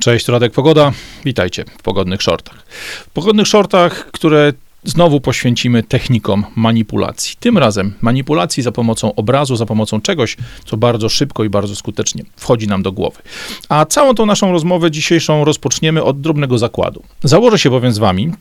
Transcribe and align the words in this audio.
Cześć, 0.00 0.28
Radek 0.28 0.52
Pogoda. 0.52 0.92
Witajcie 1.24 1.64
w 1.78 1.82
Pogodnych 1.82 2.22
Shortach. 2.22 2.64
W 3.06 3.10
Pogodnych 3.10 3.46
Shortach, 3.46 4.10
które 4.12 4.52
znowu 4.84 5.20
poświęcimy 5.20 5.82
technikom 5.82 6.46
manipulacji. 6.56 7.36
Tym 7.40 7.58
razem 7.58 7.94
manipulacji 8.00 8.62
za 8.62 8.72
pomocą 8.72 9.14
obrazu, 9.14 9.56
za 9.56 9.66
pomocą 9.66 10.00
czegoś, 10.00 10.36
co 10.64 10.76
bardzo 10.76 11.08
szybko 11.08 11.44
i 11.44 11.48
bardzo 11.48 11.76
skutecznie 11.76 12.24
wchodzi 12.36 12.68
nam 12.68 12.82
do 12.82 12.92
głowy. 12.92 13.22
A 13.68 13.84
całą 13.84 14.14
tą 14.14 14.26
naszą 14.26 14.52
rozmowę 14.52 14.90
dzisiejszą 14.90 15.44
rozpoczniemy 15.44 16.02
od 16.04 16.20
drobnego 16.20 16.58
zakładu. 16.58 17.02
Założę 17.24 17.58
się 17.58 17.70
bowiem 17.70 17.92
z 17.92 17.98
wami, 17.98 18.32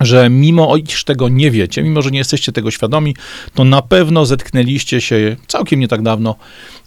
że 0.00 0.30
mimo 0.30 0.76
iż 0.76 1.04
tego 1.04 1.28
nie 1.28 1.50
wiecie, 1.50 1.82
mimo 1.82 2.02
że 2.02 2.10
nie 2.10 2.18
jesteście 2.18 2.52
tego 2.52 2.70
świadomi, 2.70 3.16
to 3.54 3.64
na 3.64 3.82
pewno 3.82 4.26
zetknęliście 4.26 5.00
się 5.00 5.36
całkiem 5.46 5.80
nie 5.80 5.88
tak 5.88 6.02
dawno 6.02 6.36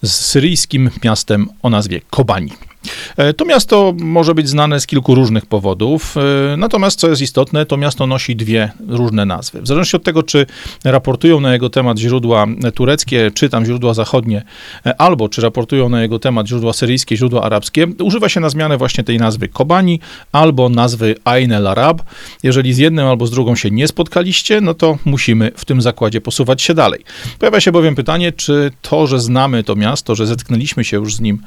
z 0.01 0.11
syryjskim 0.11 0.89
miastem 1.03 1.49
o 1.61 1.69
nazwie 1.69 2.01
Kobani. 2.09 2.51
E, 3.17 3.33
to 3.33 3.45
miasto 3.45 3.93
może 3.99 4.35
być 4.35 4.49
znane 4.49 4.79
z 4.79 4.87
kilku 4.87 5.15
różnych 5.15 5.45
powodów, 5.45 6.15
e, 6.53 6.57
natomiast 6.57 6.99
co 6.99 7.09
jest 7.09 7.21
istotne, 7.21 7.65
to 7.65 7.77
miasto 7.77 8.07
nosi 8.07 8.35
dwie 8.35 8.71
różne 8.87 9.25
nazwy. 9.25 9.61
W 9.61 9.67
zależności 9.67 9.95
od 9.95 10.03
tego, 10.03 10.23
czy 10.23 10.45
raportują 10.83 11.39
na 11.39 11.53
jego 11.53 11.69
temat 11.69 11.99
źródła 11.99 12.45
tureckie, 12.75 13.31
czy 13.33 13.49
tam 13.49 13.65
źródła 13.65 13.93
zachodnie, 13.93 14.43
e, 14.85 15.01
albo 15.01 15.29
czy 15.29 15.41
raportują 15.41 15.89
na 15.89 16.01
jego 16.01 16.19
temat 16.19 16.47
źródła 16.47 16.73
syryjskie, 16.73 17.17
źródła 17.17 17.43
arabskie, 17.43 17.87
używa 18.03 18.29
się 18.29 18.39
na 18.39 18.49
zmianę 18.49 18.77
właśnie 18.77 19.03
tej 19.03 19.17
nazwy 19.17 19.47
Kobani 19.47 19.99
albo 20.31 20.69
nazwy 20.69 21.15
Ain 21.23 21.51
el 21.51 21.67
Arab. 21.67 22.01
Jeżeli 22.43 22.73
z 22.73 22.77
jednym 22.77 23.07
albo 23.07 23.27
z 23.27 23.31
drugą 23.31 23.55
się 23.55 23.71
nie 23.71 23.87
spotkaliście, 23.87 24.61
no 24.61 24.73
to 24.73 24.97
musimy 25.05 25.51
w 25.55 25.65
tym 25.65 25.81
zakładzie 25.81 26.21
posuwać 26.21 26.61
się 26.61 26.73
dalej. 26.73 27.03
Pojawia 27.39 27.61
się 27.61 27.71
bowiem 27.71 27.95
pytanie, 27.95 28.31
czy 28.31 28.71
to, 28.81 29.07
że 29.07 29.19
znamy 29.19 29.63
to 29.63 29.75
miasto, 29.75 30.15
że 30.15 30.27
zetknęliśmy 30.27 30.83
się 30.83 30.97
już 30.97 31.15
z 31.15 31.19
nim 31.19 31.41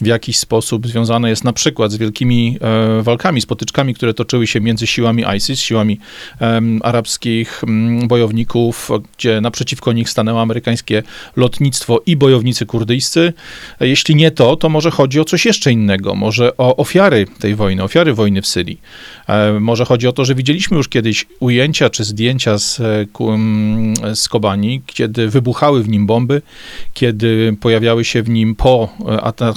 w 0.00 0.06
jakiś 0.06 0.38
sposób, 0.38 0.83
związane 0.84 1.30
jest 1.30 1.44
na 1.44 1.52
przykład 1.52 1.92
z 1.92 1.96
wielkimi 1.96 2.58
e, 2.60 3.02
walkami, 3.02 3.40
spotyczkami, 3.40 3.94
które 3.94 4.14
toczyły 4.14 4.46
się 4.46 4.60
między 4.60 4.86
siłami 4.86 5.24
ISIS, 5.36 5.60
siłami 5.60 5.98
e, 6.40 6.60
arabskich 6.82 7.62
bojowników, 8.06 8.90
gdzie 9.18 9.40
naprzeciwko 9.40 9.92
nich 9.92 10.10
stanęło 10.10 10.42
amerykańskie 10.42 11.02
lotnictwo 11.36 12.00
i 12.06 12.16
bojownicy 12.16 12.66
kurdyjscy. 12.66 13.32
Jeśli 13.80 14.16
nie 14.16 14.30
to, 14.30 14.56
to 14.56 14.68
może 14.68 14.90
chodzi 14.90 15.20
o 15.20 15.24
coś 15.24 15.46
jeszcze 15.46 15.72
innego, 15.72 16.14
może 16.14 16.56
o 16.56 16.76
ofiary 16.76 17.26
tej 17.38 17.54
wojny, 17.54 17.82
ofiary 17.82 18.14
wojny 18.14 18.42
w 18.42 18.46
Syrii. 18.46 18.80
E, 19.28 19.60
może 19.60 19.84
chodzi 19.84 20.08
o 20.08 20.12
to, 20.12 20.24
że 20.24 20.34
widzieliśmy 20.34 20.76
już 20.76 20.88
kiedyś 20.88 21.26
ujęcia 21.40 21.90
czy 21.90 22.04
zdjęcia 22.04 22.58
z, 22.58 22.80
e, 22.80 23.06
z 24.14 24.28
Kobani, 24.28 24.82
kiedy 24.86 25.28
wybuchały 25.28 25.82
w 25.82 25.88
nim 25.88 26.06
bomby, 26.06 26.42
kiedy 26.94 27.56
pojawiały 27.60 28.04
się 28.04 28.22
w 28.22 28.28
nim 28.28 28.54
po, 28.54 28.88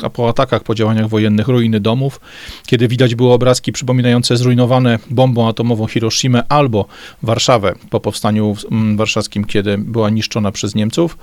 e, 0.05 0.09
po 0.09 0.29
atakach, 0.29 0.63
po 0.63 0.75
działaniach 0.75 1.06
wojennych 1.07 1.47
ruiny 1.47 1.79
domów, 1.79 2.19
kiedy 2.67 2.87
widać 2.87 3.15
było 3.15 3.33
obrazki 3.33 3.71
przypominające 3.71 4.37
zrujnowane 4.37 4.99
bombą 5.09 5.47
atomową 5.47 5.87
Hiroshima 5.87 6.43
albo 6.49 6.85
Warszawę 7.23 7.73
po 7.89 7.99
powstaniu 7.99 8.55
warszawskim, 8.95 9.45
kiedy 9.45 9.77
była 9.77 10.09
niszczona 10.09 10.51
przez 10.51 10.75
Niemców. 10.75 11.17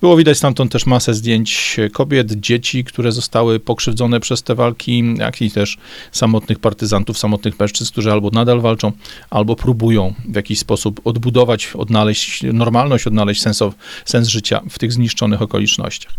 Było 0.00 0.16
widać 0.16 0.38
stamtąd 0.38 0.72
też 0.72 0.86
masę 0.86 1.14
zdjęć 1.14 1.76
kobiet, 1.92 2.32
dzieci, 2.32 2.84
które 2.84 3.12
zostały 3.12 3.60
pokrzywdzone 3.60 4.20
przez 4.20 4.42
te 4.42 4.54
walki, 4.54 5.04
jak 5.18 5.42
i 5.42 5.50
też 5.50 5.78
samotnych 6.12 6.58
partyzantów, 6.58 7.18
samotnych 7.18 7.60
mężczyzn, 7.60 7.92
którzy 7.92 8.12
albo 8.12 8.30
nadal 8.30 8.60
walczą, 8.60 8.92
albo 9.30 9.56
próbują 9.56 10.14
w 10.28 10.36
jakiś 10.36 10.58
sposób 10.58 11.00
odbudować, 11.04 11.72
odnaleźć 11.74 12.42
normalność, 12.52 13.06
odnaleźć 13.06 13.42
sens 14.04 14.28
życia 14.28 14.60
w 14.70 14.78
tych 14.78 14.92
zniszczonych 14.92 15.42
okolicznościach. 15.42 16.12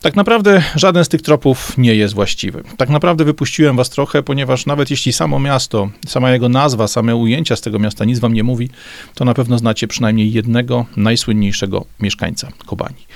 Tak 0.00 0.16
naprawdę 0.16 0.62
żaden 0.74 1.04
z 1.04 1.08
tych 1.08 1.22
tropów 1.22 1.78
nie 1.78 1.94
jest 1.94 2.14
właściwy. 2.14 2.62
Tak 2.76 2.88
naprawdę 2.88 3.24
wypuściłem 3.24 3.76
was 3.76 3.90
trochę, 3.90 4.22
ponieważ 4.22 4.66
nawet 4.66 4.90
jeśli 4.90 5.12
samo 5.12 5.38
miasto, 5.38 5.88
sama 6.06 6.30
jego 6.30 6.48
nazwa, 6.48 6.88
same 6.88 7.16
ujęcia 7.16 7.56
z 7.56 7.60
tego 7.60 7.78
miasta 7.78 8.04
nic 8.04 8.18
wam 8.18 8.34
nie 8.34 8.42
mówi, 8.42 8.70
to 9.14 9.24
na 9.24 9.34
pewno 9.34 9.58
znacie 9.58 9.88
przynajmniej 9.88 10.32
jednego 10.32 10.86
najsłynniejszego 10.96 11.84
mieszkańca 12.00 12.48
Kobani. 12.66 13.06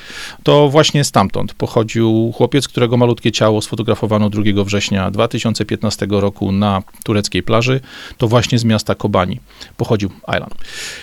To 0.43 0.69
właśnie 0.69 1.05
stamtąd 1.05 1.55
pochodził 1.55 2.33
chłopiec, 2.37 2.69
którego 2.69 2.97
malutkie 2.97 3.33
ciało 3.33 3.63
sfotografowano 3.63 4.31
2 4.31 4.65
września 4.65 5.11
2015 5.11 6.07
roku 6.11 6.53
na 6.53 6.83
tureckiej 7.05 7.43
plaży. 7.43 7.81
To 8.19 8.29
właśnie 8.29 8.59
z 8.59 8.65
miasta 8.65 8.95
Kobani 8.95 9.41
pochodził 9.77 10.11
Aylan. 10.27 10.51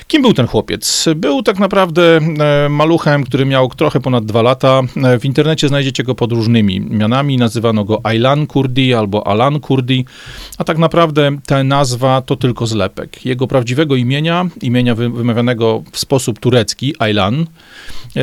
Kim 0.08 0.22
był 0.22 0.34
ten 0.34 0.48
chłopiec? 0.48 1.06
Był 1.16 1.44
tak 1.44 1.60
naprawdę 1.60 2.20
e, 2.66 2.70
maluchem, 2.70 3.24
który 3.24 3.46
miał 3.46 3.70
trochę 3.70 4.00
ponad 4.00 4.26
dwa 4.26 4.42
lata. 4.42 4.82
E, 5.04 5.20
w 5.20 5.26
internecie 5.26 5.67
znajdziecie 5.68 6.04
go 6.04 6.16
pod 6.16 6.32
różnymi 6.32 6.80
mianami. 6.82 7.38
Nazywano 7.38 7.84
go 7.84 8.00
Aylan 8.04 8.48
Kurdi 8.48 8.94
albo 8.94 9.28
Alan 9.28 9.60
Kurdi, 9.60 10.06
a 10.58 10.64
tak 10.64 10.78
naprawdę 10.78 11.38
ta 11.46 11.64
nazwa 11.64 12.22
to 12.22 12.36
tylko 12.36 12.68
zlepek. 12.68 13.26
Jego 13.26 13.48
prawdziwego 13.48 13.96
imienia, 13.96 14.50
imienia 14.62 14.96
wymawianego 14.96 15.84
w 15.92 16.00
sposób 16.00 16.40
turecki, 16.40 16.96
Aylan, 17.00 17.46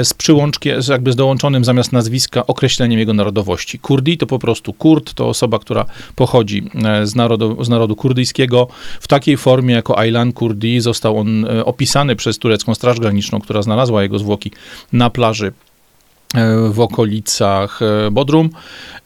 z 0.03 0.15
przyłączkiem, 0.15 0.81
jakby 0.89 1.13
z 1.13 1.17
dołączonym 1.17 1.65
zamiast 1.65 1.93
nazwiska 1.93 2.47
określeniem 2.47 2.99
jego 2.99 3.13
narodowości. 3.13 3.79
Kurdi 3.79 4.19
to 4.19 4.27
po 4.27 4.39
prostu 4.39 4.73
Kurd, 4.73 5.15
to 5.15 5.29
osoba, 5.29 5.59
która 5.59 5.85
pochodzi 6.15 6.71
e, 6.85 7.07
z 7.07 7.15
narodu, 7.15 7.65
z 7.65 7.69
narodu 7.69 7.97
kurdyjskiego. 7.97 8.69
W 9.01 9.09
takiej 9.09 9.37
formie 9.37 9.75
jako 9.75 9.99
Aylan 9.99 10.33
Kurdi 10.33 10.81
został 10.81 11.19
on 11.19 11.45
e, 11.45 11.65
opisany 11.65 12.17
przez 12.17 12.39
turecką 12.39 12.75
Straż 12.75 13.01
Graniczną, 13.01 13.41
która 13.41 13.63
znalazła 13.63 14.03
jego 14.03 14.19
zwłoki 14.19 14.51
na 14.93 15.11
plaży 15.11 15.53
w 16.71 16.81
okolicach 16.81 17.81
e, 17.83 18.11
Bodrum 18.11 18.51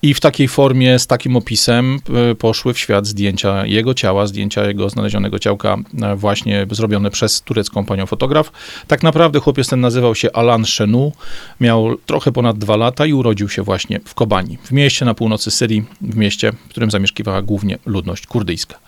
i 0.02 0.14
w 0.14 0.20
takiej 0.20 0.48
formie, 0.48 0.98
z 0.98 1.06
takim 1.06 1.36
opisem 1.36 2.00
e, 2.30 2.34
poszły 2.34 2.74
w 2.74 2.78
świat 2.78 3.06
zdjęcia 3.06 3.66
jego 3.66 3.94
ciała, 3.94 4.26
zdjęcia 4.26 4.66
jego 4.66 4.90
znalezionego 4.90 5.38
ciałka 5.38 5.76
właśnie 6.16 6.66
zrobione 6.70 7.10
przez 7.10 7.42
turecką 7.42 7.84
panią 7.84 8.06
fotograf. 8.06 8.52
Tak 8.86 9.02
naprawdę 9.02 9.40
chłopiec 9.40 9.68
ten 9.68 9.80
nazywał 9.80 10.14
się 10.14 10.32
Alan 10.32 10.64
Shenu, 10.64 11.12
miał 11.60 11.96
trochę 12.06 12.32
ponad 12.32 12.58
dwa 12.58 12.76
lata 12.76 13.06
i 13.06 13.12
urodził 13.12 13.48
się 13.48 13.62
właśnie 13.62 14.00
w 14.04 14.14
Kobani, 14.14 14.58
w 14.64 14.72
mieście 14.72 15.04
na 15.04 15.14
północy 15.14 15.50
Syrii, 15.50 15.84
w 16.00 16.16
mieście, 16.16 16.52
w 16.52 16.68
którym 16.68 16.90
zamieszkiwała 16.90 17.42
głównie 17.42 17.78
ludność 17.86 18.26
kurdyjska. 18.26 18.78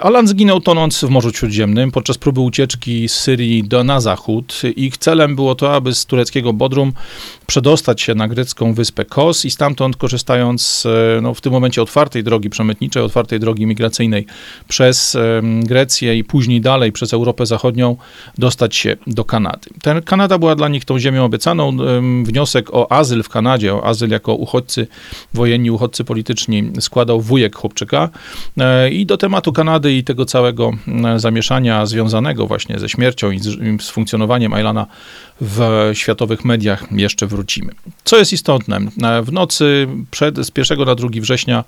Alan 0.00 0.28
zginął 0.28 0.60
tonąc 0.60 1.04
w 1.04 1.08
Morzu 1.08 1.30
Śródziemnym 1.32 1.90
podczas 1.90 2.18
próby 2.18 2.40
ucieczki 2.40 3.08
z 3.08 3.12
Syrii 3.12 3.64
do, 3.64 3.84
na 3.84 4.00
zachód. 4.00 4.62
Ich 4.76 4.96
celem 4.96 5.36
było 5.36 5.54
to, 5.54 5.74
aby 5.74 5.94
z 5.94 6.06
tureckiego 6.06 6.52
Bodrum 6.52 6.92
przedostać 7.54 8.02
się 8.02 8.14
na 8.14 8.28
grecką 8.28 8.74
wyspę 8.74 9.04
Kos 9.04 9.44
i 9.44 9.50
stamtąd 9.50 9.96
korzystając 9.96 10.86
e, 10.86 11.20
no, 11.20 11.34
w 11.34 11.40
tym 11.40 11.52
momencie 11.52 11.82
otwartej 11.82 12.24
drogi 12.24 12.50
przemytniczej, 12.50 13.02
otwartej 13.02 13.40
drogi 13.40 13.66
migracyjnej 13.66 14.26
przez 14.68 15.16
Grecję 15.62 16.18
i 16.18 16.24
później 16.24 16.60
dalej 16.60 16.92
przez 16.92 17.12
Europę 17.12 17.46
Zachodnią 17.46 17.96
dostać 18.38 18.76
się 18.76 18.96
do 19.06 19.24
Kanady. 19.24 19.70
Ten, 19.82 20.02
Kanada 20.02 20.38
była 20.38 20.54
dla 20.54 20.68
nich 20.68 20.84
tą 20.84 20.98
ziemią 20.98 21.24
obiecaną. 21.24 21.76
Wniosek 22.24 22.74
o 22.74 22.92
azyl 22.92 23.22
w 23.22 23.28
Kanadzie, 23.28 23.74
o 23.74 23.86
azyl 23.86 24.10
jako 24.10 24.34
uchodźcy 24.34 24.86
wojenni, 25.34 25.70
uchodźcy 25.70 26.04
polityczni 26.04 26.72
składał 26.80 27.20
wujek 27.20 27.56
chłopczyka 27.56 28.08
e, 28.58 28.90
i 28.90 29.06
do 29.06 29.16
tematu 29.16 29.52
Kanady 29.52 29.92
i 29.92 30.04
tego 30.04 30.24
całego 30.24 30.70
zamieszania 31.16 31.86
związanego 31.86 32.46
właśnie 32.46 32.78
ze 32.78 32.88
śmiercią 32.88 33.30
i 33.30 33.38
z, 33.38 33.82
z 33.82 33.90
funkcjonowaniem 33.90 34.54
Ailana 34.54 34.86
w 35.40 35.90
światowych 35.92 36.44
mediach 36.44 36.84
jeszcze 36.92 37.26
wrócimy. 37.44 37.72
Co 38.04 38.16
jest 38.16 38.32
istotne, 38.32 38.80
w 39.22 39.32
nocy 39.32 39.88
przed, 40.10 40.36
z 40.36 40.50
1 40.56 40.78
na 40.78 40.94
2 40.94 41.08
września 41.20 41.64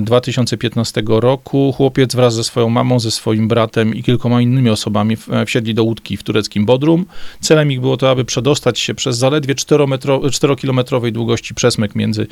2015 0.00 1.02
roku 1.06 1.72
chłopiec 1.76 2.14
wraz 2.14 2.34
ze 2.34 2.44
swoją 2.44 2.68
mamą, 2.68 3.00
ze 3.00 3.10
swoim 3.10 3.48
bratem 3.48 3.94
i 3.94 4.02
kilkoma 4.02 4.40
innymi 4.40 4.70
osobami 4.70 5.16
wsiedli 5.46 5.74
do 5.74 5.84
łódki 5.84 6.16
w 6.16 6.22
tureckim 6.22 6.66
Bodrum. 6.66 7.06
Celem 7.40 7.72
ich 7.72 7.80
było 7.80 7.96
to, 7.96 8.10
aby 8.10 8.24
przedostać 8.24 8.78
się 8.78 8.94
przez 8.94 9.18
zaledwie 9.18 9.54
4-kilometrowej 9.54 11.12
długości 11.12 11.54
przesmyk 11.54 11.94
między 11.94 12.26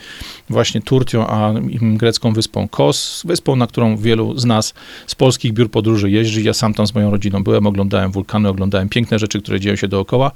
właśnie 0.50 0.80
Turcją 0.80 1.26
a 1.26 1.54
grecką 1.80 2.32
wyspą 2.32 2.68
Kos, 2.68 3.22
wyspą, 3.24 3.56
na 3.56 3.66
którą 3.66 3.96
wielu 3.96 4.38
z 4.38 4.44
nas 4.44 4.74
z 5.06 5.14
polskich 5.14 5.52
biur 5.52 5.70
podróży 5.70 6.10
jeździ. 6.10 6.44
Ja 6.44 6.54
sam 6.54 6.74
tam 6.74 6.86
z 6.86 6.94
moją 6.94 7.10
rodziną 7.10 7.44
byłem, 7.44 7.66
oglądałem 7.66 8.12
wulkany, 8.12 8.48
oglądałem 8.48 8.88
piękne 8.88 9.18
rzeczy, 9.18 9.42
które 9.42 9.60
dzieją 9.60 9.76
się 9.76 9.88
dookoła. 9.88 10.30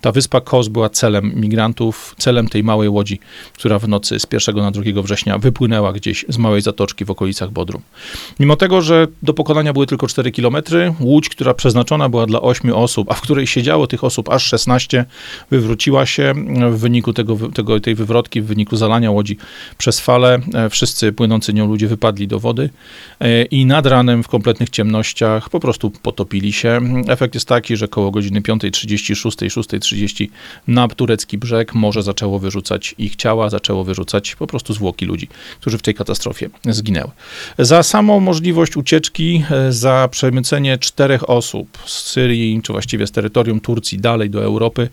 Ta 0.00 0.12
wyspa 0.12 0.40
Kos 0.40 0.68
była 0.68 0.88
celem 0.88 1.32
migrantów, 1.34 2.14
celem 2.18 2.48
tej 2.48 2.64
małej 2.64 2.88
łodzi, 2.88 3.20
która 3.54 3.78
w 3.78 3.88
nocy 3.88 4.18
z 4.20 4.26
1 4.32 4.56
na 4.56 4.70
2 4.70 5.02
września 5.02 5.38
wypłynęła 5.38 5.92
gdzieś 5.92 6.24
z 6.28 6.38
małej 6.48 6.62
zatoczki 6.62 7.04
w 7.04 7.10
okolicach 7.10 7.50
Bodrum. 7.50 7.82
Mimo 8.40 8.56
tego, 8.56 8.82
że 8.82 9.06
do 9.22 9.34
pokonania 9.34 9.72
były 9.72 9.86
tylko 9.86 10.06
4 10.06 10.32
km, 10.32 10.56
łódź, 11.00 11.28
która 11.28 11.54
przeznaczona 11.54 12.08
była 12.08 12.26
dla 12.26 12.40
8 12.40 12.72
osób, 12.72 13.10
a 13.10 13.14
w 13.14 13.20
której 13.20 13.46
siedziało 13.46 13.86
tych 13.86 14.04
osób 14.04 14.28
aż 14.28 14.44
16, 14.46 15.04
wywróciła 15.50 16.06
się 16.06 16.34
w 16.70 16.78
wyniku 16.78 17.12
tego, 17.12 17.36
tego, 17.54 17.80
tej 17.80 17.94
wywrotki, 17.94 18.40
w 18.40 18.46
wyniku 18.46 18.76
zalania 18.76 19.10
łodzi 19.10 19.36
przez 19.78 20.00
falę. 20.00 20.38
E, 20.54 20.70
wszyscy 20.70 21.12
płynący 21.12 21.54
nią 21.54 21.66
ludzie 21.66 21.88
wypadli 21.88 22.28
do 22.28 22.40
wody 22.40 22.70
e, 23.20 23.44
i 23.44 23.66
nad 23.66 23.86
ranem 23.86 24.22
w 24.22 24.28
kompletnych 24.28 24.70
ciemnościach 24.70 25.50
po 25.50 25.60
prostu 25.60 25.90
potopili 25.90 26.52
się. 26.52 26.80
Efekt 27.08 27.34
jest 27.34 27.48
taki, 27.48 27.76
że 27.76 27.88
koło 27.88 28.10
godziny 28.10 28.40
5.36, 28.40 29.46
6.30 29.46 30.28
na 30.66 30.88
turecki 30.88 31.38
brzeg 31.38 31.74
morze 31.74 32.02
zaczęło 32.02 32.38
wyrzucać 32.38 32.94
ich 32.98 33.16
ciała, 33.16 33.50
zaczęło 33.50 33.84
wyrzucać 33.84 34.36
po 34.36 34.46
prostu 34.46 34.74
zwłoki 34.74 35.06
ludzi, 35.06 35.28
którzy 35.60 35.78
w 35.78 35.82
tej 35.82 35.94
katastrofie 35.94 36.37
katastrofie 36.38 36.72
zginęły. 36.72 37.10
Za 37.58 37.82
samą 37.82 38.20
możliwość 38.20 38.76
ucieczki, 38.76 39.44
e, 39.50 39.72
za 39.72 40.08
przemycenie 40.10 40.78
czterech 40.78 41.30
osób 41.30 41.78
z 41.86 42.02
Syrii, 42.02 42.60
czy 42.62 42.72
właściwie 42.72 43.06
z 43.06 43.10
terytorium 43.10 43.60
Turcji 43.60 43.98
dalej 43.98 44.30
do 44.30 44.44
Europy, 44.44 44.88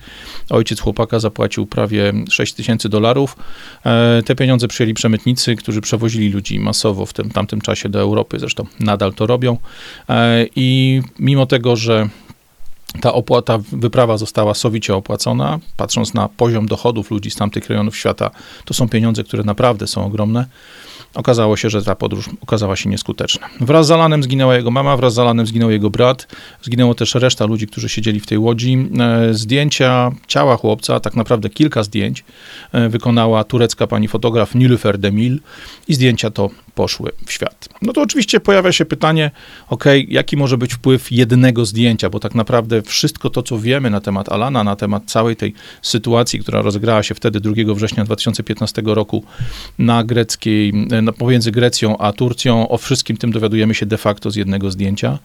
ojciec 0.49 0.79
chłopaka 0.79 1.19
zapłacił 1.19 1.65
prawie 1.65 2.13
6 2.29 2.53
tysięcy 2.53 2.89
dolarów. 2.89 3.35
E, 3.85 4.23
te 4.25 4.35
pieniądze 4.35 4.67
przyjęli 4.67 4.93
przemytnicy, 4.93 5.55
którzy 5.55 5.81
przewozili 5.81 6.29
ludzi 6.29 6.59
masowo 6.59 7.05
w 7.05 7.13
tym 7.13 7.29
tamtym 7.29 7.61
czasie 7.61 7.89
do 7.89 7.99
Europy, 7.99 8.39
zresztą 8.39 8.65
nadal 8.79 9.13
to 9.13 9.27
robią. 9.27 9.57
E, 10.09 10.45
I 10.55 11.01
mimo 11.19 11.45
tego, 11.45 11.75
że 11.75 12.09
ta 13.01 13.13
opłata, 13.13 13.57
wyprawa 13.71 14.17
została 14.17 14.53
sowicie 14.53 14.95
opłacona. 14.95 15.59
Patrząc 15.77 16.13
na 16.13 16.29
poziom 16.29 16.65
dochodów 16.65 17.11
ludzi 17.11 17.31
z 17.31 17.35
tamtych 17.35 17.69
rejonów 17.69 17.97
świata, 17.97 18.31
to 18.65 18.73
są 18.73 18.89
pieniądze, 18.89 19.23
które 19.23 19.43
naprawdę 19.43 19.87
są 19.87 20.05
ogromne. 20.05 20.45
Okazało 21.15 21.57
się, 21.57 21.69
że 21.69 21.83
ta 21.83 21.95
podróż 21.95 22.29
okazała 22.41 22.75
się 22.75 22.89
nieskuteczna. 22.89 23.47
Wraz 23.61 23.87
z 23.87 23.91
Alanem 23.91 24.23
zginęła 24.23 24.55
jego 24.55 24.71
mama, 24.71 24.97
wraz 24.97 25.13
z 25.13 25.19
Alanem 25.19 25.47
zginął 25.47 25.71
jego 25.71 25.89
brat. 25.89 26.27
Zginęło 26.61 26.95
też 26.95 27.15
reszta 27.15 27.45
ludzi, 27.45 27.67
którzy 27.67 27.89
siedzieli 27.89 28.19
w 28.19 28.25
tej 28.25 28.37
łodzi. 28.37 28.89
E, 28.99 29.33
zdjęcia 29.33 30.11
ciała 30.27 30.57
chłopca, 30.57 30.99
tak 30.99 31.15
naprawdę 31.15 31.49
kilka 31.49 31.83
zdjęć, 31.83 32.23
e, 32.71 32.89
wykonała 32.89 33.43
turecka 33.43 33.87
pani 33.87 34.07
fotograf 34.07 34.55
Nilüfer 34.55 34.97
Demil 34.97 35.39
i 35.87 35.93
zdjęcia 35.93 36.31
to 36.31 36.49
poszły 36.75 37.11
w 37.25 37.31
świat. 37.31 37.69
No 37.81 37.93
to 37.93 38.01
oczywiście 38.01 38.39
pojawia 38.39 38.71
się 38.71 38.85
pytanie, 38.85 39.31
ok, 39.69 39.83
jaki 40.07 40.37
może 40.37 40.57
być 40.57 40.73
wpływ 40.73 41.11
jednego 41.11 41.65
zdjęcia, 41.65 42.09
bo 42.09 42.19
tak 42.19 42.35
naprawdę 42.35 42.81
wszystko 42.81 43.29
to, 43.29 43.43
co 43.43 43.59
wiemy 43.59 43.89
na 43.89 44.01
temat 44.01 44.29
Alana, 44.29 44.63
na 44.63 44.75
temat 44.75 45.03
całej 45.05 45.35
tej 45.35 45.53
sytuacji, 45.81 46.39
która 46.39 46.61
rozegrała 46.61 47.03
się 47.03 47.15
wtedy 47.15 47.39
2 47.39 47.53
września 47.75 48.05
2015 48.05 48.81
roku 48.85 49.23
na 49.79 50.03
greckiej, 50.03 50.73
pomiędzy 51.13 51.51
Grecją 51.51 51.97
a 51.97 52.13
Turcją, 52.13 52.69
o 52.69 52.77
wszystkim 52.77 53.17
tym 53.17 53.31
dowiadujemy 53.31 53.75
się 53.75 53.85
de 53.85 53.97
facto 53.97 54.31
z 54.31 54.35
jednego 54.35 54.71
zdjęcia. 54.71 55.19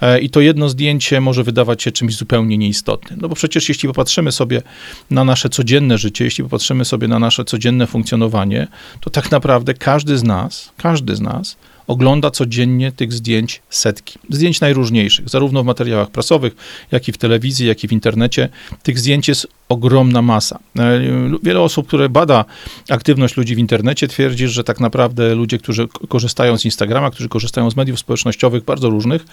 E, 0.00 0.20
I 0.20 0.30
to 0.30 0.40
jedno 0.40 0.68
zdjęcie 0.68 1.20
może 1.20 1.44
wydawać 1.44 1.82
się 1.82 1.92
czymś 1.92 2.16
zupełnie 2.16 2.58
nieistotnym. 2.58 3.18
No 3.22 3.28
bo 3.28 3.34
przecież 3.34 3.68
jeśli 3.68 3.88
popatrzymy 3.88 4.32
sobie 4.32 4.62
na 5.10 5.24
nasze 5.24 5.48
codzienne 5.48 5.98
życie, 5.98 6.24
jeśli 6.24 6.44
popatrzymy 6.44 6.84
sobie 6.84 7.08
na 7.08 7.18
nasze 7.18 7.44
codzienne 7.44 7.86
funkcjonowanie, 7.86 8.66
to 9.00 9.10
tak 9.10 9.30
naprawdę 9.30 9.74
każdy 9.74 10.18
z 10.18 10.22
nas, 10.22 10.72
każdy 10.76 11.16
z 11.16 11.20
nas 11.20 11.56
ogląda 11.86 12.30
codziennie 12.30 12.92
tych 12.92 13.12
zdjęć 13.12 13.62
setki. 13.70 14.18
Zdjęć 14.30 14.60
najróżniejszych, 14.60 15.28
zarówno 15.28 15.62
w 15.62 15.66
materiałach 15.66 16.10
prasowych, 16.10 16.56
jak 16.92 17.08
i 17.08 17.12
w 17.12 17.18
telewizji, 17.18 17.66
jak 17.66 17.84
i 17.84 17.88
w 17.88 17.92
internecie. 17.92 18.48
Tych 18.82 18.98
zdjęć 18.98 19.28
jest 19.28 19.46
ogromna 19.68 20.22
masa. 20.22 20.58
E, 20.78 21.00
wiele 21.42 21.60
osób, 21.60 21.86
które 21.86 22.08
bada 22.08 22.44
aktywność 22.90 23.36
ludzi 23.36 23.54
w 23.54 23.58
internecie, 23.58 24.08
twierdzi, 24.08 24.48
że 24.48 24.64
tak 24.64 24.80
naprawdę 24.80 25.34
ludzie, 25.34 25.58
którzy 25.58 25.88
korzystają 26.08 26.58
z 26.58 26.64
Instagrama, 26.64 27.10
którzy 27.10 27.28
korzystają 27.28 27.70
z 27.70 27.76
mediów 27.76 27.98
społecznościowych 27.98 28.64
bardzo 28.64 28.90
różnych, 28.90 29.26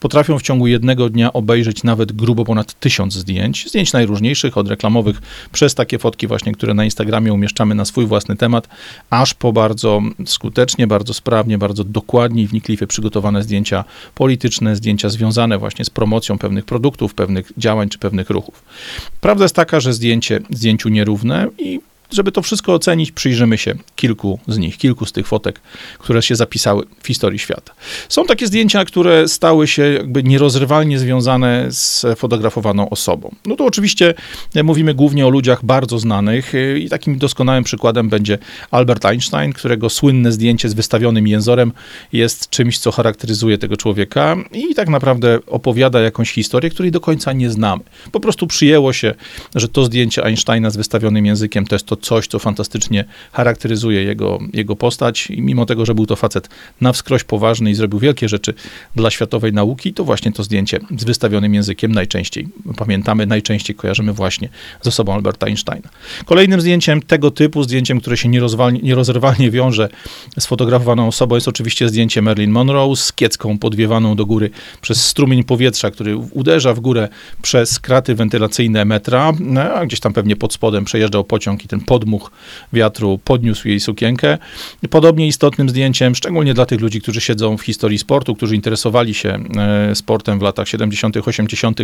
potrafią 0.00 0.38
w 0.38 0.42
ciągu 0.42 0.66
jednego 0.66 1.08
dnia 1.08 1.32
obejrzeć 1.32 1.84
nawet 1.84 2.12
grubo 2.12 2.44
ponad 2.44 2.80
tysiąc 2.80 3.14
zdjęć. 3.14 3.68
Zdjęć 3.68 3.92
najróżniejszych, 3.92 4.58
od 4.58 4.68
reklamowych, 4.68 5.22
przez 5.52 5.74
takie 5.74 5.98
fotki 5.98 6.26
właśnie, 6.26 6.52
które 6.52 6.74
na 6.74 6.84
Instagramie 6.84 7.32
umieszczamy 7.32 7.74
na 7.74 7.84
swój 7.84 8.06
własny 8.06 8.36
temat, 8.36 8.68
aż 9.10 9.34
po 9.34 9.52
bardzo 9.52 10.02
skutecznie, 10.26 10.86
bardzo 10.86 11.14
sprawnie, 11.14 11.58
bardzo 11.58 11.84
dokładnie 11.84 12.42
i 12.42 12.46
wnikliwie 12.46 12.86
przygotowane 12.86 13.42
zdjęcia 13.42 13.84
polityczne, 14.14 14.76
zdjęcia 14.76 15.08
związane 15.08 15.58
właśnie 15.58 15.84
z 15.84 15.90
promocją 15.90 16.38
pewnych 16.38 16.64
produktów, 16.64 17.14
pewnych 17.14 17.52
działań 17.58 17.88
czy 17.88 17.98
pewnych 17.98 18.30
ruchów. 18.30 18.62
Prawda 19.20 19.44
jest 19.44 19.54
taka, 19.54 19.75
że 19.80 19.92
zdjęcie 19.92 20.40
zdjęciu 20.50 20.88
nierówne 20.88 21.48
i 21.58 21.80
żeby 22.10 22.32
to 22.32 22.42
wszystko 22.42 22.74
ocenić, 22.74 23.12
przyjrzymy 23.12 23.58
się 23.58 23.74
kilku 23.96 24.38
z 24.48 24.58
nich, 24.58 24.78
kilku 24.78 25.06
z 25.06 25.12
tych 25.12 25.26
fotek, 25.26 25.60
które 25.98 26.22
się 26.22 26.36
zapisały 26.36 26.84
w 27.02 27.06
historii 27.06 27.38
świata. 27.38 27.72
Są 28.08 28.24
takie 28.24 28.46
zdjęcia, 28.46 28.84
które 28.84 29.28
stały 29.28 29.68
się 29.68 29.82
jakby 29.82 30.22
nierozrywalnie 30.22 30.98
związane 30.98 31.66
z 31.68 32.06
fotografowaną 32.16 32.90
osobą. 32.90 33.34
No 33.46 33.56
to 33.56 33.64
oczywiście 33.64 34.14
mówimy 34.64 34.94
głównie 34.94 35.26
o 35.26 35.30
ludziach 35.30 35.64
bardzo 35.64 35.98
znanych 35.98 36.52
i 36.78 36.88
takim 36.88 37.18
doskonałym 37.18 37.64
przykładem 37.64 38.08
będzie 38.08 38.38
Albert 38.70 39.04
Einstein, 39.04 39.52
którego 39.52 39.90
słynne 39.90 40.32
zdjęcie 40.32 40.68
z 40.68 40.74
wystawionym 40.74 41.26
jęzorem 41.28 41.72
jest 42.12 42.50
czymś, 42.50 42.78
co 42.78 42.92
charakteryzuje 42.92 43.58
tego 43.58 43.76
człowieka 43.76 44.36
i 44.52 44.74
tak 44.74 44.88
naprawdę 44.88 45.38
opowiada 45.46 46.00
jakąś 46.00 46.32
historię, 46.32 46.70
której 46.70 46.90
do 46.90 47.00
końca 47.00 47.32
nie 47.32 47.50
znamy. 47.50 47.82
Po 48.12 48.20
prostu 48.20 48.46
przyjęło 48.46 48.92
się, 48.92 49.14
że 49.54 49.68
to 49.68 49.84
zdjęcie 49.84 50.24
Einsteina 50.24 50.70
z 50.70 50.76
wystawionym 50.76 51.26
językiem 51.26 51.66
to 51.66 51.74
jest 51.74 51.86
to 51.86 51.95
coś, 51.96 52.26
co 52.26 52.38
fantastycznie 52.38 53.04
charakteryzuje 53.32 54.02
jego, 54.02 54.38
jego 54.52 54.76
postać 54.76 55.30
i 55.30 55.42
mimo 55.42 55.66
tego, 55.66 55.86
że 55.86 55.94
był 55.94 56.06
to 56.06 56.16
facet 56.16 56.48
na 56.80 56.92
wskroś 56.92 57.24
poważny 57.24 57.70
i 57.70 57.74
zrobił 57.74 57.98
wielkie 57.98 58.28
rzeczy 58.28 58.54
dla 58.96 59.10
światowej 59.10 59.52
nauki, 59.52 59.92
to 59.92 60.04
właśnie 60.04 60.32
to 60.32 60.42
zdjęcie 60.42 60.80
z 60.98 61.04
wystawionym 61.04 61.54
językiem 61.54 61.92
najczęściej 61.92 62.48
pamiętamy, 62.76 63.26
najczęściej 63.26 63.76
kojarzymy 63.76 64.12
właśnie 64.12 64.48
z 64.82 64.86
osobą 64.86 65.14
Alberta 65.14 65.46
Einsteina. 65.46 65.88
Kolejnym 66.24 66.60
zdjęciem 66.60 67.02
tego 67.02 67.30
typu, 67.30 67.62
zdjęciem, 67.62 68.00
które 68.00 68.16
się 68.16 68.28
nierozerwalnie 68.82 69.50
wiąże 69.50 69.88
z 70.38 70.46
fotografowaną 70.46 71.08
osobą 71.08 71.34
jest 71.34 71.48
oczywiście 71.48 71.88
zdjęcie 71.88 72.22
Marilyn 72.22 72.50
Monroe 72.50 72.96
z 72.96 73.12
kiecką 73.12 73.58
podwiewaną 73.58 74.16
do 74.16 74.26
góry 74.26 74.50
przez 74.80 75.04
strumień 75.04 75.44
powietrza, 75.44 75.90
który 75.90 76.16
uderza 76.16 76.74
w 76.74 76.80
górę 76.80 77.08
przez 77.42 77.80
kraty 77.80 78.14
wentylacyjne 78.14 78.84
metra, 78.84 79.32
no, 79.40 79.60
a 79.60 79.86
gdzieś 79.86 80.00
tam 80.00 80.12
pewnie 80.12 80.36
pod 80.36 80.52
spodem 80.52 80.84
przejeżdżał 80.84 81.24
pociąg 81.24 81.64
i 81.64 81.68
ten 81.68 81.80
podmuch 81.86 82.30
wiatru 82.72 83.18
podniósł 83.24 83.68
jej 83.68 83.80
sukienkę. 83.80 84.38
Podobnie 84.90 85.26
istotnym 85.26 85.68
zdjęciem, 85.68 86.14
szczególnie 86.14 86.54
dla 86.54 86.66
tych 86.66 86.80
ludzi, 86.80 87.00
którzy 87.00 87.20
siedzą 87.20 87.56
w 87.56 87.62
historii 87.62 87.98
sportu, 87.98 88.34
którzy 88.34 88.54
interesowali 88.54 89.14
się 89.14 89.38
e, 89.56 89.94
sportem 89.94 90.38
w 90.38 90.42
latach 90.42 90.68
70., 90.68 91.16
80., 91.16 91.80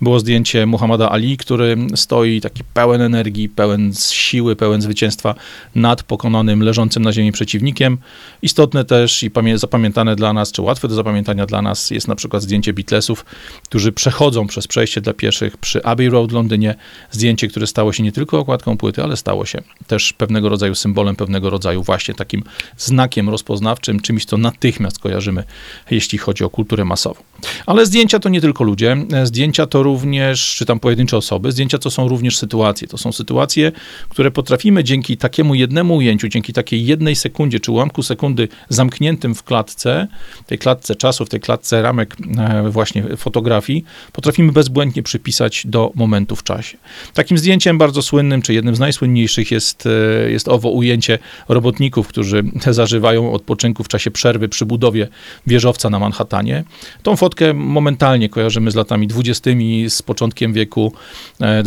było 0.00 0.20
zdjęcie 0.20 0.66
Muhammada 0.66 1.10
Ali, 1.10 1.36
który 1.36 1.76
stoi 1.94 2.40
taki 2.40 2.64
pełen 2.74 3.02
energii, 3.02 3.48
pełen 3.48 3.92
siły, 4.10 4.56
pełen 4.56 4.82
zwycięstwa 4.82 5.34
nad 5.74 6.02
pokonanym, 6.02 6.62
leżącym 6.62 7.02
na 7.02 7.12
ziemi 7.12 7.32
przeciwnikiem. 7.32 7.98
Istotne 8.42 8.84
też 8.84 9.22
i 9.22 9.30
zapamiętane 9.54 10.16
dla 10.16 10.32
nas, 10.32 10.52
czy 10.52 10.62
łatwe 10.62 10.88
do 10.88 10.94
zapamiętania 10.94 11.46
dla 11.46 11.62
nas 11.62 11.90
jest 11.90 12.08
na 12.08 12.14
przykład 12.14 12.42
zdjęcie 12.42 12.72
Beatlesów, 12.72 13.24
którzy 13.64 13.92
przechodzą 13.92 14.46
przez 14.46 14.66
przejście 14.66 15.00
dla 15.00 15.12
pieszych 15.12 15.56
przy 15.56 15.84
Abbey 15.84 16.08
Road 16.08 16.30
w 16.30 16.34
Londynie. 16.34 16.74
Zdjęcie, 17.10 17.48
które 17.48 17.66
stało 17.66 17.92
się 17.92 18.02
nie 18.02 18.12
tylko 18.12 18.38
okładką 18.38 18.76
płyty, 18.76 19.02
ale 19.02 19.16
stało 19.16 19.41
się 19.44 19.62
też 19.86 20.12
pewnego 20.12 20.48
rodzaju 20.48 20.74
symbolem, 20.74 21.16
pewnego 21.16 21.50
rodzaju 21.50 21.82
właśnie 21.82 22.14
takim 22.14 22.42
znakiem 22.76 23.28
rozpoznawczym, 23.28 24.00
czymś, 24.00 24.24
co 24.24 24.36
natychmiast 24.36 24.98
kojarzymy, 24.98 25.44
jeśli 25.90 26.18
chodzi 26.18 26.44
o 26.44 26.50
kulturę 26.50 26.84
masową. 26.84 27.22
Ale 27.66 27.86
zdjęcia 27.86 28.18
to 28.18 28.28
nie 28.28 28.40
tylko 28.40 28.64
ludzie, 28.64 28.96
zdjęcia 29.24 29.66
to 29.66 29.82
również, 29.82 30.54
czy 30.56 30.66
tam 30.66 30.80
pojedyncze 30.80 31.16
osoby, 31.16 31.52
zdjęcia 31.52 31.78
to 31.78 31.90
są 31.90 32.08
również 32.08 32.38
sytuacje. 32.38 32.88
To 32.88 32.98
są 32.98 33.12
sytuacje, 33.12 33.72
które 34.08 34.30
potrafimy 34.30 34.84
dzięki 34.84 35.16
takiemu 35.16 35.54
jednemu 35.54 35.96
ujęciu, 35.96 36.28
dzięki 36.28 36.52
takiej 36.52 36.86
jednej 36.86 37.16
sekundzie, 37.16 37.60
czy 37.60 37.72
ułamku 37.72 38.02
sekundy 38.02 38.48
zamkniętym 38.68 39.34
w 39.34 39.42
klatce, 39.42 40.08
tej 40.46 40.58
klatce 40.58 40.96
czasu, 40.96 41.24
w 41.24 41.28
tej 41.28 41.40
klatce 41.40 41.82
ramek 41.82 42.16
e, 42.38 42.70
właśnie 42.70 43.16
fotografii, 43.16 43.84
potrafimy 44.12 44.52
bezbłędnie 44.52 45.02
przypisać 45.02 45.66
do 45.66 45.92
momentu 45.94 46.36
w 46.36 46.42
czasie. 46.42 46.78
Takim 47.14 47.38
zdjęciem 47.38 47.78
bardzo 47.78 48.02
słynnym, 48.02 48.42
czy 48.42 48.54
jednym 48.54 48.76
z 48.76 48.78
najsłynniejszych 48.78 49.31
jest, 49.50 49.86
e, 49.86 50.30
jest 50.30 50.48
owo 50.48 50.70
ujęcie 50.70 51.18
robotników, 51.48 52.08
którzy 52.08 52.42
zażywają 52.70 53.32
odpoczynku 53.32 53.84
w 53.84 53.88
czasie 53.88 54.10
przerwy 54.10 54.48
przy 54.48 54.66
budowie 54.66 55.08
wieżowca 55.46 55.90
na 55.90 55.98
Manhattanie. 55.98 56.64
Tą 57.02 57.16
fotkę 57.16 57.54
momentalnie 57.54 58.28
kojarzymy 58.28 58.70
z 58.70 58.74
latami 58.74 59.06
dwudziestymi, 59.06 59.90
z 59.90 60.02
początkiem 60.02 60.52
wieku, 60.52 60.92
e, 61.40 61.62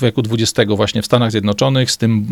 wieku 0.00 0.22
XX 0.30 0.72
właśnie 0.76 1.02
w 1.02 1.06
Stanach 1.06 1.30
Zjednoczonych, 1.30 1.90
z 1.90 1.96
tym 1.96 2.26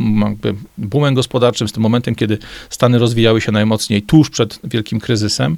boomem 0.78 1.14
gospodarczym, 1.14 1.68
z 1.68 1.72
tym 1.72 1.82
momentem, 1.82 2.14
kiedy 2.14 2.38
Stany 2.70 2.98
rozwijały 2.98 3.40
się 3.40 3.52
najmocniej 3.52 4.02
tuż 4.02 4.30
przed 4.30 4.60
wielkim 4.64 5.00
kryzysem. 5.00 5.56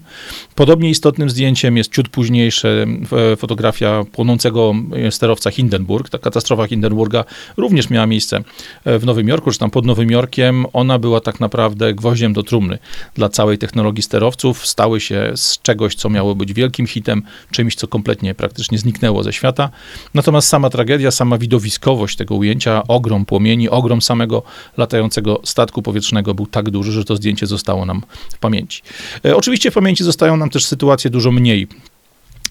Podobnie 0.54 0.90
istotnym 0.90 1.30
zdjęciem 1.30 1.76
jest 1.76 1.92
ciut 1.92 2.08
późniejsze 2.08 2.86
e, 3.32 3.36
fotografia 3.36 4.04
płonącego 4.12 4.74
sterowca 5.10 5.50
Hindenburg. 5.50 6.08
Ta 6.08 6.18
katastrofa 6.18 6.66
Hindenburga 6.66 7.24
również 7.56 7.90
miała 7.90 8.06
miejsce 8.06 8.42
w 8.86 9.04
Nowym 9.08 9.28
Jorku, 9.28 9.50
czy 9.50 9.58
tam 9.58 9.70
pod 9.70 9.86
Nowym 9.86 10.10
Jorkiem, 10.10 10.66
ona 10.72 10.98
była 10.98 11.20
tak 11.20 11.40
naprawdę 11.40 11.94
gwoździem 11.94 12.32
do 12.32 12.42
trumny 12.42 12.78
dla 13.14 13.28
całej 13.28 13.58
technologii 13.58 14.02
sterowców. 14.02 14.66
Stały 14.66 15.00
się 15.00 15.32
z 15.36 15.62
czegoś, 15.62 15.94
co 15.94 16.10
miało 16.10 16.34
być 16.34 16.52
wielkim 16.52 16.86
hitem, 16.86 17.22
czymś, 17.50 17.74
co 17.74 17.88
kompletnie 17.88 18.34
praktycznie 18.34 18.78
zniknęło 18.78 19.22
ze 19.22 19.32
świata. 19.32 19.70
Natomiast 20.14 20.48
sama 20.48 20.70
tragedia, 20.70 21.10
sama 21.10 21.38
widowiskowość 21.38 22.16
tego 22.16 22.34
ujęcia, 22.34 22.82
ogrom 22.88 23.24
płomieni, 23.24 23.68
ogrom 23.68 24.02
samego 24.02 24.42
latającego 24.76 25.40
statku 25.44 25.82
powietrznego 25.82 26.34
był 26.34 26.46
tak 26.46 26.70
duży, 26.70 26.92
że 26.92 27.04
to 27.04 27.16
zdjęcie 27.16 27.46
zostało 27.46 27.86
nam 27.86 28.02
w 28.34 28.38
pamięci. 28.38 28.82
E, 29.24 29.36
oczywiście 29.36 29.70
w 29.70 29.74
pamięci 29.74 30.04
zostają 30.04 30.36
nam 30.36 30.50
też 30.50 30.64
sytuacje 30.64 31.10
dużo 31.10 31.32
mniej 31.32 31.68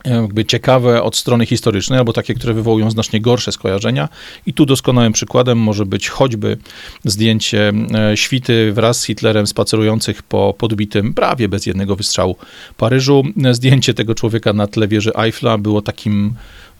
jakby 0.09 0.45
ciekawe 0.45 1.03
od 1.03 1.15
strony 1.15 1.45
historycznej, 1.45 1.99
albo 1.99 2.13
takie, 2.13 2.33
które 2.33 2.53
wywołują 2.53 2.91
znacznie 2.91 3.21
gorsze 3.21 3.51
skojarzenia. 3.51 4.09
I 4.45 4.53
tu 4.53 4.65
doskonałym 4.65 5.13
przykładem 5.13 5.57
może 5.57 5.85
być 5.85 6.09
choćby 6.09 6.57
zdjęcie 7.05 7.73
e, 7.93 8.17
świty 8.17 8.73
wraz 8.73 8.99
z 8.99 9.05
Hitlerem 9.05 9.47
spacerujących 9.47 10.23
po 10.23 10.55
podbitym, 10.57 11.13
prawie 11.13 11.49
bez 11.49 11.65
jednego 11.65 11.95
wystrzału 11.95 12.35
Paryżu. 12.77 13.23
Zdjęcie 13.51 13.93
tego 13.93 14.15
człowieka 14.15 14.53
na 14.53 14.67
tle 14.67 14.87
wieży 14.87 15.11
Eiffla 15.15 15.57
było 15.57 15.81
takim 15.81 16.33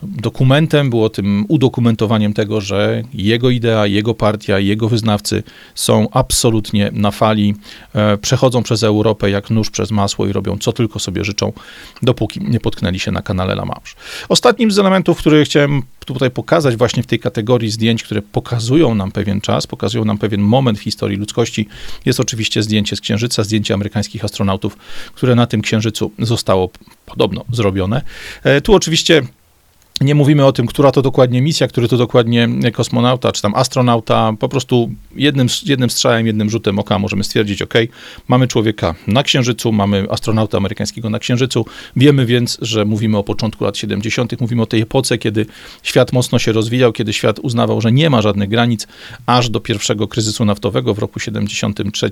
dokumentem, 0.04 0.90
było 0.90 1.10
tym 1.10 1.46
udokumentowaniem 1.48 2.34
tego, 2.34 2.62
że 2.62 3.04
jego 3.14 3.50
idea, 3.50 3.88
jego 3.88 4.14
partia, 4.14 4.60
jego 4.60 4.90
wyznawcy 4.90 5.44
są 5.76 6.08
absolutnie 6.12 6.90
na 6.94 7.12
fali, 7.12 7.56
e, 7.94 8.18
przechodzą 8.18 8.64
przez 8.64 8.84
Europę 8.84 9.30
jak 9.30 9.50
nóż 9.50 9.70
przez 9.70 9.92
masło 9.92 10.28
i 10.28 10.32
robią 10.34 10.58
co 10.58 10.74
tylko 10.74 11.00
sobie 11.00 11.24
życzą, 11.24 11.54
dopóki 12.02 12.40
nie 12.44 12.60
potknęli 12.60 13.00
się 13.00 13.12
na 13.12 13.22
kanale 13.22 13.54
La 13.54 13.66
Manche. 13.66 13.94
Ostatnim 14.30 14.72
z 14.72 14.80
elementów, 14.80 15.18
który 15.18 15.46
chciałem 15.46 15.84
tutaj 16.06 16.32
pokazać 16.32 16.76
właśnie 16.76 17.04
w 17.04 17.06
tej 17.06 17.20
kategorii 17.20 17.70
zdjęć, 17.70 18.04
które 18.04 18.22
pokazują 18.22 18.96
nam 18.96 19.12
pewien 19.12 19.42
czas, 19.42 19.68
pokazują 19.68 20.06
nam 20.06 20.18
pewien 20.18 20.42
moment 20.42 20.80
w 20.80 20.82
historii 20.82 21.18
ludzkości, 21.18 21.68
jest 22.06 22.20
oczywiście 22.20 22.64
zdjęcie 22.64 22.96
z 22.96 23.02
Księżyca, 23.02 23.44
zdjęcie 23.44 23.74
amerykańskich 23.74 24.26
astronautów, 24.26 24.78
które 25.16 25.36
na 25.36 25.48
tym 25.48 25.62
Księżycu 25.62 26.12
zostało 26.20 26.70
podobno 27.06 27.46
zrobione. 27.52 28.02
E, 28.44 28.62
tu 28.62 28.74
oczywiście 28.74 29.22
nie 30.02 30.16
mówimy 30.16 30.46
o 30.46 30.52
tym, 30.52 30.68
która 30.68 30.92
to 30.92 31.02
dokładnie 31.02 31.42
misja, 31.42 31.68
który 31.68 31.88
to 31.88 31.98
dokładnie 31.98 32.50
kosmonauta, 32.74 33.32
czy 33.32 33.42
tam 33.42 33.56
astronauta. 33.56 34.34
Po 34.40 34.50
prostu 34.50 34.90
jednym, 35.16 35.48
jednym 35.66 35.90
strzałem, 35.90 36.28
jednym 36.28 36.50
rzutem 36.50 36.80
oka 36.80 37.00
możemy 37.00 37.24
stwierdzić, 37.24 37.62
ok, 37.62 37.74
mamy 38.28 38.48
człowieka 38.48 38.96
na 39.08 39.24
Księżycu, 39.24 39.72
mamy 39.72 40.06
astronauta 40.10 40.58
amerykańskiego 40.58 41.10
na 41.10 41.20
Księżycu. 41.20 41.66
Wiemy 41.96 42.26
więc, 42.26 42.58
że 42.62 42.86
mówimy 42.86 43.18
o 43.18 43.24
początku 43.24 43.64
lat 43.64 43.78
70., 43.78 44.42
mówimy 44.42 44.62
o 44.62 44.66
tej 44.66 44.82
epoce, 44.82 45.18
kiedy 45.18 45.46
świat 45.84 46.14
mocno 46.14 46.40
się 46.40 46.52
rozwijał, 46.52 46.94
kiedy 46.94 47.14
świat 47.14 47.40
uznawał, 47.40 47.82
że 47.82 47.92
nie 47.92 48.10
ma 48.10 48.22
żadnych 48.22 48.50
granic, 48.50 48.88
aż 49.26 49.50
do 49.50 49.60
pierwszego 49.60 50.08
kryzysu 50.08 50.46
naftowego 50.46 50.94
w 50.94 51.00
roku 51.00 51.20
73 51.20 52.10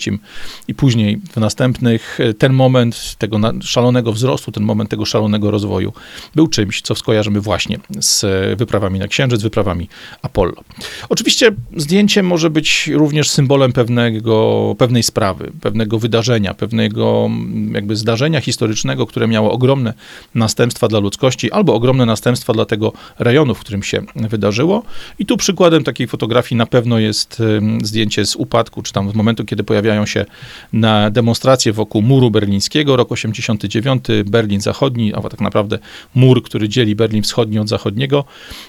i 0.68 0.74
później 0.74 1.18
w 1.32 1.38
następnych. 1.38 2.20
Ten 2.38 2.54
moment 2.54 3.15
tego 3.18 3.39
szalonego 3.62 4.13
wzrostu, 4.13 4.51
ten 4.51 4.63
moment 4.63 4.89
tego 4.89 5.06
szalonego 5.06 5.51
rozwoju 5.51 5.94
był 6.36 6.48
czymś, 6.48 6.82
co 6.82 6.96
skojarzymy 6.96 7.42
właśnie 7.42 7.75
z 8.00 8.25
wyprawami 8.60 9.00
na 9.00 9.08
Księżyc, 9.08 9.41
wyprawami 9.41 9.89
Apollo. 10.22 10.63
Oczywiście 11.10 11.51
zdjęcie 11.77 12.24
może 12.24 12.50
być 12.50 12.89
również 12.94 13.29
symbolem 13.29 13.74
pewnego, 13.74 14.75
pewnej 14.77 15.03
sprawy, 15.03 15.51
pewnego 15.62 16.00
wydarzenia, 16.00 16.53
pewnego 16.53 17.29
jakby 17.72 17.96
zdarzenia 17.96 18.41
historycznego, 18.41 19.05
które 19.05 19.27
miało 19.27 19.51
ogromne 19.51 19.94
następstwa 20.36 20.88
dla 20.88 21.00
ludzkości 21.00 21.51
albo 21.51 21.74
ogromne 21.74 22.05
następstwa 22.05 22.53
dla 22.53 22.65
tego 22.65 22.94
rejonu, 23.20 23.55
w 23.55 23.60
którym 23.60 23.84
się 23.84 24.01
wydarzyło. 24.15 24.84
I 25.20 25.25
tu 25.25 25.38
przykładem 25.38 25.84
takiej 25.84 26.08
fotografii 26.08 26.58
na 26.58 26.65
pewno 26.65 27.00
jest 27.00 27.41
zdjęcie 27.84 28.25
z 28.25 28.36
upadku, 28.36 28.82
czy 28.82 28.94
tam 28.94 29.12
z 29.12 29.15
momentu, 29.15 29.46
kiedy 29.46 29.63
pojawiają 29.63 30.05
się 30.05 30.25
na 30.74 31.10
demonstracje 31.10 31.74
wokół 31.74 32.01
muru 32.01 32.32
berlińskiego, 32.32 32.96
rok 32.96 33.12
89, 33.12 34.05
Berlin 34.25 34.62
Zachodni, 34.62 35.13
a 35.13 35.22
tak 35.22 35.41
naprawdę 35.41 35.79
mur, 36.15 36.44
który 36.44 36.70
dzieli 36.70 36.96
Berlin 36.96 37.24
Wschodni 37.24 37.60
od 37.65 37.69
zachodniego. 37.69 38.24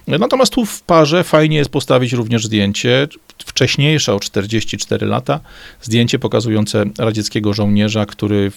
Natomiast 0.06 0.52
tu 0.52 0.66
w 0.66 0.82
parze 0.82 1.24
fajnie 1.24 1.56
jest 1.56 1.70
postawić 1.70 2.12
również 2.12 2.46
zdjęcie 2.46 3.08
wcześniejsze 3.38 4.14
o 4.14 4.20
44 4.20 5.06
lata, 5.06 5.40
zdjęcie 5.82 6.18
pokazujące 6.18 6.84
radzieckiego 6.98 7.54
żołnierza, 7.54 8.06
który 8.06 8.52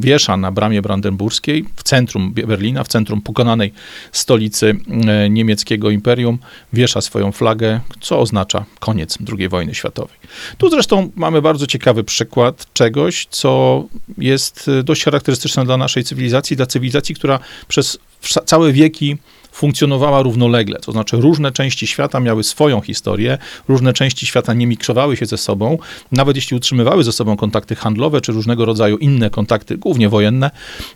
wiesza 0.00 0.36
na 0.36 0.52
bramie 0.52 0.82
brandenburskiej 0.82 1.64
w 1.76 1.82
centrum 1.82 2.32
Berlina, 2.32 2.84
w 2.84 2.88
centrum 2.88 3.20
pokonanej 3.20 3.72
stolicy 4.12 4.76
e, 5.06 5.30
niemieckiego 5.30 5.90
imperium, 5.90 6.38
wiesza 6.72 7.00
swoją 7.00 7.32
flagę, 7.32 7.80
co 8.00 8.20
oznacza 8.20 8.64
koniec 8.80 9.18
II 9.38 9.48
wojny 9.48 9.74
światowej. 9.74 10.16
Tu 10.58 10.70
zresztą 10.70 11.10
mamy 11.16 11.42
bardzo 11.42 11.66
ciekawy 11.66 12.04
przykład 12.04 12.66
czegoś, 12.72 13.26
co 13.30 13.84
jest 14.18 14.70
dość 14.84 15.04
charakterystyczne 15.04 15.64
dla 15.64 15.76
naszej 15.76 16.04
cywilizacji, 16.04 16.56
dla 16.56 16.66
cywilizacji, 16.66 17.14
która 17.14 17.38
przez 17.68 17.98
całe 18.44 18.72
wieki 18.72 19.16
funkcjonowała 19.52 20.22
równolegle, 20.22 20.78
to 20.78 20.92
znaczy 20.92 21.16
różne 21.16 21.52
części 21.52 21.86
świata 21.86 22.20
miały 22.20 22.44
swoją 22.44 22.80
historię, 22.80 23.38
różne 23.68 23.92
części 23.92 24.26
świata 24.26 24.54
nie 24.54 24.66
miksowały 24.66 25.16
się 25.16 25.26
ze 25.26 25.38
sobą, 25.38 25.78
nawet 26.12 26.36
jeśli 26.36 26.56
utrzymywały 26.56 27.04
ze 27.04 27.12
sobą 27.12 27.36
kontakty 27.36 27.74
handlowe 27.74 28.20
czy 28.20 28.32
różnego 28.32 28.64
rodzaju 28.64 28.96
inne 28.96 29.30
kontakty, 29.30 29.76
głównie 29.76 30.08
wojenne, 30.08 30.50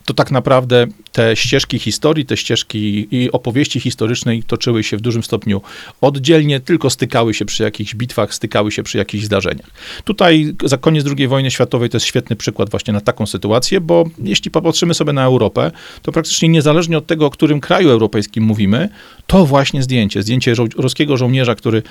to 0.04 0.14
tak 0.14 0.30
naprawdę 0.30 0.86
te 1.12 1.36
ścieżki 1.36 1.78
historii, 1.78 2.26
te 2.26 2.36
ścieżki 2.36 3.08
i 3.10 3.32
opowieści 3.32 3.80
historycznej 3.80 4.42
toczyły 4.42 4.84
się 4.84 4.96
w 4.96 5.00
dużym 5.00 5.22
stopniu 5.22 5.60
oddzielnie, 6.00 6.60
tylko 6.60 6.90
stykały 6.90 7.34
się 7.34 7.44
przy 7.44 7.62
jakichś 7.62 7.94
bitwach, 7.94 8.34
stykały 8.34 8.72
się 8.72 8.82
przy 8.82 8.98
jakichś 8.98 9.24
zdarzeniach. 9.24 9.70
Tutaj 10.04 10.54
za 10.64 10.78
koniec 10.78 11.06
II 11.18 11.28
wojny 11.28 11.50
światowej 11.50 11.90
to 11.90 11.96
jest 11.96 12.06
świetny 12.06 12.36
przykład 12.36 12.70
właśnie 12.70 12.92
na 12.92 13.00
taką 13.00 13.26
sytuację, 13.26 13.80
bo 13.80 14.04
jeśli 14.18 14.50
popatrzymy 14.50 14.94
sobie 14.94 15.12
na 15.12 15.24
Europę, 15.24 15.70
to 16.02 16.12
praktycznie 16.12 16.48
niezależnie 16.48 16.98
od 16.98 17.06
tego, 17.06 17.26
o 17.26 17.30
którym 17.30 17.60
kraju 17.60 17.90
europejskim 17.90 18.43
mówimy, 18.44 18.88
to 19.26 19.46
właśnie 19.46 19.82
zdjęcie, 19.82 20.22
zdjęcie 20.22 20.54
żo 20.54 20.64
ruskiego 20.76 21.16
żołnierza, 21.16 21.54
który 21.54 21.82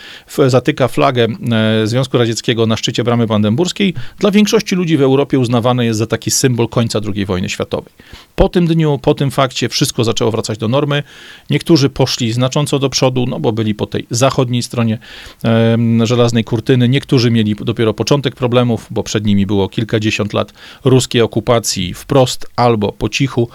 zatyka 0.47 0.87
flagę 0.87 1.27
e, 1.51 1.87
Związku 1.87 2.17
Radzieckiego 2.17 2.65
na 2.65 2.77
szczycie 2.77 3.03
bramy 3.03 3.27
brandenburskiej, 3.27 3.93
dla 4.19 4.31
większości 4.31 4.75
ludzi 4.75 4.97
w 4.97 5.01
Europie 5.01 5.39
uznawane 5.39 5.85
jest 5.85 5.99
za 5.99 6.07
taki 6.07 6.31
symbol 6.31 6.67
końca 6.67 6.99
II 7.15 7.25
wojny 7.25 7.49
światowej. 7.49 7.93
Po 8.35 8.49
tym 8.49 8.67
dniu, 8.67 8.99
po 9.01 9.13
tym 9.13 9.31
fakcie 9.31 9.69
wszystko 9.69 10.03
zaczęło 10.03 10.31
wracać 10.31 10.57
do 10.57 10.67
normy. 10.67 11.03
Niektórzy 11.49 11.89
poszli 11.89 12.31
znacząco 12.31 12.79
do 12.79 12.89
przodu, 12.89 13.25
no 13.25 13.39
bo 13.39 13.51
byli 13.51 13.75
po 13.75 13.85
tej 13.85 14.05
zachodniej 14.09 14.63
stronie 14.63 14.97
e, 15.43 15.77
żelaznej 16.03 16.43
kurtyny. 16.43 16.89
Niektórzy 16.89 17.31
mieli 17.31 17.55
dopiero 17.55 17.93
początek 17.93 18.35
problemów, 18.35 18.87
bo 18.91 19.03
przed 19.03 19.25
nimi 19.25 19.45
było 19.45 19.69
kilkadziesiąt 19.69 20.33
lat 20.33 20.53
ruskiej 20.83 21.21
okupacji 21.21 21.93
wprost 21.93 22.45
albo 22.55 22.91
po 22.91 23.09
cichu. 23.09 23.49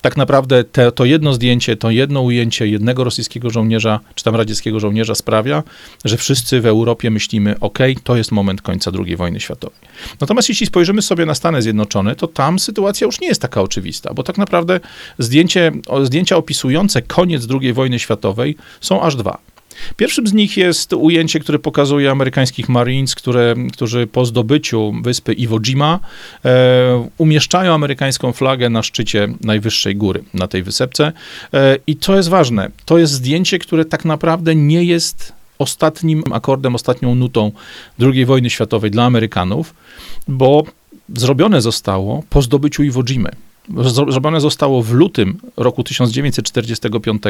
Tak 0.00 0.16
naprawdę 0.16 0.64
te, 0.64 0.92
to 0.92 1.04
jedno 1.04 1.32
zdjęcie, 1.32 1.76
to 1.76 1.90
jedno 1.90 2.20
ujęcie 2.20 2.43
jednego 2.60 3.04
rosyjskiego 3.04 3.50
żołnierza, 3.50 4.00
czy 4.14 4.24
tam 4.24 4.36
radzieckiego 4.36 4.80
żołnierza 4.80 5.14
sprawia, 5.14 5.62
że 6.04 6.16
wszyscy 6.16 6.60
w 6.60 6.66
Europie 6.66 7.10
myślimy, 7.10 7.60
ok, 7.60 7.78
to 8.04 8.16
jest 8.16 8.32
moment 8.32 8.62
końca 8.62 8.90
II 9.06 9.16
wojny 9.16 9.40
światowej. 9.40 9.78
Natomiast 10.20 10.48
jeśli 10.48 10.66
spojrzymy 10.66 11.02
sobie 11.02 11.26
na 11.26 11.34
Stany 11.34 11.62
Zjednoczone, 11.62 12.16
to 12.16 12.26
tam 12.26 12.58
sytuacja 12.58 13.04
już 13.04 13.20
nie 13.20 13.28
jest 13.28 13.42
taka 13.42 13.62
oczywista, 13.62 14.14
bo 14.14 14.22
tak 14.22 14.38
naprawdę 14.38 14.80
zdjęcie, 15.18 15.72
zdjęcia 16.02 16.36
opisujące 16.36 17.02
koniec 17.02 17.46
II 17.60 17.72
wojny 17.72 17.98
światowej 17.98 18.56
są 18.80 19.02
aż 19.02 19.16
dwa. 19.16 19.53
Pierwszym 19.96 20.26
z 20.26 20.32
nich 20.32 20.56
jest 20.56 20.92
ujęcie, 20.92 21.40
które 21.40 21.58
pokazuje 21.58 22.10
amerykańskich 22.10 22.68
Marines, 22.68 23.14
które, 23.14 23.54
którzy 23.72 24.06
po 24.06 24.24
zdobyciu 24.24 24.92
wyspy 25.02 25.32
Iwo 25.32 25.60
Jima 25.60 26.00
e, 26.44 27.08
umieszczają 27.18 27.74
amerykańską 27.74 28.32
flagę 28.32 28.70
na 28.70 28.82
szczycie 28.82 29.28
najwyższej 29.40 29.96
góry 29.96 30.24
na 30.34 30.48
tej 30.48 30.62
wysepce. 30.62 31.12
E, 31.54 31.76
I 31.86 31.96
to 31.96 32.16
jest 32.16 32.28
ważne. 32.28 32.70
To 32.84 32.98
jest 32.98 33.12
zdjęcie, 33.12 33.58
które 33.58 33.84
tak 33.84 34.04
naprawdę 34.04 34.54
nie 34.54 34.84
jest 34.84 35.32
ostatnim 35.58 36.24
akordem, 36.32 36.74
ostatnią 36.74 37.14
nutą 37.14 37.52
II 38.00 38.24
wojny 38.24 38.50
światowej 38.50 38.90
dla 38.90 39.04
Amerykanów, 39.04 39.74
bo 40.28 40.64
zrobione 41.16 41.60
zostało 41.60 42.22
po 42.30 42.42
zdobyciu 42.42 42.82
Iwo 42.82 43.04
Jimy. 43.04 43.30
Zrobione 44.08 44.40
zostało 44.40 44.82
w 44.82 44.92
lutym 44.92 45.40
roku 45.56 45.84
1945, 45.84 47.22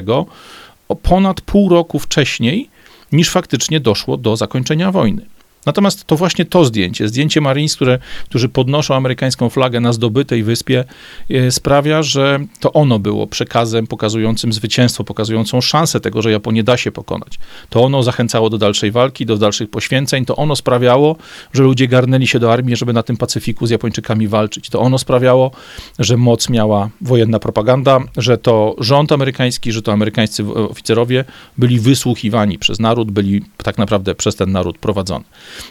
o 0.88 0.96
ponad 0.96 1.40
pół 1.40 1.68
roku 1.68 1.98
wcześniej, 1.98 2.68
niż 3.12 3.30
faktycznie 3.30 3.80
doszło 3.80 4.16
do 4.16 4.36
zakończenia 4.36 4.92
wojny. 4.92 5.26
Natomiast 5.66 6.04
to 6.04 6.16
właśnie 6.16 6.44
to 6.44 6.64
zdjęcie, 6.64 7.08
zdjęcie 7.08 7.40
Marines, 7.40 7.76
które, 7.76 7.98
którzy 8.24 8.48
podnoszą 8.48 8.94
amerykańską 8.94 9.48
flagę 9.48 9.80
na 9.80 9.92
zdobytej 9.92 10.42
wyspie, 10.42 10.84
e, 11.30 11.50
sprawia, 11.50 12.02
że 12.02 12.38
to 12.60 12.72
ono 12.72 12.98
było 12.98 13.26
przekazem 13.26 13.86
pokazującym 13.86 14.52
zwycięstwo, 14.52 15.04
pokazującą 15.04 15.60
szansę 15.60 16.00
tego, 16.00 16.22
że 16.22 16.30
Japonię 16.30 16.64
da 16.64 16.76
się 16.76 16.92
pokonać. 16.92 17.38
To 17.70 17.84
ono 17.84 18.02
zachęcało 18.02 18.50
do 18.50 18.58
dalszej 18.58 18.90
walki, 18.90 19.26
do 19.26 19.36
dalszych 19.36 19.70
poświęceń, 19.70 20.24
to 20.24 20.36
ono 20.36 20.56
sprawiało, 20.56 21.16
że 21.52 21.62
ludzie 21.62 21.88
garnęli 21.88 22.26
się 22.26 22.38
do 22.38 22.52
armii, 22.52 22.76
żeby 22.76 22.92
na 22.92 23.02
tym 23.02 23.16
Pacyfiku 23.16 23.66
z 23.66 23.70
Japończykami 23.70 24.28
walczyć. 24.28 24.70
To 24.70 24.80
ono 24.80 24.98
sprawiało, 24.98 25.50
że 25.98 26.16
moc 26.16 26.48
miała 26.48 26.90
wojenna 27.00 27.38
propaganda, 27.38 28.00
że 28.16 28.38
to 28.38 28.76
rząd 28.78 29.12
amerykański, 29.12 29.72
że 29.72 29.82
to 29.82 29.92
amerykańscy 29.92 30.44
oficerowie 30.54 31.24
byli 31.58 31.80
wysłuchiwani 31.80 32.58
przez 32.58 32.80
naród, 32.80 33.10
byli 33.10 33.42
tak 33.62 33.78
naprawdę 33.78 34.14
przez 34.14 34.36
ten 34.36 34.52
naród 34.52 34.78
prowadzony. 34.78 35.24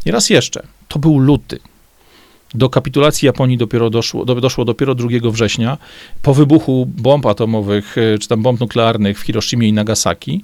I 0.06 0.12
raz 0.12 0.30
jeszcze, 0.30 0.64
to 0.88 1.00
był 1.00 1.20
luty. 1.20 1.60
Do 2.54 2.70
kapitulacji 2.70 3.26
Japonii 3.26 3.58
dopiero 3.58 3.90
doszło, 3.90 4.26
do, 4.26 4.36
doszło 4.36 4.66
dopiero 4.66 4.96
2 4.96 5.10
września, 5.24 5.78
po 6.22 6.34
wybuchu 6.34 6.86
bomb 6.86 7.26
atomowych, 7.26 7.98
e, 7.98 8.18
czy 8.18 8.28
tam 8.28 8.42
bomb 8.42 8.60
nuklearnych 8.60 9.20
w 9.20 9.22
Hiroshimie 9.22 9.68
i 9.68 9.74
Nagasaki. 9.74 10.44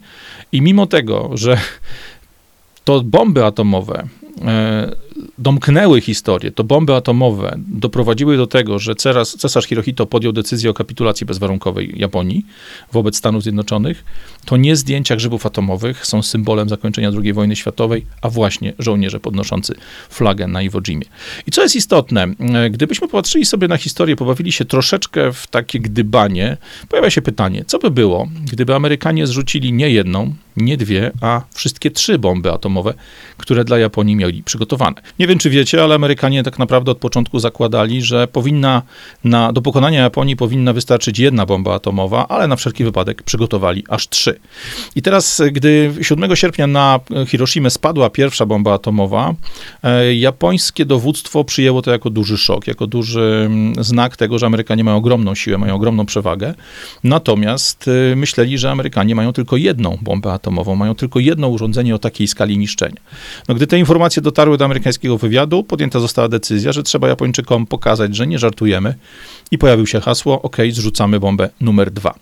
I 0.51 0.61
mimo 0.61 0.87
tego, 0.87 1.29
że 1.33 1.57
to 2.83 3.03
bomby 3.03 3.45
atomowe 3.45 4.07
e, 4.45 4.91
domknęły 5.37 6.01
historię, 6.01 6.51
to 6.51 6.63
bomby 6.63 6.95
atomowe 6.95 7.55
doprowadziły 7.67 8.37
do 8.37 8.47
tego, 8.47 8.79
że 8.79 8.95
cesarz, 8.95 9.27
cesarz 9.27 9.65
Hirohito 9.65 10.05
podjął 10.05 10.33
decyzję 10.33 10.69
o 10.69 10.73
kapitulacji 10.73 11.25
bezwarunkowej 11.25 11.93
Japonii 11.95 12.45
wobec 12.91 13.17
Stanów 13.17 13.43
Zjednoczonych, 13.43 14.05
to 14.45 14.57
nie 14.57 14.75
zdjęcia 14.75 15.15
grzybów 15.15 15.45
atomowych 15.45 16.05
są 16.05 16.21
symbolem 16.21 16.69
zakończenia 16.69 17.11
II 17.23 17.33
wojny 17.33 17.55
światowej, 17.55 18.05
a 18.21 18.29
właśnie 18.29 18.73
żołnierze 18.79 19.19
podnoszący 19.19 19.75
flagę 20.09 20.47
na 20.47 20.61
Iwo 20.61 20.81
Jimie. 20.81 21.05
I 21.47 21.51
co 21.51 21.61
jest 21.61 21.75
istotne, 21.75 22.27
gdybyśmy 22.71 23.07
popatrzyli 23.07 23.45
sobie 23.45 23.67
na 23.67 23.77
historię, 23.77 24.15
pobawili 24.15 24.51
się 24.51 24.65
troszeczkę 24.65 25.33
w 25.33 25.47
takie 25.47 25.79
gdybanie, 25.79 26.57
pojawia 26.89 27.09
się 27.09 27.21
pytanie, 27.21 27.63
co 27.67 27.79
by 27.79 27.91
było, 27.91 28.27
gdyby 28.51 28.75
Amerykanie 28.75 29.27
zrzucili 29.27 29.73
nie 29.73 29.89
jedną, 29.89 30.33
nie 30.59 30.77
dwie, 30.77 31.11
a 31.21 31.41
wszystkie 31.53 31.91
trzy 31.91 32.19
bomby 32.19 32.51
atomowe, 32.51 32.93
które 33.37 33.63
dla 33.63 33.77
Japonii 33.77 34.15
mieli 34.15 34.43
przygotowane. 34.43 34.95
Nie 35.19 35.27
wiem, 35.27 35.39
czy 35.39 35.49
wiecie, 35.49 35.83
ale 35.83 35.95
Amerykanie 35.95 36.43
tak 36.43 36.59
naprawdę 36.59 36.91
od 36.91 36.97
początku 36.97 37.39
zakładali, 37.39 38.01
że 38.01 38.27
powinna 38.27 38.81
na, 39.23 39.53
do 39.53 39.61
pokonania 39.61 40.01
Japonii 40.01 40.35
powinna 40.35 40.73
wystarczyć 40.73 41.19
jedna 41.19 41.45
bomba 41.45 41.73
atomowa, 41.73 42.27
ale 42.27 42.47
na 42.47 42.55
wszelki 42.55 42.83
wypadek 42.83 43.23
przygotowali 43.23 43.83
aż 43.89 44.09
trzy. 44.09 44.39
I 44.95 45.01
teraz, 45.01 45.41
gdy 45.51 45.93
7 46.01 46.35
sierpnia 46.35 46.67
na 46.67 46.99
Hiroshima 47.27 47.69
spadła 47.69 48.09
pierwsza 48.09 48.45
bomba 48.45 48.73
atomowa, 48.73 49.33
e, 49.83 50.15
japońskie 50.15 50.85
dowództwo 50.85 51.43
przyjęło 51.43 51.81
to 51.81 51.91
jako 51.91 52.09
duży 52.09 52.37
szok, 52.37 52.67
jako 52.67 52.87
duży 52.87 53.43
mm, 53.45 53.83
znak 53.83 54.17
tego, 54.17 54.39
że 54.39 54.45
Amerykanie 54.45 54.83
mają 54.83 54.97
ogromną 54.97 55.35
siłę, 55.35 55.57
mają 55.57 55.75
ogromną 55.75 56.05
przewagę. 56.05 56.53
Natomiast 57.03 57.85
e, 58.11 58.15
myśleli, 58.15 58.57
że 58.57 58.71
Amerykanie 58.71 59.15
mają 59.15 59.33
tylko 59.33 59.57
jedną 59.57 59.97
bombę 60.01 60.33
atomową, 60.33 60.48
mają 60.51 60.95
tylko 60.95 61.19
jedno 61.19 61.47
urządzenie 61.47 61.95
o 61.95 61.99
takiej 61.99 62.27
skali 62.27 62.57
niszczenia. 62.57 63.01
No, 63.47 63.55
gdy 63.55 63.67
te 63.67 63.79
informacje 63.79 64.21
dotarły 64.21 64.57
do 64.57 64.65
amerykańskiego 64.65 65.17
wywiadu, 65.17 65.63
podjęta 65.63 65.99
została 65.99 66.27
decyzja, 66.27 66.71
że 66.71 66.83
trzeba 66.83 67.07
Japończykom 67.07 67.65
pokazać, 67.65 68.15
że 68.15 68.27
nie 68.27 68.39
żartujemy 68.39 68.95
i 69.51 69.57
pojawił 69.57 69.87
się 69.87 69.99
hasło, 69.99 70.41
ok, 70.41 70.57
zrzucamy 70.71 71.19
bombę 71.19 71.49
numer 71.61 71.91
dwa. 71.91 72.13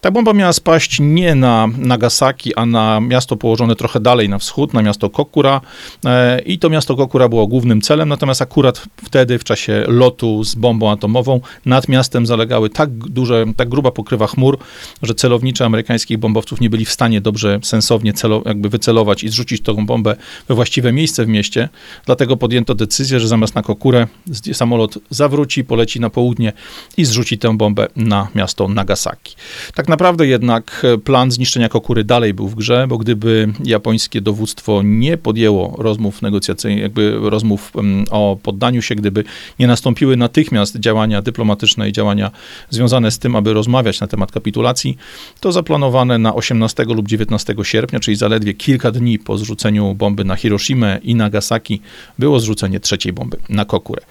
Ta 0.00 0.10
bomba 0.10 0.32
miała 0.32 0.52
spaść 0.52 0.96
nie 1.00 1.34
na 1.34 1.68
Nagasaki, 1.78 2.54
a 2.54 2.66
na 2.66 3.00
miasto 3.00 3.36
położone 3.36 3.76
trochę 3.76 4.00
dalej 4.00 4.28
na 4.28 4.38
wschód, 4.38 4.74
na 4.74 4.82
miasto 4.82 5.10
Kokura 5.10 5.60
e, 6.04 6.40
i 6.40 6.58
to 6.58 6.70
miasto 6.70 6.96
Kokura 6.96 7.28
było 7.28 7.46
głównym 7.46 7.80
celem, 7.80 8.08
natomiast 8.08 8.42
akurat 8.42 8.82
wtedy, 9.04 9.38
w 9.38 9.44
czasie 9.44 9.84
lotu 9.86 10.44
z 10.44 10.54
bombą 10.54 10.90
atomową, 10.90 11.40
nad 11.66 11.88
miastem 11.88 12.26
zalegały 12.26 12.70
tak 12.70 12.90
duże, 12.90 13.44
tak 13.56 13.68
gruba 13.68 13.90
pokrywa 13.90 14.26
chmur, 14.26 14.58
że 15.02 15.14
celownicze 15.14 15.64
amerykańskich 15.64 16.18
bombowców 16.18 16.60
nie 16.60 16.70
byli 16.70 16.84
w 16.84 16.90
stanie 16.90 17.20
dobrze, 17.20 17.58
sensownie 17.70 18.12
celo, 18.12 18.42
jakby 18.46 18.68
wycelować 18.68 19.24
i 19.24 19.28
zrzucić 19.28 19.62
tą 19.62 19.86
bombę 19.86 20.16
we 20.48 20.54
właściwe 20.54 20.92
miejsce 20.92 21.24
w 21.24 21.28
mieście, 21.28 21.68
dlatego 22.06 22.36
podjęto 22.36 22.74
decyzję, 22.74 23.20
że 23.20 23.28
zamiast 23.28 23.54
na 23.54 23.62
Kokurę 23.62 24.06
samolot 24.52 24.98
zawróci, 25.10 25.64
poleci 25.64 26.00
na 26.00 26.10
południe 26.10 26.52
i 26.96 27.04
zrzuci 27.04 27.38
tę 27.38 27.56
bombę 27.56 27.86
na 27.96 28.28
miasto 28.34 28.68
Nagasaki. 28.68 29.36
Tak 29.74 29.88
naprawdę 29.88 30.26
jednak 30.26 30.82
e, 30.84 30.98
plan 30.98 31.30
zniszczenia 31.30 31.68
Kokury 31.68 32.04
dalej 32.04 32.34
był 32.34 32.48
w 32.48 32.54
grze, 32.54 32.86
bo 32.88 32.98
gdyby 32.98 33.52
japońskie 33.64 34.20
dowództwo 34.20 34.82
nie 34.84 35.16
podjęło 35.16 35.76
rozmów 35.78 36.22
negocjacyjnych, 36.22 36.82
jakby 36.82 37.30
rozmów 37.30 37.72
o 38.10 38.38
poddaniu 38.42 38.82
się, 38.82 38.94
gdyby 38.94 39.24
nie 39.58 39.66
nastąpiły 39.66 40.16
natychmiast 40.16 40.76
działania 40.76 41.22
dyplomatyczne 41.22 41.88
i 41.88 41.92
działania 41.92 42.30
związane 42.70 43.10
z 43.10 43.18
tym, 43.18 43.36
aby 43.36 43.52
rozmawiać 43.52 44.00
na 44.00 44.06
temat 44.06 44.32
kapitulacji, 44.32 44.96
to 45.40 45.52
zaplanowane 45.52 46.18
na 46.18 46.34
18 46.34 46.84
lub 46.84 47.08
19 47.08 47.49
sierpnia, 47.64 48.00
czyli 48.00 48.16
zaledwie 48.16 48.54
kilka 48.54 48.90
dni 48.90 49.18
po 49.18 49.38
zrzuceniu 49.38 49.94
bomby 49.94 50.24
na 50.24 50.36
Hiroshima 50.36 50.96
i 50.96 51.14
Nagasaki, 51.14 51.80
było 52.18 52.40
zrzucenie 52.40 52.80
trzeciej 52.80 53.12
bomby 53.12 53.36
na 53.48 53.64
Kokurę. 53.64 54.02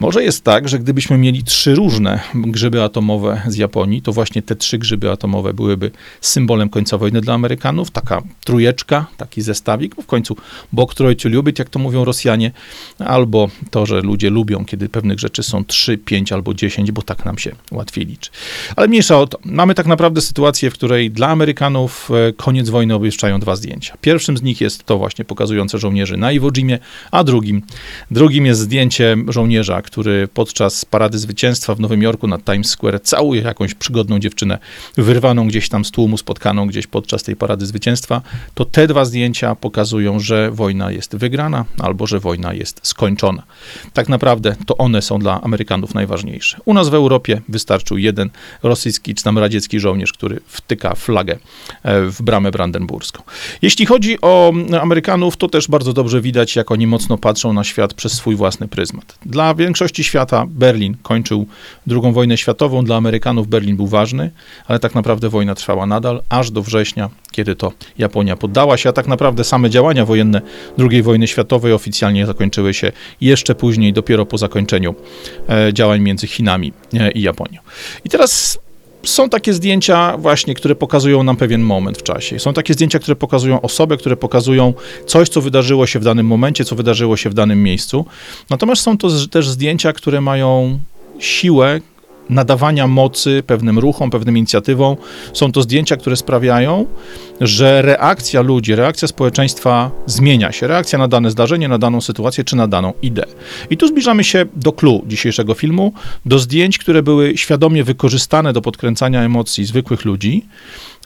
Może 0.00 0.24
jest 0.24 0.44
tak, 0.44 0.68
że 0.68 0.78
gdybyśmy 0.78 1.18
mieli 1.18 1.44
trzy 1.44 1.74
różne 1.74 2.20
grzyby 2.34 2.82
atomowe 2.82 3.42
z 3.46 3.56
Japonii, 3.56 4.02
to 4.02 4.12
właśnie 4.12 4.42
te 4.42 4.56
trzy 4.56 4.78
grzyby 4.78 5.10
atomowe 5.10 5.54
byłyby 5.54 5.90
symbolem 6.20 6.68
końca 6.68 6.98
wojny 6.98 7.20
dla 7.20 7.34
Amerykanów, 7.34 7.90
taka 7.90 8.22
trujeczka, 8.44 9.06
taki 9.16 9.42
zestawik, 9.42 9.94
bo 9.94 10.02
w 10.02 10.06
końcu 10.06 10.36
bok 10.72 10.94
trojciu 10.94 11.28
lubić, 11.28 11.58
jak 11.58 11.70
to 11.70 11.78
mówią 11.78 12.04
Rosjanie, 12.04 12.50
albo 12.98 13.48
to, 13.70 13.86
że 13.86 14.00
ludzie 14.00 14.30
lubią, 14.30 14.64
kiedy 14.64 14.88
pewnych 14.88 15.18
rzeczy 15.18 15.42
są 15.42 15.64
3, 15.64 15.98
5 15.98 16.32
albo 16.32 16.54
10, 16.54 16.92
bo 16.92 17.02
tak 17.02 17.24
nam 17.24 17.38
się 17.38 17.52
łatwiej 17.70 18.06
liczy. 18.06 18.30
Ale 18.76 18.88
mniejsza 18.88 19.18
o 19.18 19.26
to. 19.26 19.38
Mamy 19.44 19.74
tak 19.74 19.86
naprawdę 19.86 20.20
sytuację, 20.20 20.70
w 20.70 20.74
której 20.74 21.10
dla 21.10 21.28
Amerykanów 21.28 22.10
e, 22.10 22.32
koniec 22.32 22.70
wojny 22.70 22.83
obwieszczają 22.92 23.40
dwa 23.40 23.56
zdjęcia. 23.56 23.96
Pierwszym 24.00 24.36
z 24.36 24.42
nich 24.42 24.60
jest 24.60 24.84
to 24.84 24.98
właśnie 24.98 25.24
pokazujące 25.24 25.78
żołnierzy 25.78 26.16
na 26.16 26.32
Iwo 26.32 26.50
Jimie, 26.52 26.78
a 27.10 27.24
drugim, 27.24 27.62
drugim 28.10 28.46
jest 28.46 28.60
zdjęcie 28.60 29.16
żołnierza, 29.28 29.82
który 29.82 30.28
podczas 30.28 30.84
parady 30.84 31.18
zwycięstwa 31.18 31.74
w 31.74 31.80
Nowym 31.80 32.02
Jorku 32.02 32.26
nad 32.26 32.44
Times 32.44 32.70
Square 32.70 33.00
całuje 33.02 33.42
jakąś 33.42 33.74
przygodną 33.74 34.18
dziewczynę, 34.18 34.58
wyrwaną 34.96 35.48
gdzieś 35.48 35.68
tam 35.68 35.84
z 35.84 35.90
tłumu, 35.90 36.18
spotkaną 36.18 36.66
gdzieś 36.66 36.86
podczas 36.86 37.22
tej 37.22 37.36
parady 37.36 37.66
zwycięstwa. 37.66 38.22
To 38.54 38.64
te 38.64 38.86
dwa 38.86 39.04
zdjęcia 39.04 39.54
pokazują, 39.54 40.20
że 40.20 40.50
wojna 40.50 40.90
jest 40.90 41.16
wygrana 41.16 41.64
albo 41.78 42.06
że 42.06 42.20
wojna 42.20 42.54
jest 42.54 42.80
skończona. 42.82 43.42
Tak 43.92 44.08
naprawdę 44.08 44.56
to 44.66 44.76
one 44.76 45.02
są 45.02 45.18
dla 45.18 45.40
Amerykanów 45.42 45.94
najważniejsze. 45.94 46.58
U 46.64 46.74
nas 46.74 46.88
w 46.88 46.94
Europie 46.94 47.40
wystarczył 47.48 47.98
jeden 47.98 48.30
rosyjski 48.62 49.14
czy 49.14 49.24
tam 49.24 49.38
radziecki 49.38 49.80
żołnierz, 49.80 50.12
który 50.12 50.40
wtyka 50.46 50.94
flagę 50.94 51.38
e, 51.82 52.00
w 52.06 52.22
bramę 52.22 52.50
brandenburską. 52.74 53.22
Jeśli 53.62 53.86
chodzi 53.86 54.20
o 54.22 54.52
Amerykanów, 54.80 55.36
to 55.36 55.48
też 55.48 55.68
bardzo 55.68 55.92
dobrze 55.92 56.20
widać, 56.20 56.56
jak 56.56 56.70
oni 56.70 56.86
mocno 56.86 57.18
patrzą 57.18 57.52
na 57.52 57.64
świat 57.64 57.94
przez 57.94 58.12
swój 58.12 58.36
własny 58.36 58.68
pryzmat. 58.68 59.18
Dla 59.26 59.54
większości 59.54 60.04
świata 60.04 60.44
Berlin 60.48 60.96
kończył 61.02 61.46
II 61.90 62.12
wojnę 62.12 62.36
światową, 62.36 62.84
dla 62.84 62.96
Amerykanów 62.96 63.48
Berlin 63.48 63.76
był 63.76 63.86
ważny, 63.86 64.30
ale 64.66 64.78
tak 64.78 64.94
naprawdę 64.94 65.28
wojna 65.28 65.54
trwała 65.54 65.86
nadal, 65.86 66.22
aż 66.28 66.50
do 66.50 66.62
września, 66.62 67.10
kiedy 67.30 67.56
to 67.56 67.72
Japonia 67.98 68.36
poddała 68.36 68.76
się, 68.76 68.88
a 68.88 68.92
tak 68.92 69.06
naprawdę 69.06 69.44
same 69.44 69.70
działania 69.70 70.04
wojenne 70.04 70.40
II 70.78 71.02
wojny 71.02 71.26
światowej 71.26 71.72
oficjalnie 71.72 72.26
zakończyły 72.26 72.74
się 72.74 72.92
jeszcze 73.20 73.54
później, 73.54 73.92
dopiero 73.92 74.26
po 74.26 74.38
zakończeniu 74.38 74.94
e, 75.48 75.72
działań 75.72 76.00
między 76.00 76.26
Chinami 76.26 76.72
e, 76.94 77.10
i 77.10 77.22
Japonią. 77.22 77.60
I 78.04 78.08
teraz 78.08 78.58
są 79.04 79.28
takie 79.28 79.52
zdjęcia 79.52 80.16
właśnie, 80.18 80.54
które 80.54 80.74
pokazują 80.74 81.22
nam 81.22 81.36
pewien 81.36 81.62
moment 81.62 81.98
w 81.98 82.02
czasie. 82.02 82.38
Są 82.38 82.52
takie 82.52 82.74
zdjęcia, 82.74 82.98
które 82.98 83.16
pokazują 83.16 83.60
osobę, 83.60 83.96
które 83.96 84.16
pokazują 84.16 84.74
coś, 85.06 85.28
co 85.28 85.40
wydarzyło 85.40 85.86
się 85.86 85.98
w 85.98 86.04
danym 86.04 86.26
momencie, 86.26 86.64
co 86.64 86.76
wydarzyło 86.76 87.16
się 87.16 87.30
w 87.30 87.34
danym 87.34 87.62
miejscu. 87.62 88.04
Natomiast 88.50 88.82
są 88.82 88.98
to 88.98 89.08
też 89.30 89.48
zdjęcia, 89.48 89.92
które 89.92 90.20
mają 90.20 90.78
siłę, 91.18 91.80
nadawania 92.30 92.86
mocy 92.86 93.42
pewnym 93.46 93.78
ruchom, 93.78 94.10
pewnym 94.10 94.38
inicjatywom. 94.38 94.96
Są 95.32 95.52
to 95.52 95.62
zdjęcia, 95.62 95.96
które 95.96 96.16
sprawiają, 96.16 96.86
że 97.40 97.82
reakcja 97.82 98.42
ludzi, 98.42 98.74
reakcja 98.74 99.08
społeczeństwa 99.08 99.90
zmienia 100.06 100.52
się. 100.52 100.66
Reakcja 100.66 100.98
na 100.98 101.08
dane 101.08 101.30
zdarzenie, 101.30 101.68
na 101.68 101.78
daną 101.78 102.00
sytuację 102.00 102.44
czy 102.44 102.56
na 102.56 102.66
daną 102.66 102.92
ideę. 103.02 103.26
I 103.70 103.76
tu 103.76 103.88
zbliżamy 103.88 104.24
się 104.24 104.46
do 104.56 104.72
clue 104.72 105.02
dzisiejszego 105.06 105.54
filmu, 105.54 105.92
do 106.26 106.38
zdjęć, 106.38 106.78
które 106.78 107.02
były 107.02 107.36
świadomie 107.36 107.84
wykorzystane 107.84 108.52
do 108.52 108.62
podkręcania 108.62 109.22
emocji 109.22 109.64
zwykłych 109.64 110.04
ludzi 110.04 110.44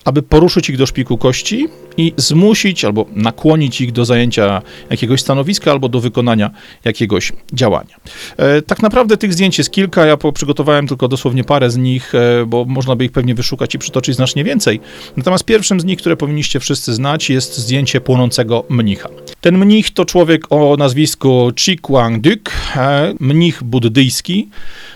aby 0.05 0.23
poruszyć 0.23 0.71
ich 0.71 0.77
do 0.77 0.87
szpiku 0.87 1.19
kości 1.19 1.69
i 1.97 2.13
zmusić 2.17 2.85
albo 2.85 3.07
nakłonić 3.15 3.81
ich 3.81 3.93
do 3.93 4.05
zajęcia 4.05 4.63
jakiegoś 4.91 5.21
stanowiska 5.21 5.71
albo 5.71 5.89
do 5.89 6.01
wykonania 6.01 6.51
jakiegoś 6.85 7.33
działania. 7.53 7.97
E, 8.37 8.63
tak 8.63 8.83
naprawdę 8.83 9.17
tych 9.17 9.33
zdjęć 9.33 9.59
jest 9.59 9.71
kilka, 9.71 10.07
ja 10.07 10.17
przygotowałem 10.35 10.89
tylko 10.89 11.09
dosłownie 11.09 11.45
parę 11.45 11.71
z 11.71 11.77
nich, 11.77 12.15
e, 12.15 12.47
bo 12.47 12.65
można 12.65 12.97
by 12.97 13.05
ich 13.05 13.13
pewnie 13.13 13.35
wyszukać 13.35 13.75
i 13.75 13.79
przytoczyć 13.79 14.17
znacznie 14.17 14.45
więcej. 14.45 14.81
Natomiast 15.17 15.45
pierwszym 15.45 15.81
z 15.81 15.85
nich, 15.85 15.99
które 15.99 16.17
powinniście 16.17 16.61
wszyscy 16.61 16.95
znać, 16.95 17.31
jest 17.31 17.59
zdjęcie 17.59 18.01
płonącego 18.01 18.65
mnicha. 18.69 19.09
Ten 19.41 19.59
mnich 19.59 19.91
to 19.91 20.05
człowiek 20.05 20.47
o 20.51 20.77
nazwisku 20.77 21.53
Chi 21.57 21.79
Kwang-duk, 21.79 22.51
e, 22.77 23.15
mnich 23.21 23.63
buddyjski, 23.63 24.49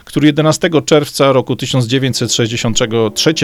który 0.05 0.27
11 0.27 0.83
czerwca 0.83 1.33
roku 1.33 1.57
1963 1.57 3.35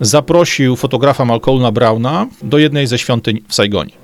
zaprosił 0.00 0.61
fotografa 0.76 1.24
Malcolma 1.24 1.72
Browna 1.72 2.26
do 2.42 2.58
jednej 2.58 2.86
ze 2.86 2.98
świątyń 2.98 3.40
w 3.48 3.54
Saigonie. 3.54 4.01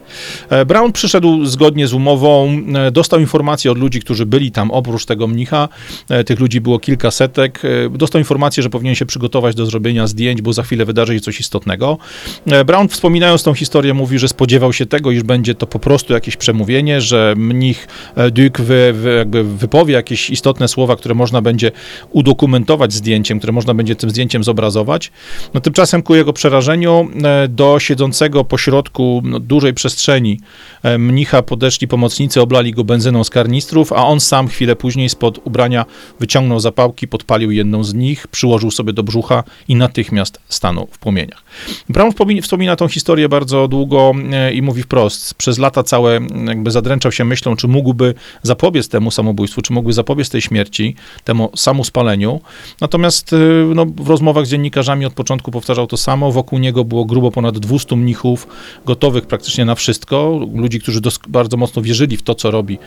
E, 0.48 0.64
Brown 0.64 0.92
przyszedł 0.92 1.44
zgodnie 1.44 1.88
z 1.88 1.92
umową, 1.92 2.62
e, 2.74 2.90
dostał 2.90 3.20
informacje 3.20 3.72
od 3.72 3.78
ludzi, 3.78 4.00
którzy 4.00 4.26
byli 4.26 4.50
tam 4.50 4.70
oprócz 4.70 5.04
tego 5.04 5.26
mnicha. 5.26 5.68
E, 6.08 6.24
tych 6.24 6.40
ludzi 6.40 6.60
było 6.60 6.78
kilka 6.78 7.10
setek. 7.10 7.62
Dostał 7.90 8.18
informację, 8.18 8.62
że 8.62 8.70
powinien 8.70 8.94
się 8.94 9.06
przygotować 9.06 9.54
do 9.54 9.66
zrobienia 9.66 10.06
zdjęć, 10.06 10.42
bo 10.42 10.52
za 10.52 10.62
chwilę 10.62 10.84
wydarzy 10.84 11.14
się 11.14 11.20
coś 11.20 11.40
istotnego. 11.40 11.98
Brown 12.66 12.88
wspominając 12.88 13.42
tą 13.42 13.54
historię 13.54 13.94
mówi, 13.94 14.18
że 14.18 14.28
spodziewał 14.28 14.72
się 14.72 14.86
tego, 14.86 15.10
iż 15.10 15.22
będzie 15.22 15.54
to 15.54 15.66
po 15.66 15.78
prostu 15.78 16.12
jakieś 16.12 16.36
przemówienie, 16.36 17.00
że 17.00 17.34
mnich 17.36 17.88
Duke 18.32 18.62
wy, 18.62 18.92
wy, 18.92 19.14
jakby 19.18 19.44
wypowie 19.44 19.94
jakieś 19.94 20.30
istotne 20.30 20.68
słowa, 20.68 20.96
które 20.96 21.14
można 21.14 21.42
będzie 21.42 21.70
udokumentować 22.10 22.92
zdjęciem, 22.92 23.38
które 23.38 23.52
można 23.52 23.74
będzie 23.74 23.96
tym 23.96 24.10
zdjęciem 24.10 24.44
zobrazować. 24.44 25.10
No 25.54 25.60
tymczasem 25.60 26.02
ku 26.02 26.14
jego 26.14 26.32
przerażeniu 26.32 27.08
do 27.48 27.78
siedzącego 27.78 28.44
pośrodku 28.44 29.22
no, 29.24 29.40
dużej 29.40 29.74
przestrzeni 29.74 29.97
przestrzeni 29.98 30.40
e, 30.82 30.98
mnicha 30.98 31.42
podeszli 31.42 31.88
pomocnicy, 31.88 32.40
oblali 32.40 32.72
go 32.72 32.84
benzyną 32.84 33.24
z 33.24 33.30
karnistrów, 33.30 33.92
a 33.92 34.06
on 34.06 34.20
sam 34.20 34.48
chwilę 34.48 34.76
później 34.76 35.08
spod 35.08 35.38
ubrania 35.44 35.84
wyciągnął 36.20 36.61
zapałki, 36.61 37.08
podpalił 37.08 37.50
jedną 37.50 37.84
z 37.84 37.94
nich, 37.94 38.26
przyłożył 38.26 38.70
sobie 38.70 38.92
do 38.92 39.02
brzucha 39.02 39.44
i 39.68 39.74
natychmiast 39.74 40.40
stanął 40.48 40.88
w 40.90 40.98
płomieniach. 40.98 41.42
Brown 41.88 42.12
wspomina 42.42 42.76
tą 42.76 42.88
historię 42.88 43.28
bardzo 43.28 43.68
długo 43.68 44.12
e, 44.32 44.52
i 44.52 44.62
mówi 44.62 44.82
wprost, 44.82 45.34
przez 45.34 45.58
lata 45.58 45.82
całe 45.82 46.20
jakby 46.46 46.70
zadręczał 46.70 47.12
się 47.12 47.24
myślą, 47.24 47.56
czy 47.56 47.68
mógłby 47.68 48.14
zapobiec 48.42 48.88
temu 48.88 49.11
samobójstwu, 49.11 49.62
czy 49.62 49.72
mógłby 49.72 49.92
zapobiec 49.92 50.30
tej 50.30 50.40
śmierci, 50.40 50.94
temu 51.24 51.50
samospaleniu. 51.56 52.40
Natomiast 52.80 53.32
e, 53.32 53.37
no, 53.74 53.87
w 53.87 54.08
rozmowach 54.08 54.46
z 54.46 54.50
dziennikarzami 54.50 55.06
od 55.06 55.12
początku 55.12 55.50
powtarzał 55.50 55.87
to 55.87 55.96
samo. 55.96 56.32
Wokół 56.32 56.58
niego 56.58 56.84
było 56.84 57.04
grubo 57.04 57.30
ponad 57.30 57.58
200 57.58 57.96
mnichów, 57.96 58.48
gotowych 58.87 59.26
praktycznie 59.26 59.64
na 59.64 59.74
wszystko. 59.74 59.88
Ludzi, 60.55 60.81
którzy 60.81 61.01
bardzo 61.29 61.57
mocno 61.57 61.83
wierzyli 61.83 62.16
w 62.16 62.22
to, 62.22 62.35
co 62.35 62.51
robi 62.51 62.79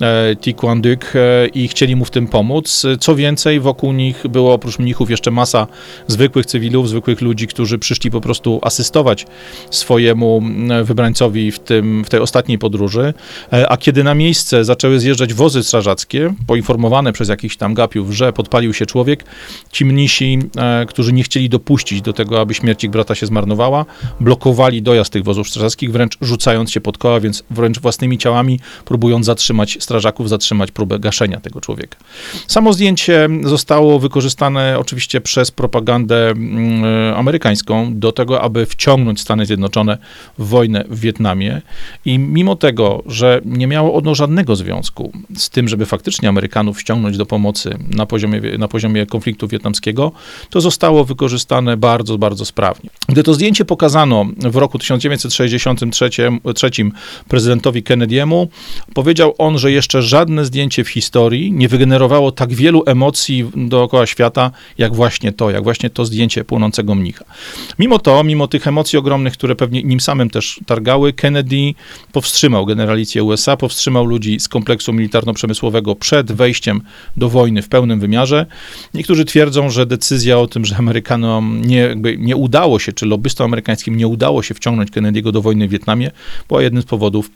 e, 0.00 0.36
Duc 0.76 1.00
e, 1.14 1.46
i 1.46 1.68
chcieli 1.68 1.96
mu 1.96 2.04
w 2.04 2.10
tym 2.10 2.28
pomóc. 2.28 2.86
Co 3.00 3.14
więcej, 3.16 3.60
wokół 3.60 3.92
nich 3.92 4.26
było 4.28 4.54
oprócz 4.54 4.78
mnichów 4.78 5.10
jeszcze 5.10 5.30
masa 5.30 5.66
zwykłych 6.06 6.46
cywilów, 6.46 6.88
zwykłych 6.88 7.20
ludzi, 7.20 7.46
którzy 7.46 7.78
przyszli 7.78 8.10
po 8.10 8.20
prostu 8.20 8.58
asystować 8.62 9.26
swojemu 9.70 10.42
wybrańcowi 10.84 11.52
w, 11.52 11.58
tym, 11.58 12.04
w 12.04 12.10
tej 12.10 12.20
ostatniej 12.20 12.58
podróży. 12.58 13.14
E, 13.52 13.68
a 13.68 13.76
kiedy 13.76 14.04
na 14.04 14.14
miejsce 14.14 14.64
zaczęły 14.64 15.00
zjeżdżać 15.00 15.34
wozy 15.34 15.64
strażackie, 15.64 16.34
poinformowane 16.46 17.12
przez 17.12 17.28
jakichś 17.28 17.56
tam 17.56 17.74
gapiów, 17.74 18.12
że 18.12 18.32
podpalił 18.32 18.74
się 18.74 18.86
człowiek, 18.86 19.24
ci 19.72 19.84
mnisi, 19.84 20.38
e, 20.56 20.86
którzy 20.86 21.12
nie 21.12 21.22
chcieli 21.22 21.48
dopuścić 21.48 22.02
do 22.02 22.12
tego, 22.12 22.40
aby 22.40 22.54
śmierć 22.54 22.84
ich 22.84 22.90
brata 22.90 23.14
się 23.14 23.26
zmarnowała, 23.26 23.84
blokowali 24.20 24.82
dojazd 24.82 25.12
tych 25.12 25.24
wozów 25.24 25.48
strażackich, 25.48 25.92
wręcz 25.92 26.18
rzucając 26.50 26.70
się 26.70 26.80
pod 26.80 26.98
koła, 26.98 27.20
więc 27.20 27.42
wręcz 27.50 27.78
własnymi 27.78 28.18
ciałami 28.18 28.60
próbując 28.84 29.26
zatrzymać 29.26 29.78
strażaków, 29.80 30.28
zatrzymać 30.28 30.70
próbę 30.70 30.98
gaszenia 30.98 31.40
tego 31.40 31.60
człowieka. 31.60 31.96
Samo 32.46 32.72
zdjęcie 32.72 33.28
zostało 33.42 33.98
wykorzystane 33.98 34.78
oczywiście 34.78 35.20
przez 35.20 35.50
propagandę 35.50 36.30
mm, 36.30 37.14
amerykańską 37.14 37.98
do 37.98 38.12
tego, 38.12 38.42
aby 38.42 38.66
wciągnąć 38.66 39.20
Stany 39.20 39.46
Zjednoczone 39.46 39.98
w 40.38 40.48
wojnę 40.48 40.84
w 40.88 41.00
Wietnamie 41.00 41.62
i 42.04 42.18
mimo 42.18 42.56
tego, 42.56 43.02
że 43.06 43.40
nie 43.44 43.66
miało 43.66 43.94
ono 43.94 44.14
żadnego 44.14 44.56
związku 44.56 45.12
z 45.36 45.50
tym, 45.50 45.68
żeby 45.68 45.86
faktycznie 45.86 46.28
Amerykanów 46.28 46.80
ściągnąć 46.80 47.16
do 47.16 47.26
pomocy 47.26 47.78
na 47.88 48.06
poziomie, 48.06 48.40
na 48.58 48.68
poziomie 48.68 49.06
konfliktu 49.06 49.48
wietnamskiego, 49.48 50.12
to 50.50 50.60
zostało 50.60 51.04
wykorzystane 51.04 51.76
bardzo, 51.76 52.18
bardzo 52.18 52.44
sprawnie. 52.44 52.90
Gdy 53.08 53.22
to 53.22 53.34
zdjęcie 53.34 53.64
pokazano 53.64 54.26
w 54.36 54.56
roku 54.56 54.78
1963 54.78 56.10
prezydentowi 57.28 57.82
Kennedy'emu, 57.82 58.46
powiedział 58.94 59.34
on, 59.38 59.58
że 59.58 59.72
jeszcze 59.72 60.02
żadne 60.02 60.44
zdjęcie 60.44 60.84
w 60.84 60.88
historii 60.88 61.52
nie 61.52 61.68
wygenerowało 61.68 62.32
tak 62.32 62.52
wielu 62.52 62.82
emocji 62.86 63.50
dookoła 63.56 64.06
świata, 64.06 64.50
jak 64.78 64.94
właśnie 64.94 65.32
to, 65.32 65.50
jak 65.50 65.62
właśnie 65.62 65.90
to 65.90 66.04
zdjęcie 66.04 66.44
płonącego 66.44 66.94
mnicha. 66.94 67.24
Mimo 67.78 67.98
to, 67.98 68.24
mimo 68.24 68.48
tych 68.48 68.66
emocji 68.66 68.98
ogromnych, 68.98 69.32
które 69.32 69.56
pewnie 69.56 69.82
nim 69.82 70.00
samym 70.00 70.30
też 70.30 70.60
targały, 70.66 71.12
Kennedy 71.12 71.74
powstrzymał 72.12 72.66
generalicję 72.66 73.24
USA, 73.24 73.56
powstrzymał 73.56 74.06
ludzi 74.06 74.40
z 74.40 74.48
kompleksu 74.48 74.92
militarno-przemysłowego 74.92 75.94
przed 75.94 76.32
wejściem 76.32 76.80
do 77.16 77.28
wojny 77.28 77.62
w 77.62 77.68
pełnym 77.68 78.00
wymiarze. 78.00 78.46
Niektórzy 78.94 79.24
twierdzą, 79.24 79.70
że 79.70 79.86
decyzja 79.86 80.38
o 80.38 80.46
tym, 80.46 80.64
że 80.64 80.76
Amerykanom 80.76 81.62
nie, 81.64 81.96
nie 82.18 82.36
udało 82.36 82.78
się, 82.78 82.92
czy 82.92 83.06
lobbystom 83.06 83.44
amerykańskim 83.44 83.96
nie 83.96 84.06
udało 84.08 84.42
się 84.42 84.54
wciągnąć 84.54 84.90
Kennedy'ego 84.90 85.32
do 85.32 85.42
wojny 85.42 85.68
w 85.68 85.70
Wietnamie, 85.70 86.10
była 86.48 86.62
jednym 86.62 86.82
z 86.82 86.86
powodów 86.86 87.30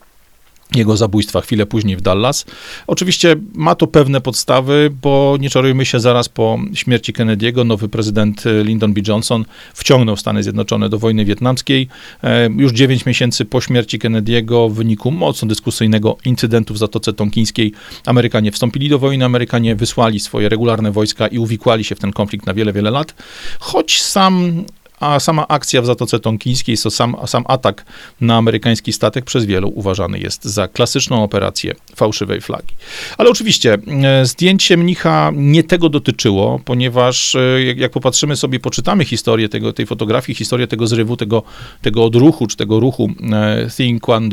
jego 0.73 0.97
zabójstwa 0.97 1.41
chwilę 1.41 1.65
później 1.65 1.97
w 1.97 2.01
Dallas. 2.01 2.45
Oczywiście 2.87 3.35
ma 3.53 3.75
to 3.75 3.87
pewne 3.87 4.21
podstawy, 4.21 4.91
bo 5.01 5.37
nie 5.39 5.49
czarujmy 5.49 5.85
się, 5.85 5.99
zaraz 5.99 6.29
po 6.29 6.59
śmierci 6.73 7.13
Kennedy'ego 7.13 7.65
nowy 7.65 7.89
prezydent 7.89 8.43
Lyndon 8.63 8.93
B. 8.93 9.01
Johnson 9.07 9.45
wciągnął 9.73 10.17
Stany 10.17 10.43
Zjednoczone 10.43 10.89
do 10.89 10.99
wojny 10.99 11.25
wietnamskiej. 11.25 11.87
E, 12.23 12.49
już 12.57 12.71
9 12.71 13.05
miesięcy 13.05 13.45
po 13.45 13.61
śmierci 13.61 13.99
Kennedy'ego 13.99 14.71
w 14.71 14.73
wyniku 14.73 15.11
mocno 15.11 15.47
dyskusyjnego 15.47 16.17
incydentu 16.25 16.73
w 16.73 16.77
Zatoce 16.77 17.13
Tonkińskiej 17.13 17.73
Amerykanie 18.05 18.51
wstąpili 18.51 18.89
do 18.89 18.99
wojny, 18.99 19.25
Amerykanie 19.25 19.75
wysłali 19.75 20.19
swoje 20.19 20.49
regularne 20.49 20.91
wojska 20.91 21.27
i 21.27 21.37
uwikłali 21.37 21.83
się 21.83 21.95
w 21.95 21.99
ten 21.99 22.13
konflikt 22.13 22.45
na 22.45 22.53
wiele, 22.53 22.73
wiele 22.73 22.91
lat. 22.91 23.15
Choć 23.59 24.01
sam 24.01 24.65
a 24.99 25.19
sama 25.19 25.47
akcja 25.47 25.81
w 25.81 25.85
Zatoce 25.85 26.19
Tonkińskiej, 26.19 26.77
to 26.77 26.91
sam, 26.91 27.15
sam 27.25 27.43
atak 27.47 27.85
na 28.21 28.37
amerykański 28.37 28.93
statek 28.93 29.25
przez 29.25 29.45
wielu 29.45 29.71
uważany 29.75 30.19
jest 30.19 30.45
za 30.45 30.67
klasyczną 30.67 31.23
operację 31.23 31.75
fałszywej 31.95 32.41
flagi. 32.41 32.75
Ale 33.17 33.29
oczywiście 33.29 33.77
e, 34.03 34.25
zdjęcie 34.25 34.77
mnicha 34.77 35.31
nie 35.35 35.63
tego 35.63 35.89
dotyczyło, 35.89 36.59
ponieważ 36.65 37.35
e, 37.35 37.63
jak, 37.63 37.77
jak 37.77 37.91
popatrzymy 37.91 38.35
sobie, 38.35 38.59
poczytamy 38.59 39.05
historię 39.05 39.49
tego, 39.49 39.73
tej 39.73 39.85
fotografii, 39.85 40.35
historię 40.35 40.67
tego 40.67 40.87
zrywu, 40.87 41.17
tego, 41.17 41.43
tego 41.81 42.03
odruchu, 42.05 42.47
czy 42.47 42.57
tego 42.57 42.79
ruchu 42.79 43.09
e, 43.33 43.67
Thing 43.77 44.01
Quan 44.01 44.29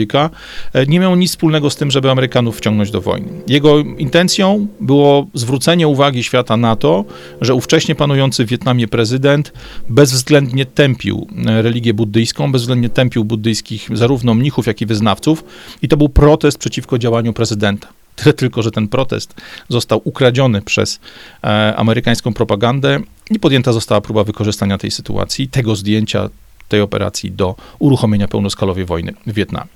nie 0.88 1.01
miał 1.01 1.16
nic 1.16 1.31
wspólnego 1.31 1.70
z 1.70 1.77
tym, 1.77 1.90
żeby 1.90 2.11
Amerykanów 2.11 2.59
wciągnąć 2.59 2.90
do 2.90 3.01
wojny. 3.01 3.29
Jego 3.46 3.79
intencją 3.79 4.66
było 4.81 5.27
zwrócenie 5.35 5.88
uwagi 5.88 6.25
świata 6.25 6.57
na 6.57 6.77
to, 6.77 7.05
że 7.40 7.55
ówcześnie 7.55 7.94
panujący 7.94 8.44
w 8.44 8.48
Wietnamie 8.48 8.88
prezydent 8.88 9.53
bezwzględnie 9.88 10.52
bezwzględnie 10.53 10.75
tępił 10.75 11.27
e, 11.47 11.62
religię 11.62 11.95
buddyjską, 11.95 12.53
bezwzględnie 12.53 12.88
tępił 12.88 13.25
buddyjskich 13.25 13.88
zarówno 13.93 14.35
mnichów, 14.35 14.67
jak 14.67 14.81
i 14.81 14.87
wyznawców 14.87 15.45
i 15.83 15.88
to 15.88 15.97
był 15.97 16.09
protest 16.09 16.59
przeciwko 16.59 16.99
działaniu 16.99 17.33
prezydenta. 17.33 17.88
Tyle 18.17 18.33
tylko, 18.33 18.62
że 18.62 18.71
ten 18.71 18.88
protest 18.88 19.35
został 19.69 20.01
ukradziony 20.05 20.62
przez 20.62 21.01
e, 21.45 21.77
amerykańską 21.77 22.35
propagandę 22.35 23.01
i 23.31 23.38
podjęta 23.38 23.73
została 23.73 24.01
próba 24.01 24.25
wykorzystania 24.25 24.79
tej 24.79 24.91
sytuacji, 24.91 25.49
tego 25.49 25.77
zdjęcia, 25.77 26.29
tej 26.73 26.81
operacji 26.81 27.31
do 27.31 27.55
uruchomienia 27.79 28.29
pełnoskalowej 28.29 28.85
wojny 28.85 29.15
w 29.27 29.33
Wietnamie. 29.33 29.67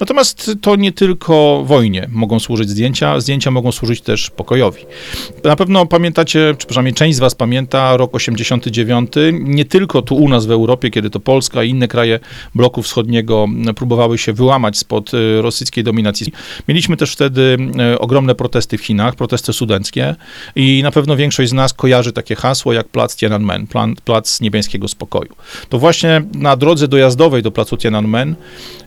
Natomiast 0.00 0.50
to 0.60 0.76
nie 0.76 0.92
tylko 0.92 1.62
wojnie 1.64 2.08
mogą 2.12 2.40
służyć 2.40 2.70
zdjęcia, 2.70 3.20
zdjęcia 3.20 3.50
mogą 3.50 3.72
służyć 3.72 4.00
też 4.00 4.30
pokojowi. 4.30 4.82
Na 5.44 5.56
pewno 5.56 5.86
pamiętacie, 5.86 6.54
czy 6.58 6.66
przynajmniej 6.66 6.94
część 6.94 7.16
z 7.16 7.20
was 7.20 7.34
pamięta 7.34 7.96
rok 7.96 8.14
89, 8.14 9.12
nie 9.32 9.64
tylko 9.64 10.02
tu 10.02 10.16
u 10.16 10.28
nas 10.28 10.46
w 10.46 10.50
Europie, 10.50 10.90
kiedy 10.90 11.10
to 11.10 11.20
Polska 11.20 11.64
i 11.64 11.70
inne 11.70 11.88
kraje 11.88 12.20
bloku 12.54 12.82
wschodniego 12.82 13.46
próbowały 13.76 14.18
się 14.18 14.32
wyłamać 14.32 14.78
spod 14.78 15.14
y, 15.14 15.42
rosyjskiej 15.42 15.84
dominacji. 15.84 16.32
Mieliśmy 16.68 16.96
też 16.96 17.12
wtedy 17.12 17.58
y, 17.94 17.98
ogromne 17.98 18.34
protesty 18.34 18.78
w 18.78 18.84
Chinach, 18.84 19.14
protesty 19.14 19.52
sudenckie 19.52 20.16
i 20.56 20.82
na 20.82 20.90
pewno 20.90 21.16
większość 21.16 21.50
z 21.50 21.52
nas 21.52 21.72
kojarzy 21.72 22.12
takie 22.12 22.34
hasło 22.34 22.72
jak 22.72 22.88
plac 22.88 23.16
Tiananmen, 23.16 23.66
plac 24.04 24.40
niebiańskiego 24.40 24.88
spokoju. 24.88 25.34
To 25.68 25.78
właśnie 25.78 26.22
na 26.44 26.56
drodze 26.56 26.88
dojazdowej 26.88 27.42
do 27.42 27.50
placu 27.50 27.76
Tiananmen 27.76 28.36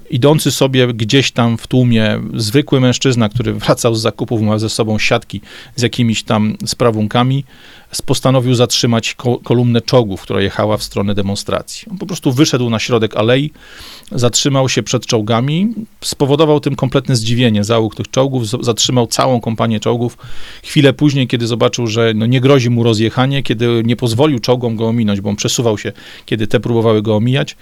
idący 0.09 0.51
sobie 0.51 0.93
gdzieś 0.93 1.31
tam 1.31 1.57
w 1.57 1.67
tłumie 1.67 2.21
zwykły 2.33 2.79
mężczyzna, 2.79 3.29
który 3.29 3.53
wracał 3.63 3.95
z 3.95 4.01
zakupów, 4.01 4.41
miał 4.41 4.59
ze 4.59 4.69
sobą 4.69 4.99
siatki 4.99 5.41
z 5.75 5.81
jakimiś 5.81 6.23
tam 6.23 6.57
sprawunkami, 6.65 7.43
postanowił 8.05 8.55
zatrzymać 8.55 9.15
kolumnę 9.43 9.81
czołgów, 9.81 10.21
która 10.21 10.41
jechała 10.41 10.77
w 10.77 10.83
stronę 10.83 11.15
demonstracji. 11.15 11.87
On 11.91 11.97
po 11.97 12.05
prostu 12.05 12.31
wyszedł 12.31 12.69
na 12.69 12.79
środek 12.79 13.15
alei, 13.17 13.51
zatrzymał 14.11 14.69
się 14.69 14.83
przed 14.83 15.05
czołgami, 15.05 15.73
spowodował 16.03 16.59
tym 16.59 16.75
kompletne 16.75 17.15
zdziwienie 17.15 17.63
załóg 17.63 17.95
tych 17.95 18.11
czołgów, 18.11 18.43
zatrzymał 18.61 19.07
całą 19.07 19.41
kompanię 19.41 19.79
czołgów. 19.79 20.17
Chwilę 20.63 20.93
później, 20.93 21.27
kiedy 21.27 21.47
zobaczył, 21.47 21.87
że 21.87 22.13
no 22.15 22.25
nie 22.25 22.41
grozi 22.41 22.69
mu 22.69 22.83
rozjechanie, 22.83 23.43
kiedy 23.43 23.81
nie 23.85 23.95
pozwolił 23.95 24.39
czołgom 24.39 24.75
go 24.75 24.87
ominąć, 24.87 25.21
bo 25.21 25.29
on 25.29 25.35
przesuwał 25.35 25.77
się, 25.77 25.91
kiedy 26.25 26.47
te 26.47 26.59
próbowały 26.59 27.01
go 27.01 27.15
omijać, 27.15 27.55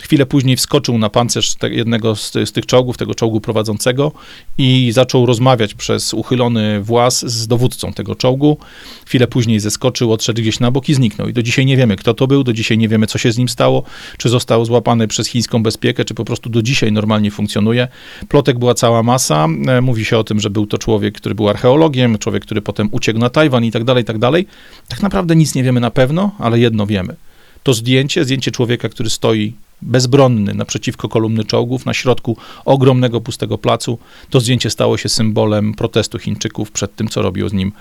chwilę 0.00 0.26
później 0.26 0.56
wskoczył 0.56 0.98
na 0.98 1.10
pancerz 1.10 1.54
jednego 1.62 2.16
z, 2.16 2.32
z 2.32 2.52
tych 2.52 2.66
czołgów, 2.66 2.96
tego 2.96 3.14
czołgu 3.14 3.40
prowadzącego 3.40 4.12
i 4.58 4.90
zaczął 4.92 5.26
rozmawiać 5.26 5.74
przez 5.74 6.14
uchylony 6.14 6.80
włas 6.82 7.20
z 7.26 7.46
dowódcą 7.46 7.92
tego 7.92 8.14
czołgu. 8.14 8.58
Chwilę 9.06 9.26
później 9.26 9.60
zeskoczył, 9.70 10.12
odszedł 10.12 10.42
gdzieś 10.42 10.60
na 10.60 10.70
bok 10.70 10.88
i 10.88 10.94
zniknął. 10.94 11.28
I 11.28 11.32
do 11.32 11.42
dzisiaj 11.42 11.66
nie 11.66 11.76
wiemy, 11.76 11.96
kto 11.96 12.14
to 12.14 12.26
był, 12.26 12.44
do 12.44 12.52
dzisiaj 12.52 12.78
nie 12.78 12.88
wiemy, 12.88 13.06
co 13.06 13.18
się 13.18 13.32
z 13.32 13.38
nim 13.38 13.48
stało, 13.48 13.82
czy 14.18 14.28
został 14.28 14.64
złapany 14.64 15.08
przez 15.08 15.28
chińską 15.28 15.62
bezpiekę, 15.62 16.04
czy 16.04 16.14
po 16.14 16.24
prostu 16.24 16.50
do 16.50 16.62
dzisiaj 16.62 16.92
normalnie 16.92 17.30
funkcjonuje. 17.30 17.88
Plotek 18.28 18.58
była 18.58 18.74
cała 18.74 19.02
masa. 19.02 19.48
E, 19.68 19.80
mówi 19.80 20.04
się 20.04 20.18
o 20.18 20.24
tym, 20.24 20.40
że 20.40 20.50
był 20.50 20.66
to 20.66 20.78
człowiek, 20.78 21.14
który 21.14 21.34
był 21.34 21.48
archeologiem, 21.48 22.18
człowiek, 22.18 22.42
który 22.42 22.62
potem 22.62 22.88
uciekł 22.92 23.18
na 23.18 23.30
Tajwan 23.30 23.64
i 23.64 23.70
tak 23.70 23.84
dalej, 23.84 24.02
i 24.02 24.06
tak 24.06 24.18
dalej. 24.18 24.46
Tak 24.88 25.02
naprawdę 25.02 25.36
nic 25.36 25.54
nie 25.54 25.62
wiemy 25.62 25.80
na 25.80 25.90
pewno, 25.90 26.34
ale 26.38 26.58
jedno 26.58 26.86
wiemy. 26.86 27.16
To 27.62 27.74
zdjęcie, 27.74 28.24
zdjęcie 28.24 28.50
człowieka, 28.50 28.88
który 28.88 29.10
stoi 29.10 29.52
bezbronny 29.82 30.54
naprzeciwko 30.54 31.08
kolumny 31.08 31.44
czołgów 31.44 31.86
na 31.86 31.94
środku 31.94 32.36
ogromnego 32.64 33.20
pustego 33.20 33.58
placu. 33.58 33.98
To 34.30 34.40
zdjęcie 34.40 34.70
stało 34.70 34.96
się 34.96 35.08
symbolem 35.08 35.74
protestu 35.74 36.18
Chińczyków 36.18 36.70
przed 36.72 36.96
tym, 36.96 37.08
co 37.08 37.22
robią 37.22 37.48
z 37.48 37.52
nim 37.52 37.72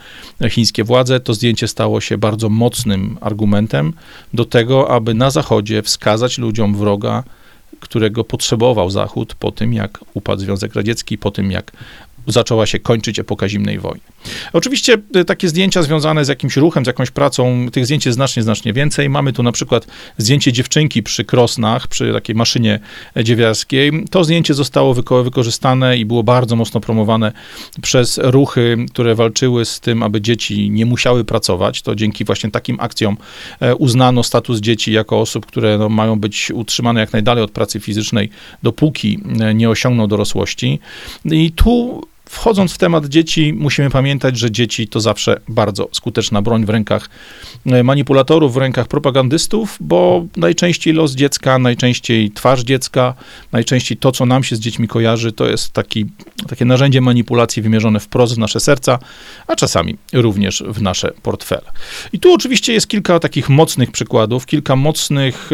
chińskie 0.50 0.84
władze. 0.84 1.20
To 1.20 1.34
zdjęcie 1.34 1.68
stało 1.68 2.02
się 2.02 2.18
bardzo 2.18 2.50
mocnym 2.50 3.18
argumentem 3.22 3.94
do 4.34 4.46
tego, 4.46 4.92
aby 4.92 5.14
na 5.14 5.32
Zachodzie 5.32 5.82
wskazać 5.82 6.38
ludziom 6.38 6.76
wroga 6.76 7.24
którego 7.80 8.24
potrzebował 8.24 8.90
Zachód 8.90 9.36
po 9.36 9.52
tym, 9.52 9.74
jak 9.74 10.00
upadł 10.14 10.42
Związek 10.42 10.76
Radziecki, 10.76 11.18
po 11.18 11.32
tym, 11.32 11.52
jak 11.52 11.72
zaczęła 12.32 12.66
się 12.66 12.80
kończyć 12.80 13.20
epoka 13.20 13.50
zimnej 13.50 13.80
wojny. 13.80 14.02
Oczywiście 14.54 14.98
e, 15.16 15.26
takie 15.26 15.50
zdjęcia 15.50 15.84
związane 15.84 16.26
z 16.26 16.28
jakimś 16.28 16.58
ruchem, 16.58 16.86
z 16.86 16.88
jakąś 16.88 17.12
pracą, 17.12 17.68
tych 17.72 17.86
zdjęć 17.86 18.06
jest 18.06 18.16
znacznie, 18.16 18.44
znacznie 18.44 18.74
więcej. 18.74 19.10
Mamy 19.10 19.34
tu 19.34 19.44
na 19.44 19.52
przykład 19.52 19.88
zdjęcie 20.18 20.54
dziewczynki 20.54 21.04
przy 21.04 21.26
Krosnach, 21.26 21.88
przy 21.88 22.14
takiej 22.14 22.36
maszynie 22.36 22.80
dziewiarskiej. 23.24 23.92
To 24.12 24.24
zdjęcie 24.24 24.54
zostało 24.54 24.94
wyko 24.94 25.24
wykorzystane 25.24 25.98
i 25.98 26.06
było 26.06 26.24
bardzo 26.24 26.56
mocno 26.56 26.80
promowane 26.80 27.32
przez 27.82 28.20
ruchy, 28.24 28.78
które 28.92 29.16
walczyły 29.16 29.66
z 29.66 29.80
tym, 29.80 30.04
aby 30.04 30.22
dzieci 30.22 30.70
nie 30.70 30.86
musiały 30.86 31.26
pracować. 31.26 31.82
To 31.82 31.96
dzięki 31.96 32.26
właśnie 32.26 32.52
takim 32.52 32.80
akcjom 32.80 33.18
e, 33.60 33.76
uznano 33.76 34.24
status 34.24 34.60
dzieci 34.60 34.92
jako 34.92 35.20
osób, 35.20 35.46
które 35.46 35.78
no, 35.78 35.90
mają 35.90 36.20
być 36.20 36.52
utrzymane 36.52 37.00
jak 37.00 37.14
najdalej 37.14 37.44
od 37.44 37.52
pracy 37.52 37.80
fizycznej, 37.80 38.30
dopóki 38.64 39.20
e, 39.40 39.54
nie 39.54 39.70
osiągną 39.70 40.08
dorosłości. 40.08 40.80
I 41.26 41.52
tu 41.52 42.02
Wchodząc 42.30 42.74
w 42.74 42.78
temat 42.78 43.06
dzieci, 43.06 43.54
musimy 43.54 43.90
pamiętać, 43.90 44.38
że 44.38 44.52
dzieci 44.52 44.88
to 44.88 45.00
zawsze 45.00 45.40
bardzo 45.48 45.90
skuteczna 45.92 46.42
broń 46.42 46.66
w 46.66 46.70
rękach 46.70 47.10
e, 47.66 47.84
manipulatorów, 47.84 48.54
w 48.54 48.58
rękach 48.58 48.88
propagandystów, 48.88 49.78
bo 49.80 50.26
najczęściej 50.38 50.94
los 50.94 51.12
dziecka, 51.12 51.60
najczęściej 51.60 52.32
twarz 52.32 52.62
dziecka, 52.62 53.14
najczęściej 53.52 53.98
to, 53.98 54.12
co 54.12 54.26
nam 54.26 54.44
się 54.44 54.56
z 54.56 54.60
dziećmi 54.60 54.88
kojarzy, 54.88 55.32
to 55.32 55.48
jest 55.48 55.72
taki, 55.72 56.06
takie 56.48 56.66
narzędzie 56.66 57.02
manipulacji 57.02 57.62
wymierzone 57.62 58.00
wprost 58.00 58.36
w 58.36 58.38
nasze 58.38 58.60
serca, 58.60 59.00
a 59.48 59.56
czasami 59.56 59.98
również 60.14 60.64
w 60.68 60.82
nasze 60.82 61.12
portfele. 61.24 61.72
I 62.14 62.20
tu 62.20 62.34
oczywiście 62.34 62.74
jest 62.74 62.88
kilka 62.88 63.20
takich 63.20 63.50
mocnych 63.50 63.92
przykładów, 63.92 64.46
kilka 64.46 64.76
mocnych 64.76 65.50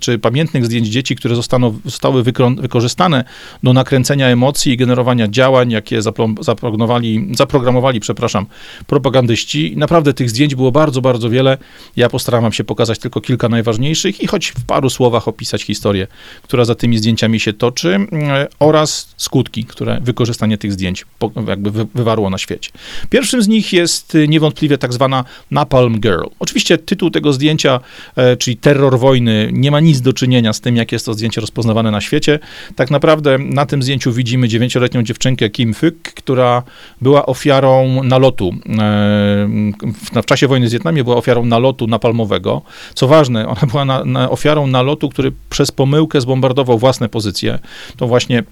czy 0.00 0.18
pamiętnych 0.18 0.66
zdjęć 0.66 0.88
dzieci, 0.88 1.16
które 1.16 1.34
zostaną, 1.34 1.78
zostały 1.84 2.22
wykorzystane 2.56 3.24
do 3.62 3.72
nakręcenia 3.72 4.28
emocji 4.28 4.72
i 4.72 4.76
generowania 4.76 5.28
działań, 5.28 5.70
jak 5.70 5.85
jakie 5.86 6.02
zaprogramowali, 6.40 7.28
zaprogramowali, 7.36 8.00
przepraszam, 8.00 8.46
propagandyści. 8.86 9.74
Naprawdę 9.76 10.14
tych 10.14 10.30
zdjęć 10.30 10.54
było 10.54 10.72
bardzo, 10.72 11.00
bardzo 11.00 11.30
wiele. 11.30 11.58
Ja 11.96 12.08
postaram 12.08 12.52
się 12.52 12.64
pokazać 12.64 12.98
tylko 12.98 13.20
kilka 13.20 13.48
najważniejszych 13.48 14.20
i 14.20 14.26
choć 14.26 14.48
w 14.48 14.64
paru 14.64 14.90
słowach 14.90 15.28
opisać 15.28 15.62
historię, 15.62 16.06
która 16.42 16.64
za 16.64 16.74
tymi 16.74 16.98
zdjęciami 16.98 17.40
się 17.40 17.52
toczy 17.52 17.94
mm, 17.94 18.10
oraz 18.58 19.14
skutki, 19.16 19.64
które 19.64 19.98
wykorzystanie 20.02 20.58
tych 20.58 20.72
zdjęć 20.72 21.06
jakby 21.48 21.70
wywarło 21.94 22.30
na 22.30 22.38
świecie. 22.38 22.70
Pierwszym 23.10 23.42
z 23.42 23.48
nich 23.48 23.72
jest 23.72 24.14
y, 24.14 24.28
niewątpliwie 24.28 24.78
tak 24.78 24.92
zwana 24.92 25.24
Napalm 25.50 26.00
Girl. 26.00 26.24
Oczywiście 26.38 26.78
tytuł 26.78 27.10
tego 27.10 27.32
zdjęcia, 27.32 27.80
e, 28.16 28.36
czyli 28.36 28.56
terror 28.56 28.98
wojny, 28.98 29.50
nie 29.52 29.70
ma 29.70 29.80
nic 29.80 30.00
do 30.00 30.12
czynienia 30.12 30.52
z 30.52 30.60
tym, 30.60 30.76
jak 30.76 30.92
jest 30.92 31.06
to 31.06 31.14
zdjęcie 31.14 31.40
rozpoznawane 31.40 31.90
na 31.90 32.00
świecie. 32.00 32.38
Tak 32.76 32.90
naprawdę 32.90 33.38
na 33.38 33.66
tym 33.66 33.82
zdjęciu 33.82 34.12
widzimy 34.12 34.48
dziewięcioletnią 34.48 35.02
dziewczynkę 35.02 35.50
Kim 35.50 35.74
Która 36.14 36.62
była 37.00 37.26
ofiarą 37.26 38.02
nalotu. 38.02 38.54
E, 38.68 40.22
w 40.22 40.26
czasie 40.26 40.48
wojny 40.48 40.68
z 40.68 40.72
Wietnamie 40.72 41.04
była 41.04 41.16
ofiarą 41.16 41.44
nalotu 41.44 41.86
napalmowego. 41.86 42.62
Co 42.94 43.08
ważne, 43.08 43.48
ona 43.48 43.60
była 43.70 43.84
na, 43.84 44.04
na 44.04 44.30
ofiarą 44.30 44.66
nalotu, 44.66 45.08
który 45.08 45.32
przez 45.50 45.70
pomyłkę 45.70 46.20
zbombardował 46.20 46.78
własne 46.78 47.08
pozycje. 47.08 47.58
To 47.96 48.06
właśnie 48.06 48.42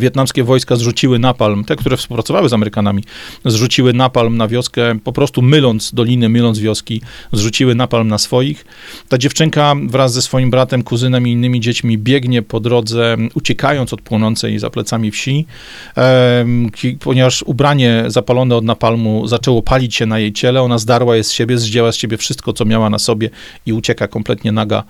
wietnamskie 0.00 0.44
wojska 0.44 0.76
zrzuciły 0.76 1.18
napalm, 1.18 1.64
te, 1.64 1.76
które 1.76 1.96
współpracowały 1.96 2.48
z 2.48 2.52
Amerykanami, 2.52 3.04
zrzuciły 3.44 3.92
napalm 3.92 4.36
na 4.36 4.48
wioskę, 4.48 4.98
po 5.04 5.12
prostu 5.12 5.42
myląc 5.42 5.94
doliny, 5.94 6.28
myląc 6.28 6.58
wioski, 6.58 7.00
zrzuciły 7.32 7.74
napalm 7.74 8.08
na 8.08 8.18
swoich. 8.18 8.64
Ta 9.08 9.18
dziewczynka 9.18 9.74
wraz 9.86 10.12
ze 10.12 10.22
swoim 10.22 10.50
bratem, 10.50 10.82
kuzynem 10.82 11.28
i 11.28 11.32
innymi 11.32 11.60
dziećmi 11.60 11.98
biegnie 11.98 12.42
po 12.42 12.60
drodze, 12.60 13.16
uciekając 13.34 13.92
od 13.92 14.00
płonącej 14.02 14.58
za 14.58 14.70
plecami 14.70 15.10
wsi, 15.10 15.46
e, 15.96 16.46
ponieważ 17.00 17.42
ubranie 17.42 18.04
zapalone 18.06 18.56
od 18.56 18.64
napalmu 18.64 19.26
zaczęło 19.26 19.62
palić 19.62 19.94
się 19.94 20.06
na 20.06 20.18
jej 20.18 20.32
ciele, 20.32 20.62
ona 20.62 20.78
zdarła 20.78 21.16
je 21.16 21.24
z 21.24 21.32
siebie, 21.32 21.58
zdjęła 21.58 21.92
z 21.92 21.96
siebie 21.96 22.16
wszystko, 22.16 22.52
co 22.52 22.64
miała 22.64 22.90
na 22.90 22.98
sobie 22.98 23.30
i 23.66 23.72
ucieka 23.72 24.08
kompletnie 24.08 24.52
naga 24.52 24.82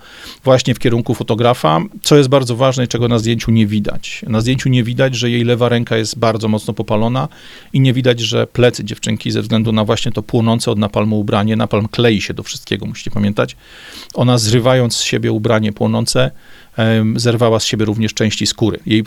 właśnie 0.43 0.75
w 0.75 0.79
kierunku 0.79 1.13
fotografa, 1.13 1.79
co 2.01 2.17
jest 2.17 2.29
bardzo 2.29 2.55
ważne 2.55 2.83
i 2.83 2.87
czego 2.87 3.07
na 3.07 3.19
zdjęciu 3.19 3.51
nie 3.51 3.67
widać. 3.67 4.25
Na 4.27 4.41
zdjęciu 4.41 4.69
nie 4.69 4.80
widać, 4.83 5.15
że 5.15 5.29
jej 5.29 5.43
lewa 5.43 5.69
ręka 5.69 5.97
jest 5.97 6.19
bardzo 6.19 6.47
mocno 6.47 6.73
popalona 6.73 7.27
i 7.73 7.79
nie 7.79 7.93
widać, 7.93 8.19
że 8.19 8.47
plecy 8.47 8.83
dziewczynki 8.83 9.31
ze 9.31 9.41
względu 9.41 9.71
na 9.71 9.85
właśnie 9.85 10.11
to 10.11 10.23
płonące 10.23 10.71
od 10.71 10.79
napalmu 10.79 11.19
ubranie, 11.19 11.55
napalm 11.55 11.87
klei 11.87 12.21
się 12.21 12.33
do 12.33 12.43
wszystkiego, 12.43 12.85
musicie 12.85 13.11
pamiętać. 13.11 13.55
Ona 14.13 14.37
zrywając 14.37 14.95
z 14.95 15.01
siebie 15.01 15.31
ubranie 15.31 15.73
płonące, 15.73 16.31
zerwała 17.15 17.59
z 17.59 17.65
siebie 17.65 17.85
również 17.85 18.13
części 18.13 18.47
skóry. 18.47 18.79
Jej, 18.85 19.03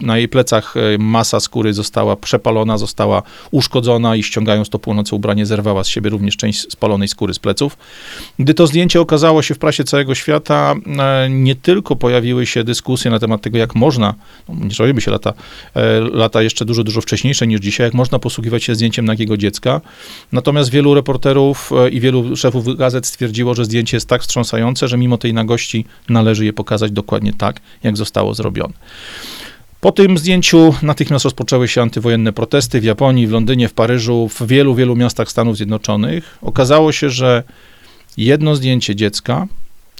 na 0.00 0.18
jej 0.18 0.28
plecach 0.28 0.74
masa 0.98 1.40
skóry 1.40 1.72
została 1.72 2.16
przepalona, 2.16 2.78
została 2.78 3.22
uszkodzona 3.50 4.16
i 4.16 4.22
ściągając 4.22 4.68
to 4.68 4.78
płonące 4.78 5.16
ubranie, 5.16 5.46
zerwała 5.46 5.84
z 5.84 5.88
siebie 5.88 6.10
również 6.10 6.36
część 6.36 6.72
spalonej 6.72 7.08
skóry 7.08 7.34
z 7.34 7.38
pleców. 7.38 7.76
Gdy 8.38 8.54
to 8.54 8.66
zdjęcie 8.66 9.00
okazało 9.00 9.42
się 9.42 9.54
w 9.54 9.58
prasie 9.58 9.84
całego 9.84 10.14
świata, 10.14 10.74
e, 10.98 11.28
nie 11.30 11.54
tylko 11.54 11.96
pojawiły 11.96 12.46
się 12.46 12.64
dyskusje 12.64 13.10
na 13.10 13.18
temat 13.18 13.42
tego, 13.42 13.58
jak 13.58 13.74
można, 13.74 14.14
no 14.48 14.64
nie 14.64 14.70
czujemy 14.70 15.00
się 15.00 15.10
lata, 15.10 15.32
e, 15.74 16.00
lata 16.00 16.42
jeszcze 16.42 16.64
dużo, 16.64 16.84
dużo 16.84 17.00
wcześniejsze 17.00 17.46
niż 17.46 17.60
dzisiaj, 17.60 17.86
jak 17.86 17.94
można 17.94 18.18
posługiwać 18.18 18.64
się 18.64 18.74
zdjęciem 18.74 19.04
nagiego 19.04 19.36
dziecka. 19.36 19.80
Natomiast 20.32 20.70
wielu 20.70 20.94
reporterów 20.94 21.70
e, 21.72 21.88
i 21.88 22.00
wielu 22.00 22.36
szefów 22.36 22.76
gazet 22.76 23.06
stwierdziło, 23.06 23.54
że 23.54 23.64
zdjęcie 23.64 23.96
jest 23.96 24.08
tak 24.08 24.22
wstrząsające, 24.22 24.88
że 24.88 24.98
mimo 24.98 25.18
tej 25.18 25.34
nagości 25.34 25.84
należy 26.08 26.44
je 26.44 26.52
pokazać 26.52 26.92
do 26.92 27.02
dokładnie 27.08 27.32
tak, 27.32 27.60
jak 27.82 27.96
zostało 27.96 28.34
zrobione. 28.34 28.74
Po 29.80 29.92
tym 29.92 30.18
zdjęciu 30.18 30.74
natychmiast 30.82 31.24
rozpoczęły 31.24 31.68
się 31.68 31.82
antywojenne 31.82 32.32
protesty 32.32 32.80
w 32.80 32.84
Japonii, 32.84 33.26
w 33.26 33.30
Londynie, 33.30 33.68
w 33.68 33.72
Paryżu, 33.72 34.28
w 34.28 34.46
wielu, 34.46 34.74
wielu 34.74 34.96
miastach 34.96 35.30
Stanów 35.30 35.56
Zjednoczonych. 35.56 36.38
Okazało 36.42 36.92
się, 36.92 37.10
że 37.10 37.42
jedno 38.16 38.56
zdjęcie 38.56 38.96
dziecka 38.96 39.46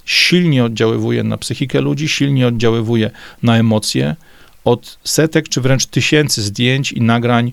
silnie 0.05 0.65
oddziaływuje 0.65 1.23
na 1.23 1.39
psychikę 1.39 1.81
ludzi, 1.81 2.09
silnie 2.09 2.47
oddziaływuje 2.47 3.11
na 3.43 3.57
emocje. 3.57 4.17
Od 4.65 4.99
setek 5.05 5.49
czy 5.49 5.61
wręcz 5.61 5.87
tysięcy 5.87 6.43
zdjęć 6.43 6.93
i 6.93 7.01
nagrań 7.01 7.53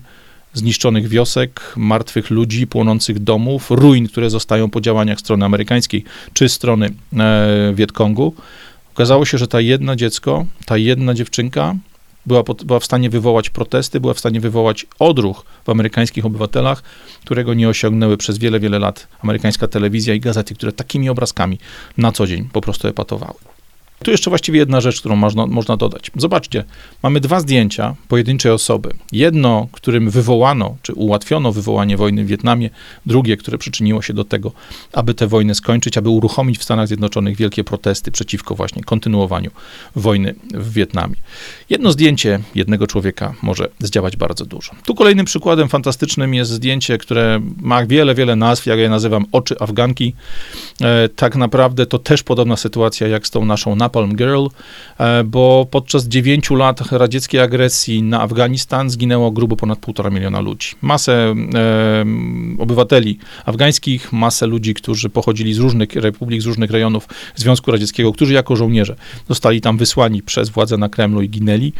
zniszczonych 0.54 1.08
wiosek, 1.08 1.72
martwych 1.76 2.30
ludzi, 2.30 2.66
płonących 2.66 3.18
domów, 3.18 3.70
ruin, 3.70 4.08
które 4.08 4.30
zostają 4.30 4.70
po 4.70 4.80
działaniach 4.80 5.20
strony 5.20 5.44
amerykańskiej 5.44 6.04
czy 6.32 6.48
strony 6.48 6.90
e, 7.16 7.72
Wietkongu. 7.74 8.34
Okazało 8.96 9.24
się, 9.24 9.38
że 9.38 9.48
ta 9.48 9.60
jedna 9.60 9.96
dziecko, 9.96 10.46
ta 10.66 10.76
jedna 10.76 11.14
dziewczynka 11.14 11.74
była, 12.26 12.42
była 12.64 12.80
w 12.80 12.84
stanie 12.84 13.10
wywołać 13.10 13.50
protesty, 13.50 14.00
była 14.00 14.14
w 14.14 14.18
stanie 14.18 14.40
wywołać 14.40 14.86
odruch 14.98 15.44
w 15.64 15.70
amerykańskich 15.70 16.26
obywatelach, 16.26 16.82
którego 17.24 17.54
nie 17.54 17.68
osiągnęły 17.68 18.16
przez 18.16 18.38
wiele, 18.38 18.60
wiele 18.60 18.78
lat 18.78 19.08
amerykańska 19.22 19.68
telewizja 19.68 20.14
i 20.14 20.20
gazety, 20.20 20.54
które 20.54 20.72
takimi 20.72 21.08
obrazkami 21.08 21.58
na 21.96 22.12
co 22.12 22.26
dzień 22.26 22.48
po 22.52 22.60
prostu 22.60 22.88
epatowały. 22.88 23.55
Tu 24.02 24.10
jeszcze 24.10 24.30
właściwie 24.30 24.58
jedna 24.58 24.80
rzecz, 24.80 25.00
którą 25.00 25.16
można, 25.16 25.46
można 25.46 25.76
dodać. 25.76 26.10
Zobaczcie, 26.16 26.64
mamy 27.02 27.20
dwa 27.20 27.40
zdjęcia 27.40 27.94
pojedynczej 28.08 28.52
osoby. 28.52 28.90
Jedno, 29.12 29.68
którym 29.72 30.10
wywołano, 30.10 30.76
czy 30.82 30.94
ułatwiono 30.94 31.52
wywołanie 31.52 31.96
wojny 31.96 32.24
w 32.24 32.26
Wietnamie, 32.26 32.70
drugie, 33.06 33.36
które 33.36 33.58
przyczyniło 33.58 34.02
się 34.02 34.14
do 34.14 34.24
tego, 34.24 34.52
aby 34.92 35.14
tę 35.14 35.26
wojnę 35.26 35.54
skończyć, 35.54 35.98
aby 35.98 36.08
uruchomić 36.08 36.58
w 36.58 36.62
Stanach 36.64 36.88
Zjednoczonych 36.88 37.36
wielkie 37.36 37.64
protesty 37.64 38.10
przeciwko 38.10 38.54
właśnie 38.54 38.82
kontynuowaniu 38.84 39.50
wojny 39.96 40.34
w 40.54 40.72
Wietnamie. 40.72 41.16
Jedno 41.70 41.92
zdjęcie 41.92 42.40
jednego 42.54 42.86
człowieka 42.86 43.34
może 43.42 43.68
zdziałać 43.78 44.16
bardzo 44.16 44.46
dużo. 44.46 44.72
Tu 44.84 44.94
kolejnym 44.94 45.26
przykładem 45.26 45.68
fantastycznym 45.68 46.34
jest 46.34 46.50
zdjęcie, 46.50 46.98
które 46.98 47.40
ma 47.60 47.86
wiele, 47.86 48.14
wiele 48.14 48.36
nazw, 48.36 48.66
jak 48.66 48.78
ja 48.78 48.82
je 48.82 48.90
nazywam 48.90 49.24
oczy 49.32 49.54
Afganki. 49.60 50.14
E, 50.80 51.08
tak 51.08 51.36
naprawdę 51.36 51.86
to 51.86 51.98
też 51.98 52.22
podobna 52.22 52.56
sytuacja 52.56 53.08
jak 53.08 53.26
z 53.26 53.30
tą 53.30 53.44
naszą 53.44 53.76
Napalm 53.86 54.16
Girl, 54.16 54.46
e, 54.98 55.24
bo 55.24 55.66
podczas 55.70 56.08
dziewięciu 56.08 56.54
lat 56.54 56.92
radzieckiej 56.92 57.40
agresji 57.40 58.02
na 58.02 58.20
Afganistan 58.20 58.90
zginęło 58.90 59.30
grubo 59.30 59.56
ponad 59.56 59.78
półtora 59.78 60.10
miliona 60.10 60.40
ludzi. 60.40 60.68
Masę 60.82 61.12
e, 61.12 62.04
obywateli 62.58 63.18
afgańskich, 63.44 64.12
masę 64.12 64.46
ludzi, 64.46 64.74
którzy 64.74 65.08
pochodzili 65.08 65.54
z 65.54 65.58
różnych 65.58 65.92
republik, 65.92 66.42
z 66.42 66.46
różnych 66.46 66.70
rejonów 66.70 67.08
Związku 67.34 67.70
Radzieckiego, 67.70 68.12
którzy 68.12 68.32
jako 68.32 68.56
żołnierze 68.56 68.96
zostali 69.28 69.60
tam 69.60 69.76
wysłani 69.78 70.22
przez 70.22 70.48
władze 70.48 70.76
na 70.76 70.88
Kremlu 70.88 71.22
i 71.22 71.28
ginęli. 71.28 71.72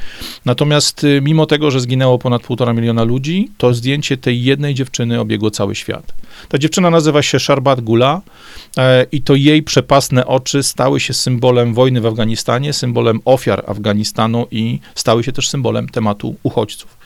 Natomiast 0.45 1.05
y, 1.05 1.21
mimo 1.23 1.47
tego, 1.47 1.71
że 1.71 1.81
zginęło 1.81 2.19
ponad 2.19 2.43
półtora 2.43 2.73
miliona 2.73 3.05
ludzi, 3.05 3.51
to 3.59 3.75
zdjęcie 3.75 4.17
tej 4.17 4.43
jednej 4.43 4.75
dziewczyny 4.75 5.21
obiegło 5.21 5.51
cały 5.51 5.75
świat. 5.75 6.15
Ta 6.49 6.59
dziewczyna 6.59 6.91
nazywa 6.91 7.23
się 7.23 7.41
Sharbat 7.41 7.81
Gula 7.81 8.21
e, 8.77 9.07
i 9.13 9.23
to 9.23 9.35
jej 9.35 9.63
przepasne 9.63 10.27
oczy 10.27 10.63
stały 10.63 11.01
się 11.01 11.15
symbolem 11.15 11.75
wojny 11.75 12.01
w 12.01 12.07
Afganistanie, 12.07 12.73
symbolem 12.73 13.21
ofiar 13.25 13.65
Afganistanu 13.67 14.47
i 14.51 14.79
stały 14.95 15.25
się 15.25 15.33
też 15.33 15.49
symbolem 15.49 15.89
tematu 15.89 16.37
uchodźców. 16.43 16.97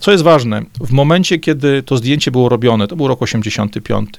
Co 0.00 0.12
jest 0.12 0.24
ważne, 0.24 0.62
w 0.80 0.90
momencie, 0.90 1.38
kiedy 1.38 1.82
to 1.82 1.96
zdjęcie 1.96 2.30
było 2.30 2.48
robione, 2.48 2.88
to 2.88 2.96
był 2.96 3.08
rok 3.08 3.22
85, 3.22 4.10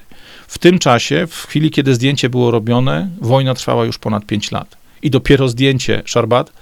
w 0.48 0.58
tym 0.58 0.78
czasie, 0.78 1.26
w 1.26 1.46
chwili, 1.46 1.70
kiedy 1.70 1.94
zdjęcie 1.94 2.28
było 2.28 2.50
robione, 2.50 3.10
wojna 3.20 3.54
trwała 3.54 3.84
już 3.84 3.98
ponad 3.98 4.26
5 4.26 4.50
lat. 4.50 4.76
I 5.02 5.10
dopiero 5.10 5.48
zdjęcie 5.48 6.02
Szarbat 6.04 6.52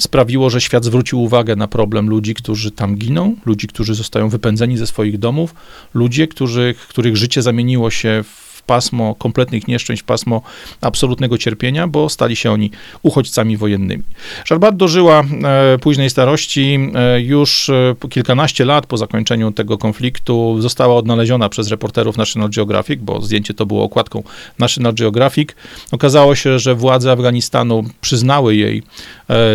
sprawiło, 0.00 0.50
że 0.50 0.60
świat 0.60 0.84
zwrócił 0.84 1.22
uwagę 1.22 1.56
na 1.56 1.68
problem 1.68 2.08
ludzi, 2.08 2.34
którzy 2.34 2.70
tam 2.70 2.96
giną, 2.96 3.36
ludzi, 3.46 3.66
którzy 3.66 3.94
zostają 3.94 4.28
wypędzeni 4.28 4.76
ze 4.76 4.86
swoich 4.86 5.18
domów, 5.18 5.54
ludzie, 5.94 6.28
których, 6.28 6.78
których 6.88 7.16
życie 7.16 7.42
zamieniło 7.42 7.90
się 7.90 8.24
w 8.24 8.49
pasmo 8.70 9.14
kompletnych 9.14 9.68
nieszczęść, 9.68 10.02
pasmo 10.02 10.42
absolutnego 10.80 11.38
cierpienia, 11.38 11.86
bo 11.86 12.08
stali 12.08 12.36
się 12.36 12.52
oni 12.52 12.70
uchodźcami 13.02 13.56
wojennymi. 13.56 14.02
Szarbat 14.44 14.76
dożyła 14.76 15.20
e, 15.20 15.78
późnej 15.78 16.10
starości, 16.10 16.78
e, 16.94 17.20
już 17.20 17.68
e, 17.68 17.94
kilkanaście 18.10 18.64
lat 18.64 18.86
po 18.86 18.96
zakończeniu 18.96 19.52
tego 19.52 19.78
konfliktu 19.78 20.56
została 20.60 20.94
odnaleziona 20.96 21.48
przez 21.48 21.68
reporterów 21.68 22.16
National 22.16 22.50
Geographic, 22.50 23.00
bo 23.00 23.20
zdjęcie 23.20 23.54
to 23.54 23.66
było 23.66 23.84
okładką 23.84 24.22
National 24.58 24.94
Geographic. 24.94 25.50
Okazało 25.92 26.34
się, 26.34 26.58
że 26.58 26.74
władze 26.74 27.12
Afganistanu 27.12 27.84
przyznały 28.00 28.56
jej 28.56 28.82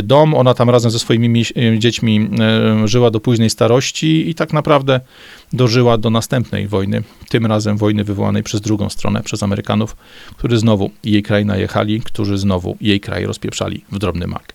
dom, 0.04 0.34
ona 0.34 0.54
tam 0.54 0.70
razem 0.70 0.92
ze 0.92 1.00
swoimi 1.00 1.44
dziećmi 1.78 2.30
żyła 2.86 3.12
do 3.12 3.20
późnej 3.20 3.50
starości 3.50 4.30
i 4.30 4.36
tak 4.36 4.54
naprawdę 4.54 5.00
dożyła 5.56 5.98
do 5.98 6.10
następnej 6.10 6.68
wojny, 6.68 7.04
tym 7.30 7.46
razem 7.46 7.78
wojny 7.78 8.04
wywołanej 8.04 8.44
przez 8.44 8.62
drugą 8.62 8.90
stronę, 8.90 9.24
przez 9.24 9.44
Amerykanów, 9.44 9.96
którzy 10.38 10.58
znowu 10.58 10.92
jej 11.04 11.24
kraj 11.24 11.46
najechali, 11.46 12.02
którzy 12.02 12.38
znowu 12.38 12.78
jej 12.82 13.00
kraj 13.00 13.26
rozpieprzali 13.26 13.86
w 13.92 14.00
drobny 14.00 14.28
mak. 14.28 14.54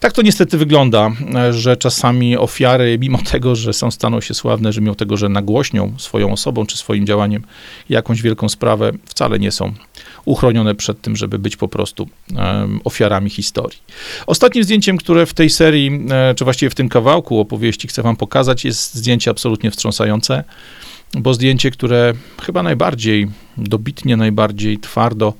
Tak 0.00 0.12
to 0.12 0.22
niestety 0.22 0.58
wygląda, 0.58 1.10
że 1.50 1.76
czasami 1.76 2.36
ofiary, 2.36 2.98
mimo 2.98 3.18
tego, 3.18 3.56
że 3.56 3.72
są 3.72 3.90
staną 3.90 4.20
się 4.20 4.34
sławne, 4.34 4.72
że 4.72 4.80
mimo 4.80 4.94
tego, 4.94 5.16
że 5.16 5.28
nagłośnią 5.28 5.94
swoją 5.98 6.32
osobą 6.32 6.66
czy 6.66 6.76
swoim 6.76 7.06
działaniem 7.06 7.42
jakąś 7.88 8.22
wielką 8.22 8.48
sprawę, 8.48 8.92
wcale 9.04 9.38
nie 9.38 9.50
są 9.50 9.72
uchronione 10.24 10.74
przed 10.74 11.00
tym, 11.00 11.16
żeby 11.16 11.38
być 11.38 11.56
po 11.56 11.68
prostu 11.68 12.08
um, 12.36 12.80
ofiarami 12.84 13.30
historii. 13.30 13.78
Ostatnim 14.26 14.64
zdjęciem, 14.64 14.96
które 14.96 15.26
w 15.26 15.34
tej 15.34 15.50
serii, 15.50 16.06
e, 16.10 16.34
czy 16.34 16.44
właściwie 16.44 16.70
w 16.70 16.74
tym 16.74 16.88
kawałku 16.88 17.40
opowieści 17.40 17.88
chcę 17.88 18.02
wam 18.02 18.16
pokazać, 18.16 18.64
jest 18.64 18.94
zdjęcie 18.94 19.30
absolutnie 19.30 19.70
wstrząsające, 19.70 20.41
bo 21.14 21.34
zdjęcie, 21.34 21.70
które 21.70 22.12
chyba 22.42 22.62
najbardziej 22.62 23.28
dobitnie, 23.56 24.16
najbardziej 24.16 24.78
twardo 24.78 25.34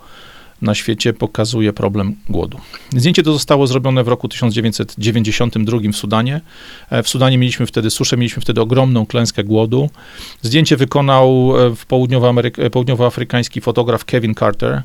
na 0.63 0.75
świecie 0.75 1.13
pokazuje 1.13 1.73
problem 1.73 2.17
głodu. 2.29 2.59
Zdjęcie 2.97 3.23
to 3.23 3.33
zostało 3.33 3.67
zrobione 3.67 4.05
w 4.05 4.09
roku 4.09 4.29
1992 4.29 5.79
w 5.93 5.97
Sudanie. 5.97 6.41
E, 6.91 7.03
w 7.03 7.09
Sudanie 7.09 7.39
mieliśmy 7.39 7.67
wtedy 7.67 7.91
suszę, 7.91 8.17
mieliśmy 8.17 8.43
wtedy 8.43 8.61
ogromną 8.61 9.07
klęskę 9.07 9.45
głodu. 9.45 9.91
Zdjęcie 10.43 10.77
wykonał 10.77 11.55
e, 11.59 11.77
w 11.77 11.87
południowoameryk- 11.87 12.71
południowoafrykański 12.71 13.61
fotograf 13.61 14.05
Kevin 14.05 14.35
Carter. 14.35 14.83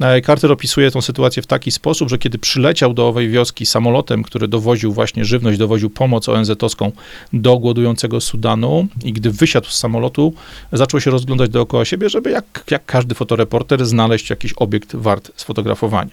E, 0.00 0.22
Carter 0.22 0.52
opisuje 0.52 0.90
tę 0.90 1.02
sytuację 1.02 1.42
w 1.42 1.46
taki 1.46 1.70
sposób, 1.70 2.08
że 2.08 2.18
kiedy 2.18 2.38
przyleciał 2.38 2.94
do 2.94 3.08
owej 3.08 3.28
wioski 3.28 3.66
samolotem, 3.66 4.22
który 4.22 4.48
dowoził 4.48 4.92
właśnie 4.92 5.24
żywność, 5.24 5.58
dowoził 5.58 5.90
pomoc 5.90 6.28
ONZ-owską 6.28 6.92
do 7.32 7.58
głodującego 7.58 8.20
Sudanu 8.20 8.86
i 9.04 9.12
gdy 9.12 9.30
wysiadł 9.30 9.66
z 9.66 9.78
samolotu, 9.78 10.34
zaczął 10.72 11.00
się 11.00 11.10
rozglądać 11.10 11.50
dookoła 11.50 11.84
siebie, 11.84 12.08
żeby 12.08 12.30
jak, 12.30 12.64
jak 12.70 12.86
każdy 12.86 13.14
fotoreporter 13.14 13.86
znaleźć 13.86 14.30
jakiś 14.30 14.52
obiekt 14.56 14.96
wart 14.96 15.30
sfotografowania. 15.36 16.10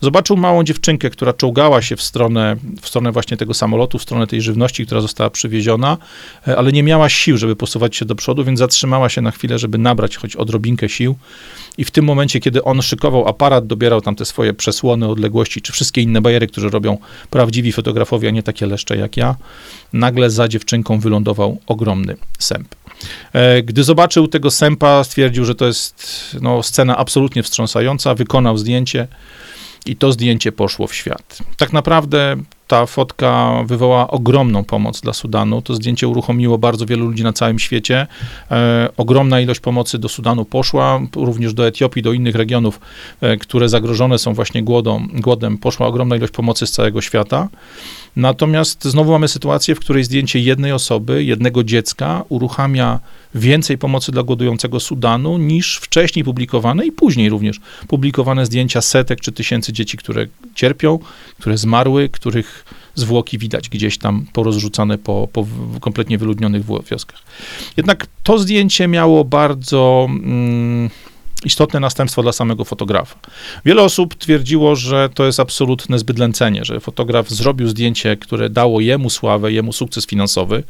Zobaczył 0.00 0.36
małą 0.36 0.64
dziewczynkę, 0.64 1.10
która 1.10 1.32
czołgała 1.32 1.82
się 1.82 1.96
w 1.96 2.02
stronę, 2.02 2.56
w 2.80 2.88
stronę 2.88 3.12
właśnie 3.12 3.36
tego 3.36 3.54
samolotu, 3.54 3.98
w 3.98 4.02
stronę 4.02 4.26
tej 4.26 4.42
żywności, 4.42 4.86
która 4.86 5.00
została 5.00 5.30
przywieziona, 5.30 5.98
e, 6.48 6.56
ale 6.56 6.72
nie 6.72 6.82
miała 6.82 7.08
sił, 7.08 7.36
żeby 7.38 7.56
posuwać 7.56 7.96
się 7.96 8.04
do 8.04 8.14
przodu, 8.14 8.44
więc 8.44 8.58
zatrzymała 8.58 9.08
się 9.08 9.20
na 9.20 9.30
chwilę, 9.30 9.58
żeby 9.58 9.78
nabrać 9.78 10.16
choć 10.16 10.36
odrobinkę 10.36 10.88
sił. 10.88 11.16
I 11.78 11.84
w 11.84 11.90
tym 11.90 12.04
momencie, 12.04 12.40
kiedy 12.40 12.64
on 12.64 12.82
szykował 12.88 13.28
aparat, 13.28 13.66
dobierał 13.66 14.00
tam 14.00 14.14
te 14.14 14.24
swoje 14.24 14.54
przesłony 14.54 15.08
odległości, 15.08 15.60
czy 15.60 15.72
wszystkie 15.72 16.02
inne 16.02 16.20
bajery, 16.20 16.46
które 16.46 16.70
robią 16.70 16.98
prawdziwi 17.30 17.72
fotografowie, 17.72 18.28
a 18.28 18.30
nie 18.30 18.42
takie 18.42 18.66
leszcze 18.66 18.96
jak 18.96 19.16
ja, 19.16 19.36
nagle 19.92 20.30
za 20.30 20.48
dziewczynką 20.48 21.00
wylądował 21.00 21.58
ogromny 21.66 22.16
sęp. 22.38 22.74
E, 23.32 23.62
gdy 23.62 23.84
zobaczył 23.84 24.28
tego 24.28 24.50
sępa, 24.50 25.04
stwierdził, 25.04 25.44
że 25.44 25.54
to 25.54 25.66
jest 25.66 26.36
no, 26.42 26.62
scena 26.62 26.96
absolutnie 26.96 27.42
wstrząsająca, 27.42 28.14
wykonał 28.14 28.58
zdjęcie 28.58 29.08
i 29.86 29.96
to 29.96 30.12
zdjęcie 30.12 30.52
poszło 30.52 30.86
w 30.86 30.94
świat. 30.94 31.38
Tak 31.56 31.72
naprawdę 31.72 32.36
ta 32.68 32.86
fotka 32.86 33.62
wywołała 33.66 34.08
ogromną 34.08 34.64
pomoc 34.64 35.00
dla 35.00 35.12
Sudanu. 35.12 35.62
To 35.62 35.74
zdjęcie 35.74 36.08
uruchomiło 36.08 36.58
bardzo 36.58 36.86
wielu 36.86 37.06
ludzi 37.06 37.22
na 37.22 37.32
całym 37.32 37.58
świecie. 37.58 38.06
E, 38.50 38.88
ogromna 38.96 39.40
ilość 39.40 39.60
pomocy 39.60 39.98
do 39.98 40.08
Sudanu 40.08 40.44
poszła, 40.44 41.00
również 41.16 41.54
do 41.54 41.66
Etiopii, 41.66 42.02
do 42.02 42.12
innych 42.12 42.34
regionów, 42.34 42.80
e, 43.20 43.36
które 43.36 43.68
zagrożone 43.68 44.18
są 44.18 44.34
właśnie 44.34 44.62
głodą, 44.62 45.06
głodem. 45.12 45.58
Poszła 45.58 45.86
ogromna 45.86 46.16
ilość 46.16 46.32
pomocy 46.32 46.66
z 46.66 46.70
całego 46.70 47.00
świata. 47.00 47.48
Natomiast 48.16 48.84
znowu 48.84 49.12
mamy 49.12 49.28
sytuację, 49.28 49.74
w 49.74 49.80
której 49.80 50.04
zdjęcie 50.04 50.38
jednej 50.38 50.72
osoby, 50.72 51.24
jednego 51.24 51.64
dziecka 51.64 52.24
uruchamia 52.28 53.00
więcej 53.34 53.78
pomocy 53.78 54.12
dla 54.12 54.22
głodującego 54.22 54.80
Sudanu 54.80 55.38
niż 55.38 55.76
wcześniej 55.76 56.24
publikowane 56.24 56.86
i 56.86 56.92
później 56.92 57.28
również 57.28 57.60
publikowane 57.88 58.46
zdjęcia 58.46 58.80
setek 58.80 59.20
czy 59.20 59.32
tysięcy 59.32 59.72
dzieci, 59.72 59.96
które 59.96 60.26
cierpią, 60.54 60.98
które 61.38 61.58
zmarły, 61.58 62.08
których 62.08 62.64
zwłoki 62.94 63.38
widać 63.38 63.68
gdzieś 63.68 63.98
tam 63.98 64.26
porozrzucane 64.32 64.98
po, 64.98 65.28
po 65.32 65.46
kompletnie 65.80 66.18
wyludnionych 66.18 66.62
wioskach. 66.90 67.22
Jednak 67.76 68.06
to 68.22 68.38
zdjęcie 68.38 68.88
miało 68.88 69.24
bardzo 69.24 70.06
mm, 70.10 70.90
istotne 71.44 71.80
następstwo 71.80 72.22
dla 72.22 72.32
samego 72.32 72.64
fotografa. 72.64 73.18
Wiele 73.64 73.82
osób 73.82 74.14
twierdziło, 74.14 74.76
że 74.76 75.08
to 75.14 75.26
jest 75.26 75.40
absolutne 75.40 75.98
zbydlęcenie, 75.98 76.64
że 76.64 76.80
fotograf 76.80 77.30
zrobił 77.30 77.68
zdjęcie, 77.68 78.16
które 78.16 78.50
dało 78.50 78.80
jemu 78.80 79.10
sławę, 79.10 79.52
jemu 79.52 79.72
sukces 79.72 80.06
finansowy, 80.06 80.62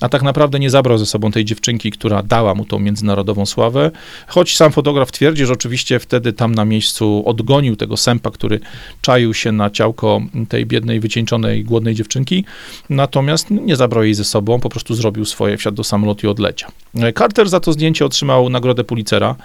a 0.00 0.08
tak 0.08 0.22
naprawdę 0.22 0.58
nie 0.58 0.70
zabrał 0.70 0.98
ze 0.98 1.06
sobą 1.06 1.30
tej 1.30 1.44
dziewczynki, 1.44 1.90
która 1.90 2.22
dała 2.22 2.54
mu 2.54 2.64
tą 2.64 2.78
międzynarodową 2.78 3.46
sławę, 3.46 3.90
choć 4.26 4.56
sam 4.56 4.72
fotograf 4.72 5.12
twierdzi, 5.12 5.46
że 5.46 5.52
oczywiście 5.52 5.98
wtedy 5.98 6.32
tam 6.32 6.54
na 6.54 6.64
miejscu 6.64 7.22
odgonił 7.26 7.76
tego 7.76 7.96
sępa, 7.96 8.30
który 8.30 8.60
czaił 9.00 9.34
się 9.34 9.52
na 9.52 9.70
ciałko 9.70 10.20
tej 10.48 10.66
biednej, 10.66 11.00
wycieńczonej, 11.00 11.64
głodnej 11.64 11.94
dziewczynki, 11.94 12.44
natomiast 12.90 13.50
nie 13.50 13.76
zabrał 13.76 14.04
jej 14.04 14.14
ze 14.14 14.24
sobą, 14.24 14.60
po 14.60 14.68
prostu 14.68 14.94
zrobił 14.94 15.24
swoje, 15.24 15.56
wsiadł 15.56 15.76
do 15.76 15.84
samolotu 15.84 16.26
i 16.26 16.30
odleciał. 16.30 16.70
Carter 17.18 17.48
za 17.48 17.60
to 17.60 17.72
zdjęcie 17.72 18.06
otrzymał 18.06 18.50
nagrodę 18.50 18.84
Pulitzera, 18.84 19.36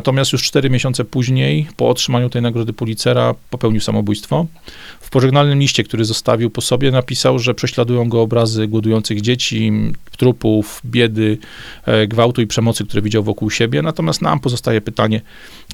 Natomiast 0.00 0.32
już 0.32 0.42
cztery 0.42 0.70
miesiące 0.70 1.04
później, 1.04 1.66
po 1.76 1.88
otrzymaniu 1.88 2.30
tej 2.30 2.42
nagrody 2.42 2.72
Pulitzera, 2.72 3.34
popełnił 3.50 3.80
samobójstwo. 3.80 4.46
W 5.00 5.10
pożegnalnym 5.10 5.58
liście, 5.58 5.84
który 5.84 6.04
zostawił 6.04 6.50
po 6.50 6.60
sobie, 6.60 6.90
napisał, 6.90 7.38
że 7.38 7.54
prześladują 7.54 8.08
go 8.08 8.22
obrazy 8.22 8.66
głodujących 8.66 9.20
dzieci, 9.20 9.72
trupów, 10.16 10.80
biedy, 10.84 11.38
e, 11.86 12.06
gwałtu 12.06 12.42
i 12.42 12.46
przemocy, 12.46 12.84
które 12.84 13.02
widział 13.02 13.22
wokół 13.22 13.50
siebie. 13.50 13.82
Natomiast 13.82 14.22
nam 14.22 14.40
pozostaje 14.40 14.80
pytanie, 14.80 15.20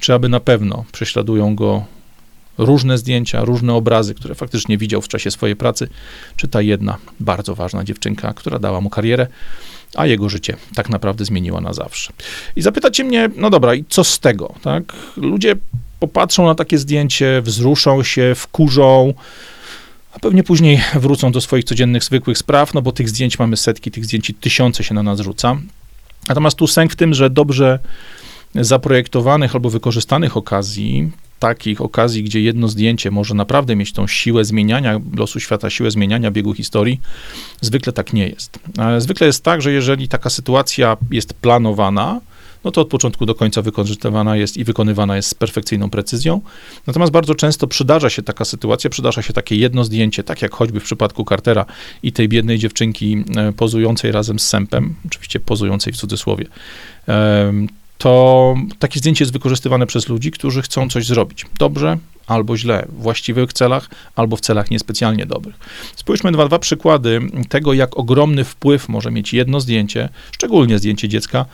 czy 0.01 0.13
aby 0.13 0.29
na 0.29 0.39
pewno 0.39 0.85
prześladują 0.91 1.55
go 1.55 1.85
różne 2.57 2.97
zdjęcia, 2.97 3.45
różne 3.45 3.73
obrazy, 3.73 4.13
które 4.13 4.35
faktycznie 4.35 4.77
widział 4.77 5.01
w 5.01 5.07
czasie 5.07 5.31
swojej 5.31 5.55
pracy, 5.55 5.87
czy 6.35 6.47
ta 6.47 6.61
jedna 6.61 6.97
bardzo 7.19 7.55
ważna 7.55 7.83
dziewczynka, 7.83 8.33
która 8.33 8.59
dała 8.59 8.81
mu 8.81 8.89
karierę, 8.89 9.27
a 9.95 10.05
jego 10.05 10.29
życie 10.29 10.57
tak 10.75 10.89
naprawdę 10.89 11.25
zmieniła 11.25 11.61
na 11.61 11.73
zawsze. 11.73 12.13
I 12.55 12.61
zapytacie 12.61 13.03
mnie, 13.03 13.29
no 13.35 13.49
dobra, 13.49 13.75
i 13.75 13.85
co 13.89 14.03
z 14.03 14.19
tego, 14.19 14.53
tak? 14.61 14.83
Ludzie 15.17 15.55
popatrzą 15.99 16.45
na 16.45 16.55
takie 16.55 16.77
zdjęcie, 16.77 17.41
wzruszą 17.41 18.03
się, 18.03 18.33
wkurzą, 18.35 19.13
a 20.13 20.19
pewnie 20.19 20.43
później 20.43 20.81
wrócą 20.95 21.31
do 21.31 21.41
swoich 21.41 21.65
codziennych, 21.65 22.03
zwykłych 22.03 22.37
spraw, 22.37 22.73
no 22.73 22.81
bo 22.81 22.91
tych 22.91 23.09
zdjęć 23.09 23.39
mamy 23.39 23.57
setki, 23.57 23.91
tych 23.91 24.05
zdjęć 24.05 24.33
tysiące 24.41 24.83
się 24.83 24.93
na 24.93 25.03
nas 25.03 25.19
rzuca. 25.19 25.57
Natomiast 26.29 26.57
tu 26.57 26.67
sęk 26.67 26.91
w 26.91 26.95
tym, 26.95 27.13
że 27.13 27.29
dobrze 27.29 27.79
zaprojektowanych 28.55 29.55
albo 29.55 29.69
wykorzystanych 29.69 30.37
okazji 30.37 31.11
takich 31.39 31.81
okazji, 31.81 32.23
gdzie 32.23 32.41
jedno 32.41 32.67
zdjęcie 32.67 33.11
może 33.11 33.33
naprawdę 33.33 33.75
mieć 33.75 33.93
tą 33.93 34.07
siłę 34.07 34.45
zmieniania 34.45 34.99
losu 35.17 35.39
świata, 35.39 35.69
siłę 35.69 35.91
zmieniania 35.91 36.31
biegu 36.31 36.53
historii, 36.53 37.01
zwykle 37.61 37.93
tak 37.93 38.13
nie 38.13 38.27
jest. 38.27 38.59
Zwykle 38.97 39.27
jest 39.27 39.43
tak, 39.43 39.61
że 39.61 39.71
jeżeli 39.71 40.07
taka 40.07 40.29
sytuacja 40.29 40.97
jest 41.11 41.33
planowana, 41.33 42.21
no 42.63 42.71
to 42.71 42.81
od 42.81 42.87
początku 42.87 43.25
do 43.25 43.35
końca 43.35 43.61
wykorzystywana 43.61 44.35
jest 44.35 44.57
i 44.57 44.63
wykonywana 44.63 45.15
jest 45.15 45.29
z 45.29 45.33
perfekcyjną 45.33 45.89
precyzją. 45.89 46.41
Natomiast 46.87 47.11
bardzo 47.11 47.35
często 47.35 47.67
przydarza 47.67 48.09
się 48.09 48.23
taka 48.23 48.45
sytuacja, 48.45 48.89
przydarza 48.89 49.21
się 49.21 49.33
takie 49.33 49.55
jedno 49.55 49.83
zdjęcie, 49.83 50.23
tak 50.23 50.41
jak 50.41 50.53
choćby 50.53 50.79
w 50.79 50.83
przypadku 50.83 51.25
Cartera 51.29 51.65
i 52.03 52.11
tej 52.11 52.29
biednej 52.29 52.59
dziewczynki 52.59 53.23
e, 53.35 53.53
pozującej 53.53 54.11
razem 54.11 54.39
z 54.39 54.47
sępem, 54.47 54.95
oczywiście 55.05 55.39
pozującej 55.39 55.93
w 55.93 55.97
cudzysłowie 55.97 56.45
to 57.97 58.55
takie 58.79 58.99
zdjęcie 58.99 59.23
jest 59.23 59.33
wykorzystywane 59.33 59.87
przez 59.87 60.09
ludzi, 60.09 60.31
którzy 60.31 60.61
chcą 60.61 60.89
coś 60.89 61.05
zrobić. 61.05 61.45
Dobrze, 61.59 61.97
albo 62.27 62.57
źle, 62.57 62.85
w 62.89 63.01
właściwych 63.01 63.53
celach, 63.53 63.89
albo 64.15 64.35
w 64.35 64.41
celach 64.41 64.71
niespecjalnie 64.71 65.25
dobrych. 65.25 65.55
Spójrzmy 65.95 66.31
dwa, 66.31 66.47
dwa 66.47 66.59
przykłady 66.59 67.19
tego, 67.49 67.73
jak 67.73 67.97
ogromny 67.97 68.43
wpływ 68.43 68.89
może 68.89 69.11
mieć 69.11 69.33
jedno 69.33 69.59
zdjęcie, 69.59 70.09
szczególnie 70.31 70.79
zdjęcie 70.79 71.09
dziecka, 71.09 71.45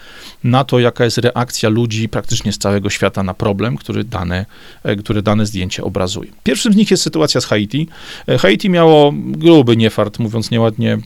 na 0.44 0.64
to, 0.64 0.80
jaka 0.80 1.04
jest 1.04 1.18
reakcja 1.18 1.70
ludzi 1.70 2.10
praktycznie 2.10 2.54
z 2.54 2.58
całego 2.58 2.90
świata 2.90 3.24
na 3.24 3.34
problem, 3.34 3.78
który 3.78 4.04
dane, 4.04 4.46
e, 4.84 4.96
który 4.96 5.22
dane 5.22 5.46
zdjęcie 5.46 5.84
obrazuje. 5.84 6.32
Pierwszym 6.44 6.74
z 6.74 6.76
nich 6.76 6.92
jest 6.92 7.04
sytuacja 7.04 7.42
z 7.42 7.46
Haiti. 7.46 7.88
E, 8.28 8.38
Haiti 8.38 8.70
miało 8.70 9.14
gruby 9.16 9.78
niefart, 9.78 10.20
mówiąc 10.20 10.52
nieładnie, 10.52 10.94
e, 10.94 11.00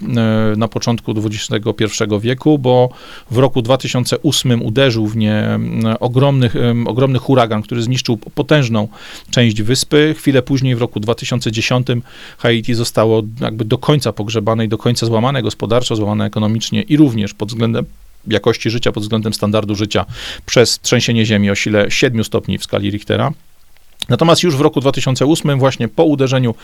na 0.58 0.68
początku 0.68 1.14
XXI 1.26 2.04
wieku, 2.22 2.60
bo 2.60 2.90
w 3.32 3.38
roku 3.38 3.62
2008 3.62 4.62
uderzył 4.62 5.08
w 5.08 5.18
nie 5.18 5.60
ogromny, 6.00 6.50
ogromny 6.86 7.20
huragan, 7.20 7.62
który 7.62 7.82
zniszczył 7.82 8.18
potężną 8.18 8.88
część 9.32 9.57
wyspy. 9.64 10.16
Chwilę 10.18 10.42
później, 10.42 10.76
w 10.76 10.82
roku 10.82 11.00
2010, 11.00 11.88
Haiti 12.38 12.74
zostało 12.74 13.24
jakby 13.42 13.66
do 13.66 13.78
końca 13.78 14.14
pogrzebane 14.14 14.66
i 14.66 14.68
do 14.68 14.78
końca 14.78 15.06
złamane 15.06 15.42
gospodarczo, 15.42 15.96
złamane 15.96 16.26
ekonomicznie 16.26 16.82
i 16.82 16.98
również 16.98 17.34
pod 17.34 17.50
względem 17.50 17.86
jakości 18.28 18.70
życia, 18.70 18.92
pod 18.92 19.04
względem 19.04 19.34
standardu 19.34 19.76
życia 19.76 20.06
przez 20.46 20.80
trzęsienie 20.80 21.26
ziemi 21.26 21.52
o 21.52 21.56
sile 21.56 21.92
7 21.92 22.24
stopni 22.24 22.58
w 22.58 22.64
skali 22.64 22.90
Richtera. 22.90 23.32
Natomiast 24.10 24.44
już 24.44 24.56
w 24.56 24.62
roku 24.62 24.82
2008, 24.82 25.60
właśnie 25.60 25.88
po 25.88 26.04
uderzeniu 26.04 26.56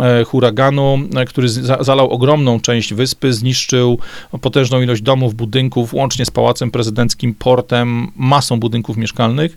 e, 0.00 0.24
huraganu, 0.24 0.98
e, 1.16 1.24
który 1.24 1.48
zalał 1.80 2.10
ogromną 2.10 2.60
część 2.60 2.94
wyspy, 2.94 3.32
zniszczył 3.32 3.98
potężną 4.40 4.80
ilość 4.80 5.02
domów, 5.02 5.34
budynków, 5.34 5.94
łącznie 5.94 6.24
z 6.24 6.30
pałacem 6.30 6.70
prezydenckim, 6.70 7.34
portem, 7.34 8.12
masą 8.16 8.60
budynków 8.60 8.96
mieszkalnych. 8.96 9.56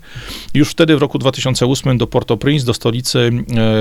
Już 0.54 0.70
wtedy, 0.70 0.96
w 0.96 1.00
roku 1.00 1.18
2008, 1.18 1.98
do 1.98 2.06
Port-au-Prince, 2.06 2.64
do 2.64 2.74
stolicy 2.74 3.30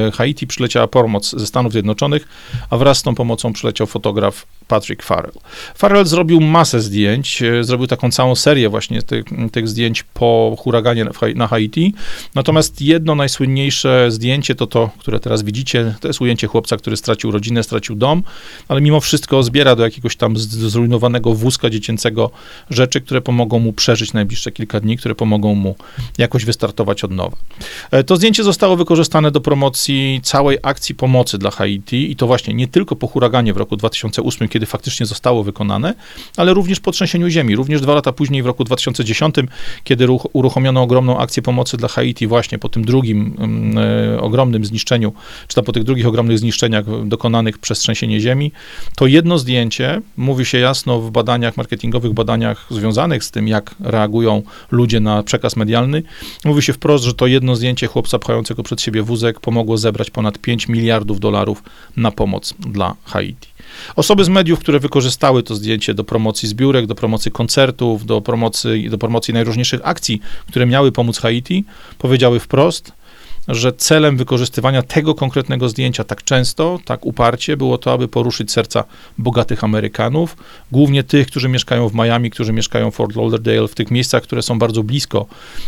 e, 0.08 0.12
Haiti, 0.12 0.48
przyleciała 0.48 0.88
pomoc 0.88 1.36
ze 1.38 1.48
Stanów 1.48 1.72
Zjednoczonych, 1.72 2.28
a 2.70 2.78
wraz 2.78 2.98
z 2.98 3.04
tą 3.04 3.16
pomocą 3.16 3.54
przyleciał 3.54 3.88
fotograf 3.88 4.46
Patrick 4.68 5.04
Farrell. 5.04 5.34
Farrell 5.76 6.06
zrobił 6.06 6.42
masę 6.42 6.82
zdjęć, 6.82 7.44
zrobił 7.62 7.88
taką 7.88 8.12
całą 8.12 8.36
serię 8.36 8.70
właśnie 8.70 9.02
tych, 9.02 9.26
tych 9.52 9.68
zdjęć 9.68 10.04
po 10.04 10.56
huraganie 10.60 11.06
na 11.36 11.48
Haiti. 11.48 11.94
Natomiast 12.36 12.82
jedno 12.82 13.16
najsłynniejsze 13.16 13.49
najsłynniejsze 13.50 14.12
zdjęcie 14.12 14.56
to 14.56 14.68
to, 14.68 14.90
które 14.98 15.20
teraz 15.20 15.44
widzicie. 15.44 15.96
To 16.00 16.08
jest 16.08 16.22
ujęcie 16.22 16.48
chłopca, 16.48 16.78
który 16.78 16.98
stracił 16.98 17.32
rodzinę, 17.32 17.64
stracił 17.64 17.96
dom, 17.96 18.24
ale 18.68 18.82
mimo 18.82 19.00
wszystko 19.00 19.44
zbiera 19.44 19.76
do 19.76 19.84
jakiegoś 19.84 20.16
tam 20.16 20.38
zrujnowanego 20.38 21.34
wózka 21.34 21.70
dziecięcego 21.70 22.32
rzeczy, 22.70 23.02
które 23.02 23.22
pomogą 23.22 23.60
mu 23.60 23.74
przeżyć 23.74 24.14
najbliższe 24.14 24.52
kilka 24.52 24.80
dni, 24.80 24.98
które 24.98 25.16
pomogą 25.16 25.56
mu 25.56 25.76
jakoś 26.18 26.46
wystartować 26.46 27.04
od 27.04 27.12
nowa. 27.12 27.38
E, 27.92 28.04
to 28.04 28.16
zdjęcie 28.16 28.44
zostało 28.44 28.76
wykorzystane 28.76 29.32
do 29.32 29.42
promocji 29.42 30.20
całej 30.24 30.58
akcji 30.64 30.96
pomocy 30.96 31.38
dla 31.38 31.52
Haiti 31.52 32.12
i 32.12 32.16
to 32.16 32.28
właśnie 32.28 32.54
nie 32.54 32.68
tylko 32.68 32.96
po 32.96 33.08
huraganie 33.08 33.54
w 33.54 33.58
roku 33.58 33.78
2008, 33.78 34.48
kiedy 34.48 34.66
faktycznie 34.66 35.06
zostało 35.06 35.44
wykonane, 35.44 35.94
ale 36.38 36.54
również 36.54 36.80
po 36.80 36.92
trzęsieniu 36.92 37.30
ziemi. 37.30 37.56
Również 37.56 37.82
dwa 37.82 37.94
lata 37.94 38.12
później, 38.12 38.44
w 38.44 38.46
roku 38.46 38.64
2010, 38.64 39.36
kiedy 39.84 40.08
uruchomiono 40.34 40.82
ogromną 40.82 41.18
akcję 41.18 41.44
pomocy 41.44 41.78
dla 41.78 41.88
Haiti 41.88 42.28
właśnie 42.28 42.60
po 42.60 42.70
tym 42.70 42.86
drugim 42.86 43.39
ogromnym 44.22 44.66
zniszczeniu, 44.66 45.14
czy 45.48 45.56
tam 45.56 45.66
po 45.66 45.72
tych 45.72 45.84
drugich 45.84 46.08
ogromnych 46.08 46.40
zniszczeniach 46.40 47.08
dokonanych 47.08 47.58
przez 47.58 47.80
trzęsienie 47.80 48.20
ziemi, 48.20 48.52
to 48.96 49.08
jedno 49.08 49.38
zdjęcie, 49.38 50.02
mówi 50.18 50.46
się 50.46 50.58
jasno 50.58 51.02
w 51.02 51.12
badaniach 51.12 51.58
marketingowych, 51.58 52.14
badaniach 52.14 52.68
związanych 52.70 53.24
z 53.24 53.32
tym, 53.32 53.48
jak 53.48 53.76
reagują 53.80 54.42
ludzie 54.72 55.00
na 55.00 55.24
przekaz 55.24 55.56
medialny, 55.56 56.04
mówi 56.46 56.62
się 56.62 56.74
wprost, 56.74 57.04
że 57.04 57.14
to 57.14 57.28
jedno 57.28 57.56
zdjęcie 57.56 57.88
chłopca 57.88 58.20
pchającego 58.20 58.64
przed 58.64 58.82
siebie 58.82 59.04
wózek 59.04 59.40
pomogło 59.40 59.78
zebrać 59.78 60.10
ponad 60.10 60.38
5 60.38 60.68
miliardów 60.68 61.20
dolarów 61.20 61.64
na 61.98 62.12
pomoc 62.12 62.54
dla 62.60 62.96
Haiti. 63.06 63.48
Osoby 63.96 64.24
z 64.24 64.30
mediów, 64.30 64.60
które 64.60 64.80
wykorzystały 64.80 65.44
to 65.44 65.56
zdjęcie 65.56 65.94
do 65.94 66.04
promocji 66.04 66.50
zbiórek, 66.50 66.86
do 66.86 66.96
promocji 66.96 67.32
koncertów, 67.32 68.06
do 68.06 68.22
promocji, 68.22 68.90
do 68.90 68.98
promocji 68.98 69.34
najróżniejszych 69.34 69.82
akcji, 69.84 70.22
które 70.48 70.66
miały 70.66 70.92
pomóc 70.92 71.20
Haiti, 71.20 71.66
powiedziały 71.98 72.40
wprost, 72.40 72.92
że 73.50 73.74
celem 73.74 74.18
wykorzystywania 74.18 74.82
tego 74.82 75.16
konkretnego 75.16 75.70
zdjęcia 75.70 76.04
tak 76.04 76.24
często, 76.24 76.80
tak 76.86 77.06
uparcie 77.06 77.58
było 77.58 77.78
to, 77.78 77.94
aby 77.94 78.08
poruszyć 78.08 78.52
serca 78.52 78.84
bogatych 79.18 79.64
Amerykanów, 79.64 80.38
głównie 80.72 81.04
tych, 81.04 81.28
którzy 81.28 81.50
mieszkają 81.50 81.90
w 81.90 81.96
Miami, 81.96 82.30
którzy 82.30 82.54
mieszkają 82.54 82.92
w 82.92 82.96
Fort 82.96 83.16
Lauderdale, 83.16 83.68
w 83.68 83.76
tych 83.76 83.92
miejscach, 83.92 84.24
które 84.24 84.42
są 84.42 84.60
bardzo 84.60 84.84
blisko, 84.84 85.26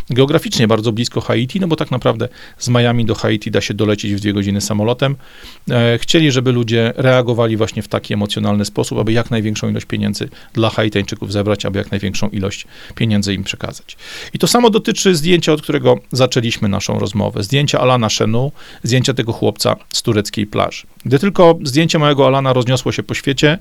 geograficznie 0.10 0.68
bardzo 0.68 0.92
blisko 0.92 1.22
Haiti, 1.22 1.60
no 1.60 1.68
bo 1.68 1.76
tak 1.76 1.92
naprawdę 1.92 2.30
z 2.58 2.70
Miami 2.70 3.06
do 3.06 3.16
Haiti 3.16 3.52
da 3.52 3.62
się 3.62 3.74
dolecieć 3.74 4.14
w 4.14 4.20
dwie 4.20 4.34
godziny 4.34 4.62
samolotem. 4.62 5.16
E, 5.70 5.98
chcieli, 5.98 6.32
żeby 6.32 6.52
ludzie 6.52 6.94
reagowali 6.96 7.58
właśnie 7.58 7.82
w 7.82 7.88
taki 7.88 8.14
emocjonalny 8.14 8.66
sposób, 8.66 9.00
aby 9.00 9.12
jak 9.12 9.32
największą 9.32 9.70
ilość 9.70 9.86
pieniędzy 9.86 10.30
dla 10.54 10.70
Haitańczyków 10.70 11.32
zebrać, 11.32 11.66
aby 11.66 11.80
jak 11.80 11.92
największą 11.92 12.30
ilość 12.30 12.68
pieniędzy 12.96 13.34
im 13.34 13.44
przekazać. 13.44 13.98
I 14.34 14.40
to 14.40 14.48
samo 14.48 14.70
dotyczy 14.70 15.16
zdjęcia, 15.16 15.54
od 15.54 15.62
którego 15.62 16.00
zaczęliśmy 16.12 16.70
naszą 16.70 17.00
rozmowę. 17.00 17.44
Zdjęcia 17.44 17.71
zdjęcia 17.72 17.80
Alana 17.80 18.10
Shenu, 18.10 18.52
zdjęcia 18.84 19.14
tego 19.14 19.34
chłopca 19.34 19.76
z 19.94 20.02
tureckiej 20.02 20.48
plaży. 20.48 20.88
Gdy 21.06 21.20
tylko 21.20 21.60
zdjęcie 21.64 22.00
małego 22.00 22.28
Alana 22.28 22.54
rozniosło 22.54 22.92
się 22.92 23.04
po 23.04 23.14
świecie, 23.14 23.58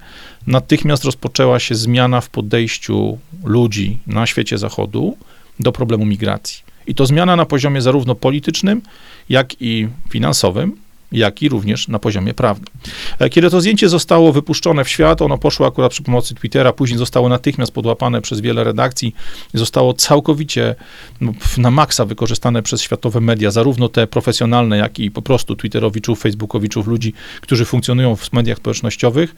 natychmiast 0.47 1.05
rozpoczęła 1.05 1.59
się 1.59 1.75
zmiana 1.75 2.21
w 2.21 2.29
podejściu 2.29 3.19
ludzi 3.45 3.99
na 4.07 4.27
świecie 4.27 4.59
zachodu 4.59 5.17
do 5.61 5.73
problemu 5.73 6.05
migracji. 6.05 6.65
I 6.87 6.95
to 6.95 7.07
zmiana 7.07 7.37
na 7.37 7.47
poziomie 7.47 7.83
zarówno 7.83 8.15
politycznym, 8.15 8.83
jak 9.29 9.63
i 9.63 9.89
finansowym, 10.11 10.77
jak 11.13 11.43
i 11.43 11.49
również 11.49 11.89
na 11.89 11.99
poziomie 11.99 12.35
prawnym. 12.35 12.69
E, 13.19 13.31
kiedy 13.31 13.51
to 13.51 13.61
zdjęcie 13.61 13.89
zostało 13.89 14.33
wypuszczone 14.33 14.85
w 14.85 14.89
świat, 14.89 15.23
ono 15.23 15.39
poszło 15.39 15.67
akurat 15.67 15.93
przy 15.93 16.03
pomocy 16.03 16.35
Twittera, 16.35 16.73
później 16.73 16.99
zostało 16.99 17.29
natychmiast 17.29 17.73
podłapane 17.73 18.21
przez 18.21 18.41
wiele 18.41 18.65
redakcji 18.65 19.15
zostało 19.55 19.95
całkowicie 19.95 20.75
no, 21.21 21.33
na 21.59 21.71
maksa 21.71 22.05
wykorzystane 22.05 22.63
przez 22.63 22.83
światowe 22.83 23.21
media, 23.21 23.51
zarówno 23.51 23.89
te 23.89 24.07
profesjonalne, 24.07 24.77
jak 24.79 24.99
i 24.99 25.11
po 25.11 25.23
prostu 25.23 25.57
Twitterowiczów, 25.57 26.21
Facebookowiczów, 26.21 26.87
ludzi, 26.87 27.13
którzy 27.41 27.65
funkcjonują 27.65 28.17
w 28.17 28.33
mediach 28.33 28.59
społecznościowych. 28.59 29.35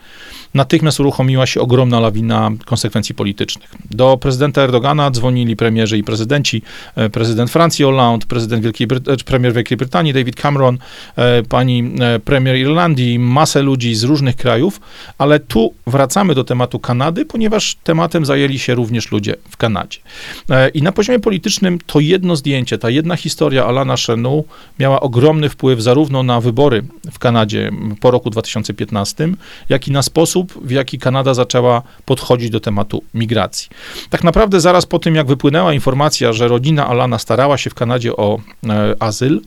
Natychmiast 0.55 1.01
uruchomiła 1.01 1.47
się 1.47 1.61
ogromna 1.61 2.01
lawina 2.01 2.51
konsekwencji 2.65 3.15
politycznych. 3.15 3.75
Do 3.91 4.17
prezydenta 4.17 4.63
Erdogana 4.63 5.11
dzwonili 5.11 5.57
premierzy 5.57 5.99
i 5.99 6.03
prezydenci, 6.03 6.63
e, 6.97 7.11
prezydent 7.11 7.51
Francji 7.51 7.85
Hollande, 7.85 8.27
prezydent 8.27 8.63
Wielkiej 8.63 8.87
Brytanii, 8.87 9.25
premier 9.25 9.55
Wielkiej 9.55 9.77
Brytanii 9.77 10.13
David 10.13 10.37
Cameron, 10.37 10.79
pan 11.49 11.62
pani 11.63 11.93
e, 12.01 12.19
premier 12.19 12.57
Irlandii, 12.57 13.19
masę 13.19 13.63
ludzi 13.63 13.95
z 13.95 14.03
różnych 14.03 14.37
krajów, 14.37 14.81
ale 15.19 15.41
tu 15.41 15.75
wracamy 15.87 16.35
do 16.35 16.45
tematu 16.45 16.79
Kanady, 16.79 17.25
ponieważ 17.25 17.77
tematem 17.85 18.25
zajęli 18.25 18.59
się 18.59 18.75
również 18.75 19.13
ludzie 19.13 19.35
w 19.51 19.57
Kanadzie. 19.57 19.99
E, 20.51 20.69
I 20.69 20.83
na 20.83 20.93
poziomie 20.93 21.19
politycznym 21.19 21.79
to 21.87 22.01
jedno 22.01 22.37
zdjęcie, 22.37 22.79
ta 22.79 22.91
jedna 22.91 23.17
historia 23.17 23.67
Alana 23.67 23.97
Chenu 23.97 24.45
miała 24.79 25.01
ogromny 25.01 25.49
wpływ 25.49 25.83
zarówno 25.83 26.23
na 26.23 26.41
wybory 26.41 26.83
w 27.13 27.19
Kanadzie 27.19 27.71
po 28.01 28.11
roku 28.11 28.31
2015, 28.31 29.29
jak 29.69 29.89
i 29.89 29.93
na 29.93 30.03
sposób, 30.03 30.53
w 30.65 30.71
jaki 30.71 30.99
Kanada 30.99 31.35
zaczęła 31.35 31.83
podchodzić 32.05 32.51
do 32.51 32.61
tematu 32.61 33.03
migracji. 33.15 33.69
Tak 34.11 34.25
naprawdę 34.25 34.61
zaraz 34.61 34.87
po 34.87 34.99
tym, 34.99 35.15
jak 35.15 35.27
wypłynęła 35.27 35.73
informacja, 35.75 36.33
że 36.33 36.49
rodzina 36.49 36.87
Alana 36.87 37.19
starała 37.19 37.59
się 37.59 37.71
w 37.71 37.75
Kanadzie 37.75 38.17
o 38.17 38.39
e, 38.69 38.97
azyl, 39.01 39.41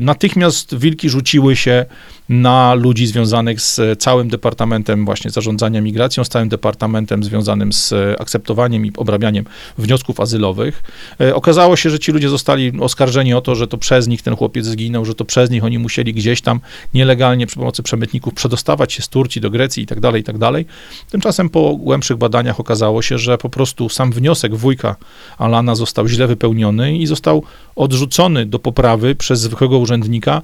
natychmiast 0.00 0.78
wilki 0.78 1.08
rzuciły 1.14 1.56
się 1.56 1.86
na 2.28 2.74
ludzi 2.74 3.06
związanych 3.06 3.60
z 3.60 3.80
całym 3.98 4.28
departamentem 4.28 5.04
właśnie 5.04 5.30
zarządzania 5.30 5.80
migracją, 5.80 6.24
z 6.24 6.28
całym 6.28 6.48
departamentem 6.48 7.24
związanym 7.24 7.72
z 7.72 7.94
akceptowaniem 8.20 8.86
i 8.86 8.92
obrabianiem 8.96 9.44
wniosków 9.78 10.20
azylowych. 10.20 10.82
E, 11.20 11.34
okazało 11.34 11.76
się, 11.76 11.90
że 11.90 11.98
ci 11.98 12.12
ludzie 12.12 12.28
zostali 12.28 12.72
oskarżeni 12.80 13.34
o 13.34 13.40
to, 13.40 13.54
że 13.54 13.66
to 13.66 13.78
przez 13.78 14.08
nich 14.08 14.22
ten 14.22 14.36
chłopiec 14.36 14.66
zginął, 14.66 15.04
że 15.04 15.14
to 15.14 15.24
przez 15.24 15.50
nich 15.50 15.64
oni 15.64 15.78
musieli 15.78 16.14
gdzieś 16.14 16.40
tam 16.40 16.60
nielegalnie 16.94 17.46
przy 17.46 17.56
pomocy 17.56 17.82
przemytników 17.82 18.34
przedostawać 18.34 18.92
się 18.92 19.02
z 19.02 19.08
Turcji 19.08 19.40
do 19.40 19.50
Grecji 19.50 19.82
i 19.82 19.86
tak 19.86 20.00
dalej, 20.00 20.20
i 20.20 20.24
tak 20.24 20.38
dalej. 20.38 20.66
Tymczasem 21.10 21.50
po 21.50 21.76
głębszych 21.76 22.16
badaniach 22.16 22.60
okazało 22.60 23.02
się, 23.02 23.18
że 23.18 23.38
po 23.38 23.48
prostu 23.48 23.88
sam 23.88 24.12
wniosek 24.12 24.54
wujka 24.54 24.96
Alana 25.38 25.74
został 25.74 26.08
źle 26.08 26.26
wypełniony 26.26 26.98
i 26.98 27.06
został 27.06 27.42
odrzucony 27.76 28.46
do 28.46 28.58
poprawy 28.58 29.14
przez 29.14 29.40
zwykłego 29.40 29.78
urzędnika. 29.78 30.42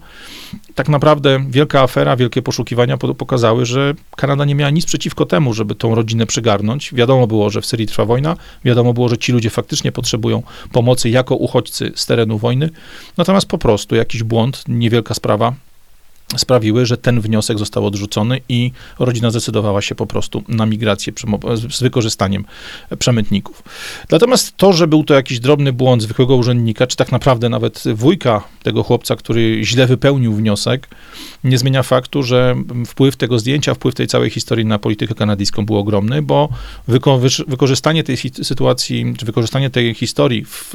Tak 0.75 0.89
naprawdę 0.89 1.45
wielka 1.51 1.70
afera, 1.79 2.17
wielkie 2.17 2.43
poszukiwania 2.43 2.97
pokazały, 2.97 3.67
że 3.67 3.95
Kanada 4.17 4.45
nie 4.45 4.55
miała 4.55 4.71
nic 4.71 4.87
przeciwko 4.87 5.27
temu, 5.27 5.55
żeby 5.55 5.75
tą 5.75 5.95
rodzinę 5.95 6.27
przygarnąć. 6.27 6.95
Wiadomo 6.95 7.27
było, 7.27 7.51
że 7.51 7.61
w 7.61 7.67
Syrii 7.67 7.87
trwa 7.87 8.05
wojna, 8.05 8.37
wiadomo 8.65 8.93
było, 8.93 9.09
że 9.09 9.19
ci 9.19 9.33
ludzie 9.33 9.51
faktycznie 9.51 9.93
potrzebują 9.93 10.43
pomocy 10.73 11.11
jako 11.11 11.35
uchodźcy 11.37 11.93
z 11.95 12.07
terenu 12.07 12.39
wojny. 12.39 12.71
Natomiast 13.17 13.47
po 13.47 13.59
prostu 13.59 13.95
jakiś 13.95 14.23
błąd, 14.23 14.65
niewielka 14.69 15.15
sprawa, 15.15 15.53
sprawiły, 16.37 16.87
że 16.87 16.97
ten 16.97 17.21
wniosek 17.21 17.59
został 17.59 17.87
odrzucony 17.87 18.41
i 18.49 18.73
rodzina 18.99 19.31
zdecydowała 19.31 19.83
się 19.83 19.95
po 19.95 20.07
prostu 20.07 20.43
na 20.49 20.67
migrację 20.67 21.13
z 21.71 21.81
wykorzystaniem 21.83 22.45
przemytników. 22.99 23.63
Natomiast 24.11 24.57
to, 24.57 24.73
że 24.73 24.87
był 24.87 25.05
to 25.05 25.15
jakiś 25.15 25.41
drobny 25.41 25.73
błąd 25.73 26.03
zwykłego 26.03 26.37
urzędnika, 26.37 26.87
czy 26.87 26.97
tak 26.97 27.13
naprawdę 27.13 27.49
nawet 27.49 27.85
wujka 27.95 28.43
tego 28.63 28.83
chłopca, 28.83 29.17
który 29.17 29.65
źle 29.65 29.87
wypełnił 29.87 30.35
wniosek, 30.35 30.89
nie 31.45 31.59
zmienia 31.59 31.83
faktu, 31.83 32.23
że 32.23 32.57
wpływ 32.87 33.17
tego 33.17 33.39
zdjęcia, 33.39 33.75
wpływ 33.75 33.95
tej 33.95 34.07
całej 34.07 34.31
historii 34.31 34.67
na 34.67 34.79
politykę 34.79 35.15
kanadyjską 35.15 35.67
był 35.67 35.77
ogromny, 35.77 36.23
bo 36.23 36.49
wyko 36.89 37.21
wykorzystanie 37.49 38.05
tej 38.05 38.17
sytuacji, 38.43 39.15
czy 39.19 39.27
wykorzystanie 39.27 39.71
tej 39.71 39.95
historii 39.95 40.45
w 40.45 40.75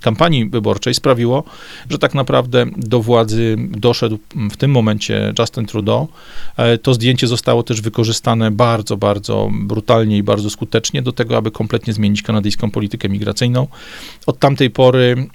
kampanii 0.00 0.46
wyborczej 0.50 0.94
sprawiło, 0.94 1.44
że 1.90 1.98
tak 1.98 2.14
naprawdę 2.14 2.66
do 2.76 3.00
władzy 3.00 3.56
doszedł 3.58 4.18
w 4.50 4.56
tym 4.56 4.70
momencie 4.70 4.83
momencie 4.84 5.32
Justin 5.38 5.66
Trudeau. 5.66 6.08
E, 6.56 6.78
to 6.78 6.94
zdjęcie 6.94 7.26
zostało 7.26 7.62
też 7.62 7.80
wykorzystane 7.80 8.50
bardzo, 8.50 8.96
bardzo 8.96 9.50
brutalnie 9.52 10.16
i 10.16 10.22
bardzo 10.22 10.50
skutecznie 10.50 11.02
do 11.02 11.12
tego, 11.12 11.36
aby 11.36 11.50
kompletnie 11.50 11.92
zmienić 11.92 12.22
kanadyjską 12.22 12.70
politykę 12.70 13.08
migracyjną. 13.08 13.66
Od 14.26 14.38
tamtej 14.38 14.70
pory 14.70 15.26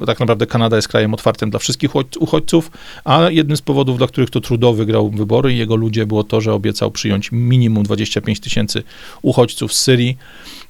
e, 0.00 0.06
tak 0.06 0.20
naprawdę 0.20 0.46
Kanada 0.46 0.76
jest 0.76 0.88
krajem 0.88 1.14
otwartym 1.14 1.50
dla 1.50 1.58
wszystkich 1.58 1.90
uchodźców, 2.18 2.70
a 3.04 3.30
jednym 3.30 3.56
z 3.56 3.62
powodów, 3.62 3.98
dla 3.98 4.06
których 4.06 4.30
to 4.30 4.40
Trudeau 4.40 4.74
wygrał 4.74 5.10
wybory 5.10 5.54
i 5.54 5.58
jego 5.58 5.76
ludzie 5.76 6.06
było 6.06 6.24
to, 6.24 6.40
że 6.40 6.52
obiecał 6.52 6.90
przyjąć 6.90 7.32
minimum 7.32 7.84
25 7.84 8.40
tysięcy 8.40 8.82
uchodźców 9.22 9.74
z 9.74 9.80
Syrii 9.80 10.16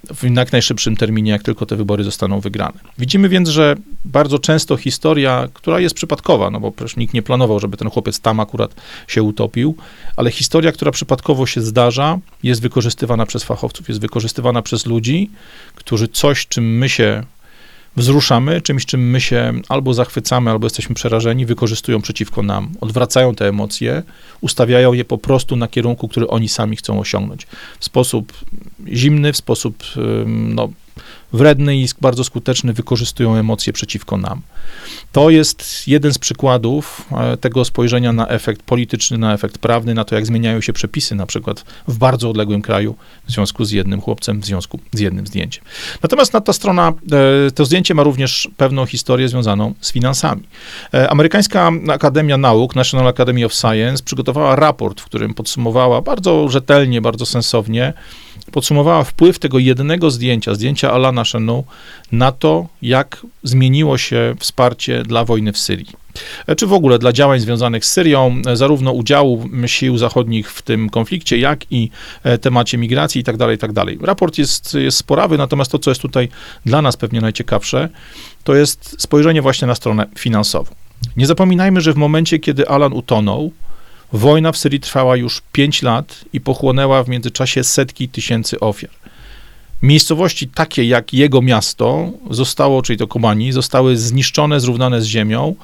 w 0.05 0.37
jak 0.37 0.53
najszybszym 0.53 0.97
terminie, 0.97 1.33
jak 1.33 1.43
tylko 1.43 1.67
te 1.67 1.77
wybory 1.77 2.05
zostaną 2.05 2.41
wygrane. 2.41 2.79
Widzimy 2.99 3.29
więc, 3.29 3.49
że 3.49 3.77
bardzo 4.05 4.39
często 4.39 4.77
historia, 4.77 5.49
która 5.55 5.81
jest 5.81 5.95
przypadkowa, 5.95 6.51
no 6.51 6.61
bo 6.61 6.73
przecież 6.73 6.97
nikt 6.97 7.15
nie 7.15 7.23
planował, 7.23 7.61
żeby 7.61 7.77
ten 7.77 7.91
chłopiec 7.91 8.21
tam 8.21 8.41
akurat 8.41 8.75
się 9.09 9.23
utopił, 9.23 9.75
ale 10.17 10.31
historia, 10.31 10.73
która 10.73 10.91
przypadkowo 10.91 11.47
się 11.47 11.61
zdarza, 11.61 12.19
jest 12.43 12.63
wykorzystywana 12.63 13.27
przez 13.27 13.45
fachowców, 13.45 13.89
jest 13.89 14.01
wykorzystywana 14.01 14.63
przez 14.63 14.87
ludzi, 14.87 15.31
którzy 15.75 16.09
coś, 16.09 16.47
czym 16.47 16.79
my 16.79 16.89
się 16.89 17.23
wzruszamy, 17.99 18.61
czymś, 18.61 18.87
czym 18.87 19.11
my 19.11 19.21
się 19.21 19.53
albo 19.69 19.95
zachwycamy, 19.95 20.51
albo 20.51 20.67
jesteśmy 20.67 20.95
przerażeni, 20.95 21.47
wykorzystują 21.47 22.03
przeciwko 22.03 22.43
nam, 22.43 22.69
odwracają 22.81 23.35
te 23.35 23.49
emocje, 23.49 24.03
ustawiają 24.41 24.93
je 24.93 25.05
po 25.05 25.19
prostu 25.19 25.57
na 25.57 25.69
kierunku, 25.69 26.09
który 26.09 26.29
oni 26.29 26.49
sami 26.49 26.77
chcą 26.77 27.01
osiągnąć. 27.01 27.47
W 27.81 27.85
sposób 27.85 28.33
zimny, 28.89 29.33
w 29.33 29.37
sposób 29.37 29.85
no, 30.27 30.69
wredny 31.33 31.77
i 31.77 31.89
bardzo 32.01 32.25
skuteczny 32.25 32.73
wykorzystują 32.73 33.35
emocje 33.35 33.73
przeciwko 33.73 34.17
nam. 34.17 34.43
To 35.13 35.31
jest 35.31 35.89
jeden 35.89 36.13
z 36.13 36.19
przykładów 36.19 37.07
e, 37.13 37.37
tego 37.37 37.65
spojrzenia 37.65 38.13
na 38.13 38.29
efekt 38.29 38.63
polityczny, 38.63 39.19
na 39.19 39.35
efekt 39.35 39.59
prawny, 39.59 39.95
na 39.95 40.05
to, 40.05 40.15
jak 40.15 40.27
zmieniają 40.27 40.61
się 40.61 40.73
przepisy, 40.73 41.15
na 41.15 41.27
przykład 41.27 41.65
w 41.89 41.99
bardzo 41.99 42.31
odległym 42.31 42.63
kraju, 42.63 42.95
w 43.27 43.33
związku 43.33 43.65
z 43.65 43.71
jednym 43.71 44.01
chłopcem, 44.01 44.41
w 44.41 44.45
związku 44.45 44.79
z 44.93 45.01
jednym 45.01 45.27
zdjęciem. 45.27 45.65
Natomiast 46.03 46.33
na 46.33 46.41
ta 46.41 46.53
strona, 46.53 46.93
e, 47.47 47.51
to 47.51 47.65
zdjęcie 47.65 47.95
ma 47.95 48.03
również 48.03 48.49
pewną 48.57 48.87
historię 48.87 49.29
związaną 49.29 49.75
z 49.81 49.93
finansami. 49.93 50.43
E, 50.95 51.11
amerykańska 51.11 51.71
Akademia 51.89 52.37
Nauk, 52.37 52.77
National 52.77 53.09
Academy 53.09 53.45
of 53.45 53.55
Science, 53.55 54.03
przygotowała 54.03 54.57
raport, 54.57 55.01
w 55.01 55.05
którym 55.05 55.35
podsumowała 55.35 56.03
bardzo 56.03 56.49
rzetelnie, 56.49 57.01
bardzo 57.01 57.27
sensownie, 57.27 57.93
podsumowała 58.53 59.05
wpływ 59.05 59.39
tego 59.39 59.59
jednego 59.59 60.11
zdjęcia, 60.11 60.55
zdjęcia 60.55 60.93
Alana 60.93 61.25
Shannon, 61.25 61.63
na 62.13 62.33
to, 62.33 62.67
jak 62.83 63.27
zmieniło 63.43 63.99
się 63.99 64.35
wsparcie 64.39 65.03
dla 65.03 65.25
wojny 65.25 65.53
w 65.53 65.59
Syrii. 65.59 66.09
E, 66.47 66.57
czy 66.57 66.67
w 66.67 66.73
ogóle 66.73 66.99
dla 66.99 67.13
działań 67.13 67.41
związanych 67.41 67.85
z 67.85 67.93
Syrią, 67.93 68.43
e, 68.47 68.57
zarówno 68.57 68.93
udziału 68.93 69.49
sił 69.67 69.99
zachodnich 69.99 70.53
w 70.53 70.63
tym 70.63 70.91
konflikcie, 70.91 71.39
jak 71.39 71.73
i 71.73 71.91
e, 72.25 72.39
temacie 72.39 72.79
migracji 72.79 73.19
itd., 73.19 73.39
tak 73.39 73.51
itd. 73.51 73.97
Tak 73.97 74.07
Raport 74.07 74.39
jest, 74.39 74.75
jest 74.75 74.99
sporawy, 74.99 75.39
natomiast 75.39 75.73
to, 75.73 75.79
co 75.79 75.91
jest 75.91 76.03
tutaj 76.03 76.29
dla 76.67 76.83
nas 76.83 76.97
pewnie 76.97 77.21
najciekawsze, 77.21 77.89
to 78.45 78.55
jest 78.55 78.97
spojrzenie 78.99 79.43
właśnie 79.43 79.69
na 79.69 79.75
stronę 79.75 80.07
finansową. 80.19 80.75
Nie 81.17 81.27
zapominajmy, 81.27 81.81
że 81.81 81.93
w 81.93 81.97
momencie, 81.97 82.39
kiedy 82.39 82.69
Alan 82.69 82.93
utonął, 82.93 83.53
Wojna 84.13 84.53
w 84.53 84.57
Syrii 84.57 84.81
trwała 84.81 85.17
już 85.17 85.43
5 85.53 85.83
lat 85.83 86.25
i 86.33 86.41
pochłonęła 86.41 87.03
w 87.03 87.09
międzyczasie 87.09 87.65
setki 87.65 88.09
tysięcy 88.09 88.61
ofiar. 88.61 88.91
Miejscowości 89.83 90.49
takie 90.49 90.85
jak 90.85 91.15
jego 91.15 91.43
miasto 91.43 92.11
zostało, 92.31 92.83
czyli 92.83 92.99
to 92.99 93.07
Kobani, 93.07 93.53
zostały 93.53 93.97
zniszczone, 93.97 94.61
zrównane 94.61 95.03
z 95.03 95.05
ziemią. 95.05 95.55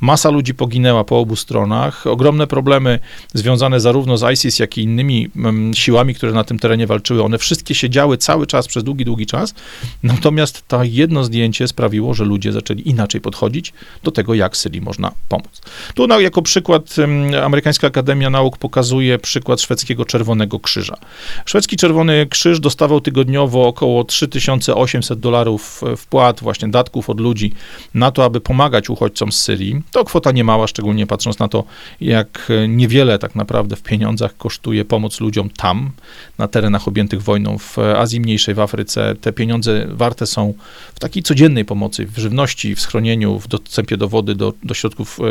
Masa 0.00 0.30
ludzi 0.30 0.54
poginęła 0.54 1.04
po 1.04 1.18
obu 1.18 1.36
stronach. 1.36 2.06
Ogromne 2.06 2.46
problemy 2.46 2.98
związane 3.32 3.80
zarówno 3.80 4.16
z 4.18 4.32
ISIS, 4.32 4.58
jak 4.58 4.78
i 4.78 4.82
innymi 4.82 5.28
um, 5.44 5.74
siłami, 5.74 6.14
które 6.14 6.32
na 6.32 6.44
tym 6.44 6.58
terenie 6.58 6.86
walczyły. 6.86 7.22
One 7.22 7.38
wszystkie 7.38 7.74
się 7.74 7.90
działy 7.90 8.16
cały 8.16 8.46
czas, 8.46 8.66
przez 8.66 8.84
długi, 8.84 9.04
długi 9.04 9.26
czas. 9.26 9.54
Natomiast 10.02 10.68
to 10.68 10.82
jedno 10.82 11.24
zdjęcie 11.24 11.68
sprawiło, 11.68 12.14
że 12.14 12.24
ludzie 12.24 12.52
zaczęli 12.52 12.88
inaczej 12.88 13.20
podchodzić 13.20 13.72
do 14.02 14.10
tego, 14.10 14.34
jak 14.34 14.56
Syrii 14.56 14.80
można 14.80 15.12
pomóc. 15.28 15.60
Tu 15.94 16.06
no, 16.06 16.20
jako 16.20 16.42
przykład 16.42 16.98
um, 16.98 17.34
Amerykańska 17.44 17.86
Akademia 17.86 18.30
Nauk 18.30 18.58
pokazuje 18.58 19.18
przykład 19.18 19.60
szwedzkiego 19.60 20.04
Czerwonego 20.04 20.60
Krzyża. 20.60 20.96
Szwedzki 21.44 21.76
Czerwony 21.76 22.26
Krzyż 22.26 22.60
dostawał 22.60 23.00
tygodniowo 23.00 23.63
około 23.66 24.04
3800 24.04 25.20
dolarów 25.20 25.80
e, 25.92 25.96
wpłat, 25.96 26.40
właśnie 26.40 26.68
datków 26.68 27.10
od 27.10 27.20
ludzi 27.20 27.52
na 27.94 28.10
to, 28.10 28.24
aby 28.24 28.40
pomagać 28.40 28.90
uchodźcom 28.90 29.32
z 29.32 29.42
Syrii. 29.42 29.82
To 29.90 30.04
kwota 30.04 30.32
niemała, 30.32 30.66
szczególnie 30.66 31.06
patrząc 31.06 31.38
na 31.38 31.48
to, 31.48 31.64
jak 32.00 32.48
e, 32.50 32.68
niewiele 32.68 33.18
tak 33.18 33.34
naprawdę 33.34 33.76
w 33.76 33.82
pieniądzach 33.82 34.36
kosztuje 34.36 34.84
pomoc 34.84 35.20
ludziom 35.20 35.50
tam, 35.50 35.90
na 36.38 36.48
terenach 36.48 36.88
objętych 36.88 37.22
wojną 37.22 37.58
w 37.58 37.78
Azji 37.78 38.20
Mniejszej, 38.20 38.54
w 38.54 38.60
Afryce. 38.60 39.14
Te 39.20 39.32
pieniądze 39.32 39.86
warte 39.88 40.26
są 40.26 40.54
w 40.94 41.00
takiej 41.00 41.22
codziennej 41.22 41.64
pomocy, 41.64 42.06
w 42.06 42.18
żywności, 42.18 42.74
w 42.74 42.80
schronieniu, 42.80 43.38
w 43.38 43.48
dostępie 43.48 43.96
do 43.96 44.08
wody, 44.08 44.34
do, 44.34 44.52
do 44.62 44.74
środków 44.74 45.20
e, 45.20 45.24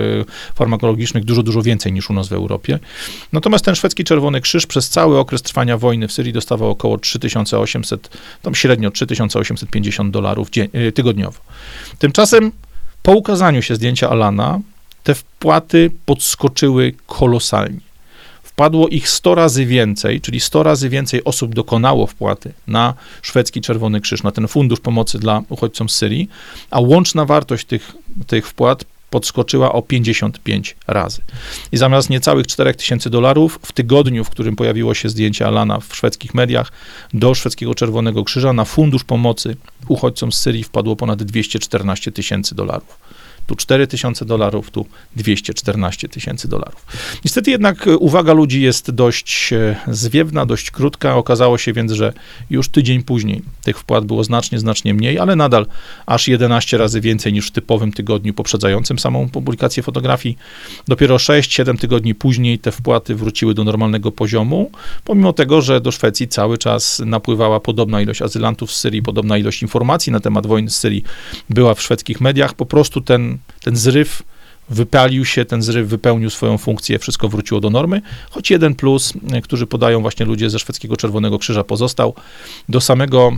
farmakologicznych 0.55 1.25
dużo, 1.25 1.43
dużo 1.43 1.61
więcej 1.61 1.93
niż 1.93 2.09
u 2.09 2.13
nas 2.13 2.27
w 2.27 2.33
Europie. 2.33 2.79
Natomiast 3.33 3.65
ten 3.65 3.75
szwedzki 3.75 4.03
Czerwony 4.03 4.41
Krzyż 4.41 4.65
przez 4.65 4.89
cały 4.89 5.19
okres 5.19 5.41
trwania 5.41 5.77
wojny 5.77 6.07
w 6.07 6.11
Syrii 6.11 6.33
dostawał 6.33 6.69
około 6.69 6.97
3800 6.97 8.17
tam 8.41 8.55
średnio 8.55 8.91
3850 8.91 10.11
dolarów 10.11 10.47
y, 10.75 10.91
tygodniowo. 10.91 11.39
Tymczasem 11.99 12.51
po 13.03 13.11
ukazaniu 13.11 13.61
się 13.61 13.75
zdjęcia 13.75 14.09
Alana, 14.09 14.59
te 15.03 15.15
wpłaty 15.15 15.91
podskoczyły 16.05 16.93
kolosalnie. 17.07 17.79
Wpadło 18.43 18.87
ich 18.87 19.09
100 19.09 19.35
razy 19.35 19.65
więcej, 19.65 20.21
czyli 20.21 20.39
100 20.39 20.63
razy 20.63 20.89
więcej 20.89 21.23
osób 21.23 21.55
dokonało 21.55 22.07
wpłaty 22.07 22.53
na 22.67 22.93
szwedzki 23.21 23.61
Czerwony 23.61 24.01
Krzyż, 24.01 24.23
na 24.23 24.31
ten 24.31 24.47
fundusz 24.47 24.79
pomocy 24.79 25.19
dla 25.19 25.41
uchodźcom 25.49 25.89
z 25.89 25.95
Syrii, 25.95 26.29
a 26.71 26.79
łączna 26.79 27.25
wartość 27.25 27.65
tych, 27.65 27.95
tych 28.27 28.47
wpłat 28.47 28.85
podskoczyła 29.13 29.71
o 29.71 29.81
55 29.81 30.75
razy. 30.87 31.21
I 31.71 31.77
zamiast 31.77 32.09
niecałych 32.09 32.47
4000 32.47 33.09
dolarów 33.09 33.59
w 33.65 33.71
tygodniu, 33.71 34.23
w 34.23 34.29
którym 34.29 34.55
pojawiło 34.55 34.93
się 34.93 35.09
zdjęcie 35.09 35.47
Alana 35.47 35.79
w 35.79 35.95
szwedzkich 35.95 36.33
mediach, 36.33 36.71
do 37.13 37.35
szwedzkiego 37.35 37.75
Czerwonego 37.75 38.23
Krzyża 38.23 38.53
na 38.53 38.65
fundusz 38.65 39.03
pomocy 39.03 39.55
uchodźcom 39.87 40.31
z 40.31 40.37
Syrii 40.41 40.63
wpadło 40.63 40.95
ponad 40.95 41.23
214 41.23 42.11
tysięcy 42.11 42.55
dolarów. 42.55 42.99
Tu 43.47 43.55
4 43.55 43.87
tysiące 43.87 44.25
dolarów, 44.25 44.71
tu 44.71 44.85
214 45.15 46.09
tysięcy 46.09 46.47
dolarów. 46.47 46.85
Niestety 47.25 47.51
jednak 47.51 47.87
e, 47.87 47.97
uwaga 47.97 48.33
ludzi 48.33 48.61
jest 48.61 48.91
dość 48.91 49.53
e, 49.53 49.75
zwiewna, 49.87 50.45
dość 50.45 50.71
krótka. 50.71 51.15
Okazało 51.15 51.57
się 51.57 51.73
więc, 51.73 51.91
że 51.91 52.13
już 52.49 52.69
tydzień 52.69 53.03
później 53.03 53.41
tych 53.63 53.79
wpłat 53.79 54.05
było 54.05 54.23
znacznie, 54.23 54.59
znacznie 54.59 54.93
mniej, 54.93 55.19
ale 55.19 55.35
nadal 55.35 55.65
aż 56.05 56.27
11 56.27 56.77
razy 56.77 57.01
więcej 57.01 57.33
niż 57.33 57.47
w 57.47 57.51
typowym 57.51 57.91
tygodniu 57.91 58.33
poprzedzającym 58.33 58.99
samą 58.99 59.29
publikację 59.29 59.83
fotografii. 59.83 60.37
Dopiero 60.87 61.15
6-7 61.15 61.77
tygodni 61.77 62.15
później 62.15 62.59
te 62.59 62.71
wpłaty 62.71 63.15
wróciły 63.15 63.53
do 63.53 63.63
normalnego 63.63 64.11
poziomu, 64.11 64.71
pomimo 65.03 65.33
tego, 65.33 65.61
że 65.61 65.81
do 65.81 65.91
Szwecji 65.91 66.27
cały 66.27 66.57
czas 66.57 67.01
napływała 67.05 67.59
podobna 67.59 68.01
ilość 68.01 68.21
azylantów 68.21 68.71
z 68.71 68.79
Syrii, 68.79 69.01
podobna 69.01 69.37
ilość 69.37 69.61
informacji 69.61 70.11
na 70.11 70.19
temat 70.19 70.47
wojny 70.47 70.69
z 70.69 70.75
Syrii 70.75 71.03
była 71.49 71.73
w 71.73 71.81
szwedzkich 71.81 72.21
mediach. 72.21 72.53
Po 72.53 72.65
prostu 72.65 73.01
ten 73.01 73.32
ten, 73.63 73.75
zryw 73.75 74.23
wypalił 74.69 75.25
się, 75.25 75.45
ten 75.45 75.61
zryw 75.61 75.87
wypełnił 75.87 76.29
swoją 76.29 76.57
funkcję, 76.57 76.99
wszystko 76.99 77.29
wróciło 77.29 77.61
do 77.61 77.69
normy, 77.69 78.01
choć 78.29 78.51
jeden 78.51 78.75
plus, 78.75 79.13
którzy 79.43 79.67
podają 79.67 80.01
właśnie 80.01 80.25
ludzie 80.25 80.49
ze 80.49 80.59
szwedzkiego 80.59 80.97
Czerwonego 80.97 81.39
Krzyża 81.39 81.63
pozostał. 81.63 82.13
Do 82.69 82.81
samego 82.81 83.31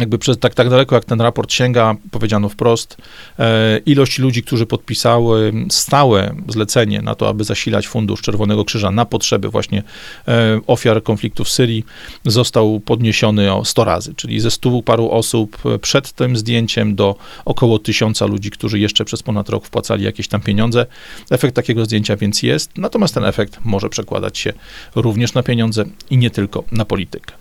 jakby 0.00 0.18
przez 0.18 0.38
tak, 0.38 0.54
tak 0.54 0.70
daleko, 0.70 0.94
jak 0.94 1.04
ten 1.04 1.20
raport 1.20 1.52
sięga, 1.52 1.94
powiedziano 2.10 2.48
wprost, 2.48 2.96
e, 3.38 3.78
ilość 3.78 4.18
ludzi, 4.18 4.42
którzy 4.42 4.66
podpisały 4.66 5.52
stałe 5.70 6.34
zlecenie 6.48 7.02
na 7.02 7.14
to, 7.14 7.28
aby 7.28 7.44
zasilać 7.44 7.88
Fundusz 7.88 8.22
Czerwonego 8.22 8.64
Krzyża 8.64 8.90
na 8.90 9.04
potrzeby 9.04 9.48
właśnie 9.48 9.82
e, 10.28 10.60
ofiar 10.66 11.02
konfliktu 11.02 11.44
w 11.44 11.48
Syrii, 11.48 11.84
został 12.24 12.80
podniesiony 12.80 13.54
o 13.54 13.64
100 13.64 13.84
razy, 13.84 14.14
czyli 14.14 14.40
ze 14.40 14.50
stu 14.50 14.82
paru 14.82 15.10
osób 15.10 15.58
przed 15.80 16.12
tym 16.12 16.36
zdjęciem 16.36 16.94
do 16.94 17.16
około 17.44 17.78
tysiąca 17.78 18.26
ludzi, 18.26 18.50
którzy 18.50 18.78
jeszcze 18.78 19.04
przez 19.04 19.22
ponad 19.22 19.48
rok 19.48 19.66
wpłacali 19.66 20.04
jakieś 20.04 20.28
tam 20.28 20.40
pieniądze. 20.40 20.86
Efekt 21.30 21.56
takiego 21.56 21.84
zdjęcia 21.84 22.16
więc 22.16 22.42
jest, 22.42 22.70
natomiast 22.76 23.14
ten 23.14 23.24
efekt 23.24 23.58
może 23.64 23.88
przekładać 23.88 24.38
się 24.38 24.52
również 24.94 25.34
na 25.34 25.42
pieniądze 25.42 25.84
i 26.10 26.18
nie 26.18 26.30
tylko 26.30 26.64
na 26.72 26.84
politykę. 26.84 27.34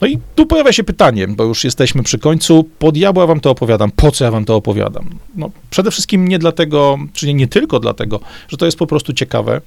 No 0.00 0.06
i 0.06 0.18
tu 0.34 0.46
pojawia 0.46 0.72
się 0.72 0.84
pytanie, 0.84 1.28
bo 1.28 1.44
już 1.44 1.64
jesteśmy 1.64 2.01
przy 2.02 2.18
końcu, 2.18 2.64
po 2.78 2.92
diabła 2.92 3.26
wam 3.26 3.40
to 3.40 3.50
opowiadam, 3.50 3.90
po 3.90 4.10
co 4.10 4.24
ja 4.24 4.30
wam 4.30 4.44
to 4.44 4.56
opowiadam? 4.56 5.10
No, 5.36 5.50
przede 5.70 5.90
wszystkim 5.90 6.28
nie 6.28 6.38
dlatego, 6.38 6.98
czy 7.12 7.34
nie 7.34 7.48
tylko 7.48 7.80
dlatego, 7.80 8.20
że 8.48 8.56
to 8.56 8.66
jest 8.66 8.78
po 8.78 8.86
prostu 8.86 9.12
ciekawe, 9.12 9.60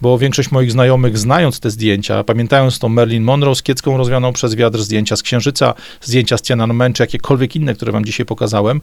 bo 0.00 0.18
większość 0.18 0.50
moich 0.50 0.72
znajomych, 0.72 1.18
znając 1.18 1.60
te 1.60 1.70
zdjęcia, 1.70 2.24
pamiętając 2.24 2.78
tą 2.78 2.88
Marilyn 2.88 3.22
Monroe 3.22 3.54
z 3.54 3.62
kiecką 3.62 3.96
rozwianą 3.96 4.32
przez 4.32 4.54
wiatr, 4.54 4.78
zdjęcia 4.78 5.16
z 5.16 5.22
Księżyca, 5.22 5.74
zdjęcia 6.00 6.38
z 6.38 6.42
Tiananmen, 6.42 6.92
czy 6.92 7.02
jakiekolwiek 7.02 7.56
inne, 7.56 7.74
które 7.74 7.92
wam 7.92 8.04
dzisiaj 8.04 8.26
pokazałem, 8.26 8.80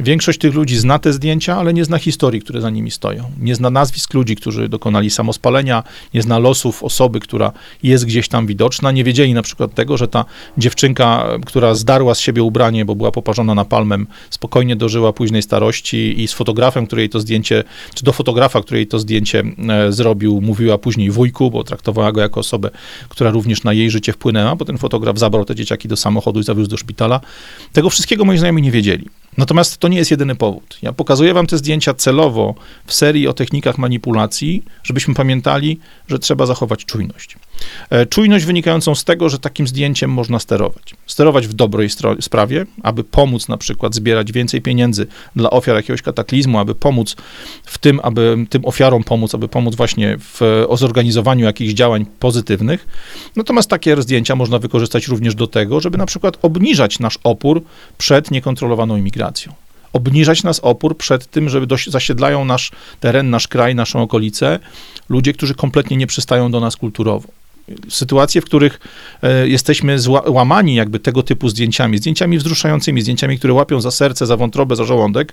większość 0.00 0.38
tych 0.38 0.54
ludzi 0.54 0.76
zna 0.76 0.98
te 0.98 1.12
zdjęcia, 1.12 1.56
ale 1.56 1.74
nie 1.74 1.84
zna 1.84 1.98
historii, 1.98 2.40
które 2.40 2.60
za 2.60 2.70
nimi 2.70 2.90
stoją. 2.90 3.24
Nie 3.40 3.54
zna 3.54 3.70
nazwisk 3.70 4.14
ludzi, 4.14 4.36
którzy 4.36 4.68
dokonali 4.68 5.10
samospalenia, 5.10 5.82
nie 6.14 6.22
zna 6.22 6.38
losów 6.38 6.84
osoby, 6.84 7.20
która 7.20 7.52
jest 7.82 8.06
gdzieś 8.06 8.28
tam 8.28 8.46
widoczna, 8.46 8.92
nie 8.92 9.04
wiedzieli 9.04 9.34
na 9.34 9.42
przykład 9.42 9.74
tego, 9.74 9.96
że 9.96 10.08
ta 10.08 10.24
dziewczynka, 10.58 11.26
która 11.46 11.74
zdarła 11.74 12.14
z 12.14 12.20
siebie 12.20 12.39
ubranie, 12.42 12.84
bo 12.84 12.94
była 12.94 13.10
poparzona 13.10 13.54
napalmem, 13.54 14.06
spokojnie 14.30 14.76
dożyła 14.76 15.12
późnej 15.12 15.42
starości 15.42 16.22
i 16.22 16.28
z 16.28 16.32
fotografem, 16.32 16.86
który 16.86 17.02
jej 17.02 17.08
to 17.08 17.20
zdjęcie, 17.20 17.64
czy 17.94 18.04
do 18.04 18.12
fotografa, 18.12 18.62
który 18.62 18.78
jej 18.78 18.86
to 18.86 18.98
zdjęcie 18.98 19.42
e, 19.68 19.92
zrobił, 19.92 20.40
mówiła 20.40 20.78
później 20.78 21.10
wujku, 21.10 21.50
bo 21.50 21.64
traktowała 21.64 22.12
go 22.12 22.20
jako 22.20 22.40
osobę, 22.40 22.70
która 23.08 23.30
również 23.30 23.64
na 23.64 23.72
jej 23.72 23.90
życie 23.90 24.12
wpłynęła, 24.12 24.56
bo 24.56 24.64
ten 24.64 24.78
fotograf 24.78 25.18
zabrał 25.18 25.44
te 25.44 25.54
dzieciaki 25.54 25.88
do 25.88 25.96
samochodu 25.96 26.40
i 26.40 26.42
zawiózł 26.42 26.70
do 26.70 26.76
szpitala. 26.76 27.20
Tego 27.72 27.90
wszystkiego 27.90 28.24
moi 28.24 28.38
znajomi 28.38 28.62
nie 28.62 28.70
wiedzieli. 28.70 29.06
Natomiast 29.38 29.78
to 29.78 29.88
nie 29.88 29.98
jest 29.98 30.10
jedyny 30.10 30.34
powód. 30.36 30.78
Ja 30.82 30.92
pokazuję 30.92 31.34
wam 31.34 31.46
te 31.46 31.58
zdjęcia 31.58 31.94
celowo 31.94 32.54
w 32.86 32.94
serii 32.94 33.28
o 33.28 33.32
technikach 33.32 33.78
manipulacji, 33.78 34.62
żebyśmy 34.82 35.14
pamiętali, 35.14 35.78
że 36.08 36.18
trzeba 36.18 36.46
zachować 36.46 36.84
czujność. 36.84 37.36
E, 37.90 38.06
czujność 38.06 38.44
wynikającą 38.44 38.94
z 38.94 39.04
tego, 39.04 39.28
że 39.28 39.38
takim 39.38 39.66
zdjęciem 39.66 40.10
można 40.10 40.38
sterować. 40.38 40.94
Sterować 41.06 41.46
w 41.46 41.52
dobrej 41.52 41.88
sprawie, 42.20 42.66
aby 42.82 43.04
pomóc 43.04 43.48
na 43.48 43.56
przykład 43.56 43.94
zbierać 43.94 44.32
więcej 44.32 44.62
pieniędzy 44.62 45.06
dla 45.36 45.50
ofiar 45.50 45.76
jakiegoś 45.76 46.02
kataklizmu, 46.02 46.58
aby 46.58 46.74
pomóc 46.74 47.16
w 47.64 47.78
tym, 47.78 48.00
aby 48.02 48.36
tym 48.50 48.64
ofiarom 48.64 49.04
pomóc, 49.04 49.34
aby 49.34 49.48
pomóc 49.48 49.74
właśnie 49.74 50.18
w 50.18 50.66
zorganizowaniu 50.74 51.44
jakichś 51.44 51.72
działań 51.72 52.06
pozytywnych. 52.18 52.86
Natomiast 53.36 53.70
takie 53.70 54.02
zdjęcia 54.02 54.36
można 54.36 54.58
wykorzystać 54.58 55.08
również 55.08 55.34
do 55.34 55.46
tego, 55.46 55.80
żeby 55.80 55.98
na 55.98 56.06
przykład 56.06 56.38
obniżać 56.42 56.98
nasz 56.98 57.18
opór 57.24 57.62
przed 57.98 58.30
niekontrolowaną 58.30 58.96
imigracją 58.96 59.52
obniżać 59.92 60.42
nas 60.42 60.60
opór 60.60 60.96
przed 60.96 61.26
tym, 61.26 61.48
że 61.48 61.60
zasiedlają 61.86 62.44
nasz 62.44 62.70
teren, 63.00 63.30
nasz 63.30 63.48
kraj, 63.48 63.74
naszą 63.74 64.02
okolicę 64.02 64.58
ludzie, 65.08 65.32
którzy 65.32 65.54
kompletnie 65.54 65.96
nie 65.96 66.06
przystają 66.06 66.50
do 66.50 66.60
nas 66.60 66.76
kulturowo 66.76 67.28
sytuacje, 67.88 68.40
w 68.40 68.44
których 68.44 68.80
e, 69.22 69.48
jesteśmy 69.48 69.96
łamani 70.26 70.74
jakby 70.74 70.98
tego 70.98 71.22
typu 71.22 71.48
zdjęciami, 71.48 71.98
zdjęciami 71.98 72.38
wzruszającymi, 72.38 73.02
zdjęciami, 73.02 73.38
które 73.38 73.52
łapią 73.52 73.80
za 73.80 73.90
serce, 73.90 74.26
za 74.26 74.36
wątrobę, 74.36 74.76
za 74.76 74.84
żołądek, 74.84 75.32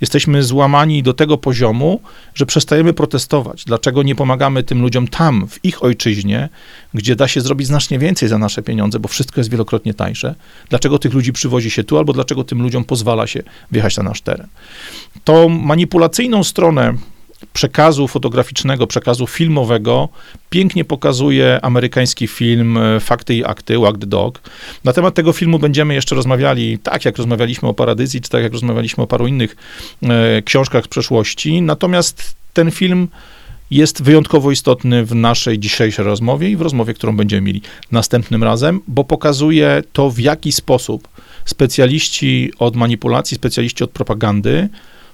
jesteśmy 0.00 0.42
złamani 0.42 1.02
do 1.02 1.14
tego 1.14 1.38
poziomu, 1.38 2.00
że 2.34 2.46
przestajemy 2.46 2.92
protestować. 2.92 3.64
Dlaczego 3.64 4.02
nie 4.02 4.14
pomagamy 4.14 4.62
tym 4.62 4.82
ludziom 4.82 5.08
tam, 5.08 5.48
w 5.48 5.64
ich 5.64 5.84
ojczyźnie, 5.84 6.48
gdzie 6.94 7.16
da 7.16 7.28
się 7.28 7.40
zrobić 7.40 7.66
znacznie 7.66 7.98
więcej 7.98 8.28
za 8.28 8.38
nasze 8.38 8.62
pieniądze, 8.62 8.98
bo 8.98 9.08
wszystko 9.08 9.40
jest 9.40 9.50
wielokrotnie 9.50 9.94
tańsze? 9.94 10.34
Dlaczego 10.68 10.98
tych 10.98 11.14
ludzi 11.14 11.32
przywozi 11.32 11.70
się 11.70 11.84
tu, 11.84 11.98
albo 11.98 12.12
dlaczego 12.12 12.44
tym 12.44 12.62
ludziom 12.62 12.84
pozwala 12.84 13.26
się 13.26 13.42
wjechać 13.72 13.96
na 13.96 14.02
nasz 14.02 14.20
teren? 14.20 14.46
Tą 15.24 15.48
manipulacyjną 15.48 16.44
stronę 16.44 16.94
przekazu 17.56 18.08
fotograficznego, 18.08 18.86
przekazu 18.86 19.26
filmowego 19.26 20.08
pięknie 20.50 20.84
pokazuje 20.84 21.64
amerykański 21.64 22.26
film 22.26 22.78
e, 22.78 23.00
Fakty 23.00 23.34
i 23.34 23.44
Akty, 23.44 23.78
Walk 23.78 23.98
the 23.98 24.06
Dog. 24.06 24.42
Na 24.84 24.92
temat 24.92 25.14
tego 25.14 25.32
filmu 25.32 25.58
będziemy 25.58 25.94
jeszcze 25.94 26.14
rozmawiali, 26.14 26.78
tak 26.78 27.04
jak 27.04 27.16
rozmawialiśmy 27.16 27.68
o 27.68 27.74
Paradyzji, 27.74 28.20
czy 28.20 28.30
tak 28.30 28.42
jak 28.42 28.52
rozmawialiśmy 28.52 29.04
o 29.04 29.06
paru 29.06 29.26
innych 29.26 29.56
e, 30.02 30.42
książkach 30.42 30.84
z 30.84 30.88
przeszłości. 30.88 31.62
Natomiast 31.62 32.34
ten 32.52 32.70
film 32.70 33.08
jest 33.70 34.02
wyjątkowo 34.02 34.50
istotny 34.50 35.04
w 35.04 35.14
naszej 35.14 35.58
dzisiejszej 35.58 36.04
rozmowie 36.04 36.50
i 36.50 36.56
w 36.56 36.60
rozmowie, 36.60 36.94
którą 36.94 37.16
będziemy 37.16 37.42
mieli 37.42 37.62
następnym 37.92 38.44
razem, 38.44 38.80
bo 38.88 39.04
pokazuje 39.04 39.82
to, 39.92 40.10
w 40.10 40.18
jaki 40.18 40.52
sposób 40.52 41.08
specjaliści 41.44 42.52
od 42.58 42.76
manipulacji, 42.76 43.34
specjaliści 43.34 43.84
od 43.84 43.90
propagandy 43.90 44.68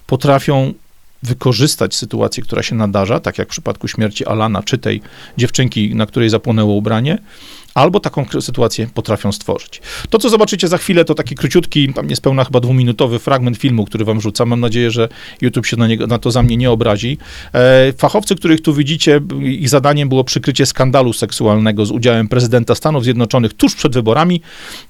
potrafią 0.07 0.74
wykorzystać 1.23 1.95
sytuację, 1.95 2.43
która 2.43 2.62
się 2.62 2.75
nadarza, 2.75 3.20
tak 3.20 3.39
jak 3.39 3.49
w 3.49 3.51
przypadku 3.51 3.89
śmierci 3.89 4.27
Alana, 4.27 4.62
czy 4.62 4.79
tej 4.79 5.01
dziewczynki, 5.39 5.95
na 5.95 6.07
której 6.07 6.29
zapłonęło 6.29 6.75
ubranie, 6.75 7.18
albo 7.75 8.01
taką 8.01 8.27
sytuację 8.41 8.87
potrafią 8.95 9.33
stworzyć. 9.33 9.83
To, 10.11 10.18
co 10.18 10.29
zobaczycie 10.29 10.68
za 10.68 10.79
chwilę, 10.79 11.05
to 11.05 11.14
taki 11.14 11.35
króciutki, 11.35 11.95
tam 11.95 12.07
niespełna 12.07 12.45
chyba 12.45 12.61
dwuminutowy 12.61 13.18
fragment 13.18 13.57
filmu, 13.57 13.85
który 13.85 14.05
wam 14.05 14.20
rzucam. 14.20 14.49
Mam 14.49 14.61
nadzieję, 14.61 14.91
że 14.91 15.09
YouTube 15.41 15.66
się 15.66 15.77
na, 15.77 15.87
niego, 15.87 16.07
na 16.07 16.18
to 16.18 16.31
za 16.31 16.43
mnie 16.43 16.57
nie 16.57 16.70
obrazi. 16.70 17.18
E, 17.53 17.93
fachowcy, 17.93 18.37
których 18.37 18.62
tu 18.62 18.75
widzicie, 18.75 19.20
ich 19.43 19.68
zadaniem 19.68 20.09
było 20.09 20.25
przykrycie 20.25 20.66
skandalu 20.66 21.12
seksualnego 21.12 21.87
z 21.87 21.91
udziałem 21.91 22.29
prezydenta 22.29 22.75
Stanów 22.75 23.05
Zjednoczonych 23.05 23.55
tuż 23.55 23.75
przed 23.75 23.95
wyborami. 23.95 24.43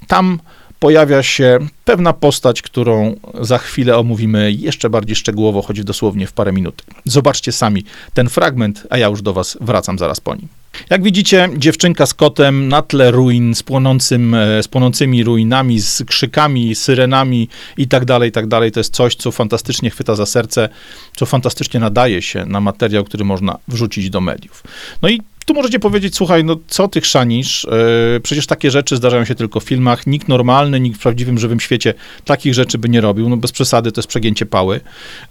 Tam 0.07 0.41
pojawia 0.83 1.23
się 1.23 1.59
pewna 1.85 2.13
postać, 2.13 2.63
którą 2.63 3.17
za 3.41 3.59
chwilę 3.59 3.97
omówimy 3.97 4.53
jeszcze 4.53 4.91
bardziej 4.91 5.17
szczegółowo, 5.17 5.63
choć 5.63 5.85
dosłownie 5.85 6.27
w 6.27 6.33
parę 6.33 6.53
minut. 6.53 6.83
Zobaczcie 7.05 7.53
sami 7.53 7.85
ten 8.15 8.29
fragment, 8.29 8.87
a 8.91 8.99
ja 8.99 9.07
już 9.07 9.23
do 9.23 9.33
Was 9.33 9.59
wracam 9.61 9.99
zaraz 9.99 10.21
po 10.21 10.35
nim. 10.35 10.49
Jak 10.91 11.03
widzicie, 11.03 11.49
dziewczynka 11.57 12.07
z 12.07 12.15
kotem 12.15 12.69
na 12.69 12.83
tle 12.83 13.11
ruin, 13.11 13.55
z, 13.55 13.63
płonącym, 13.63 14.35
e, 14.35 14.63
z 14.63 14.69
płonącymi 14.69 15.25
ruinami, 15.25 15.81
z 15.81 16.03
krzykami, 16.07 16.75
syrenami 16.75 17.49
i 17.77 17.89
tak 17.89 18.05
dalej, 18.05 18.33
tak 18.33 18.47
dalej. 18.47 18.73
To 18.73 18.81
jest 18.81 18.95
coś, 18.95 19.15
co 19.15 19.33
fantastycznie 19.33 19.91
chwyta 19.91 20.15
za 20.15 20.27
serce, 20.27 20.69
co 21.17 21.27
fantastycznie 21.27 21.81
nadaje 21.81 22.23
się 22.23 22.47
na 22.47 22.61
materiał, 22.61 23.05
który 23.05 23.25
można 23.25 23.59
wrzucić 23.69 24.11
do 24.11 24.21
mediów. 24.21 24.63
No 25.03 25.09
i 25.09 25.21
tu 25.45 25.55
możecie 25.55 25.79
powiedzieć, 25.79 26.17
słuchaj, 26.17 26.45
no 26.45 26.57
co 26.67 26.89
ty 26.89 27.01
chrzanisz? 27.01 27.67
Yy, 28.15 28.21
przecież 28.21 28.47
takie 28.47 28.71
rzeczy 28.71 28.97
zdarzają 28.97 29.25
się 29.25 29.35
tylko 29.35 29.61
w 29.61 29.65
filmach. 29.65 30.07
Nikt 30.07 30.29
normalny, 30.29 30.81
nikt 30.81 30.99
w 30.99 31.03
prawdziwym, 31.03 31.39
żywym 31.39 31.61
świecie 31.61 31.95
takich 32.25 32.55
rzeczy 32.55 32.79
by 32.79 32.89
nie 32.89 33.01
robił. 33.01 33.29
No 33.29 33.37
bez 33.37 33.53
przesady 33.53 33.93
to 33.93 34.01
jest 34.01 34.09
przegięcie 34.09 34.47
pały. 34.47 34.81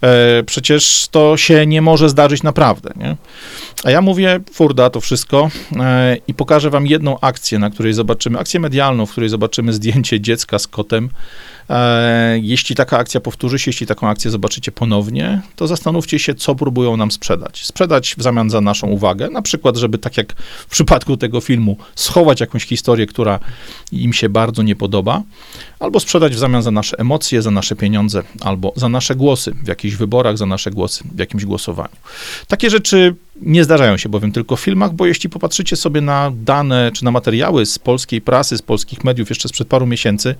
Yy, 0.02 0.08
przecież 0.46 1.06
to 1.10 1.36
się 1.36 1.66
nie 1.66 1.82
może 1.82 2.08
zdarzyć 2.08 2.42
naprawdę, 2.42 2.92
nie? 2.96 3.16
A 3.84 3.90
ja 3.90 4.00
mówię, 4.00 4.40
furda, 4.52 4.90
to 4.90 5.00
wszystko 5.00 5.50
yy, 5.72 5.78
i 6.28 6.34
pokażę 6.34 6.70
wam 6.70 6.86
jedną 6.86 7.20
akcję, 7.20 7.58
na 7.58 7.70
której 7.70 7.92
zobaczymy, 7.92 8.38
akcję 8.38 8.60
medialną, 8.60 9.06
w 9.06 9.10
której 9.10 9.28
zobaczymy 9.28 9.72
zdjęcie 9.72 10.20
dziecka 10.20 10.58
z 10.58 10.66
kotem, 10.66 11.08
E, 11.08 11.51
jeśli 12.42 12.76
taka 12.76 12.98
akcja 12.98 13.20
powtórzy 13.20 13.58
się, 13.58 13.68
jeśli 13.68 13.86
taką 13.86 14.08
akcję 14.08 14.30
zobaczycie 14.30 14.72
ponownie, 14.72 15.40
to 15.56 15.66
zastanówcie 15.66 16.18
się, 16.18 16.34
co 16.34 16.54
próbują 16.54 16.96
nam 16.96 17.10
sprzedać. 17.10 17.64
Sprzedać 17.64 18.14
w 18.18 18.22
zamian 18.22 18.50
za 18.50 18.60
naszą 18.60 18.86
uwagę, 18.86 19.30
na 19.30 19.42
przykład, 19.42 19.76
żeby 19.76 19.98
tak 19.98 20.16
jak 20.16 20.32
w 20.66 20.66
przypadku 20.66 21.16
tego 21.16 21.40
filmu, 21.40 21.76
schować 21.94 22.40
jakąś 22.40 22.66
historię, 22.66 23.06
która 23.06 23.38
im 23.92 24.12
się 24.12 24.28
bardzo 24.28 24.62
nie 24.62 24.76
podoba, 24.76 25.22
albo 25.80 26.00
sprzedać 26.00 26.34
w 26.34 26.38
zamian 26.38 26.62
za 26.62 26.70
nasze 26.70 26.98
emocje, 26.98 27.42
za 27.42 27.50
nasze 27.50 27.76
pieniądze, 27.76 28.22
albo 28.40 28.72
za 28.76 28.88
nasze 28.88 29.14
głosy 29.14 29.52
w 29.64 29.68
jakichś 29.68 29.96
wyborach, 29.96 30.38
za 30.38 30.46
nasze 30.46 30.70
głosy 30.70 31.04
w 31.14 31.18
jakimś 31.18 31.44
głosowaniu. 31.44 31.96
Takie 32.48 32.70
rzeczy 32.70 33.14
nie 33.40 33.64
zdarzają 33.64 33.96
się 33.96 34.08
bowiem 34.08 34.32
tylko 34.32 34.56
w 34.56 34.60
filmach, 34.60 34.92
bo 34.94 35.06
jeśli 35.06 35.30
popatrzycie 35.30 35.76
sobie 35.76 36.00
na 36.00 36.32
dane 36.34 36.90
czy 36.94 37.04
na 37.04 37.10
materiały 37.10 37.66
z 37.66 37.78
polskiej 37.78 38.20
prasy, 38.20 38.58
z 38.58 38.62
polskich 38.62 39.04
mediów 39.04 39.28
jeszcze 39.28 39.48
sprzed 39.48 39.68
paru 39.68 39.86
miesięcy, 39.86 40.34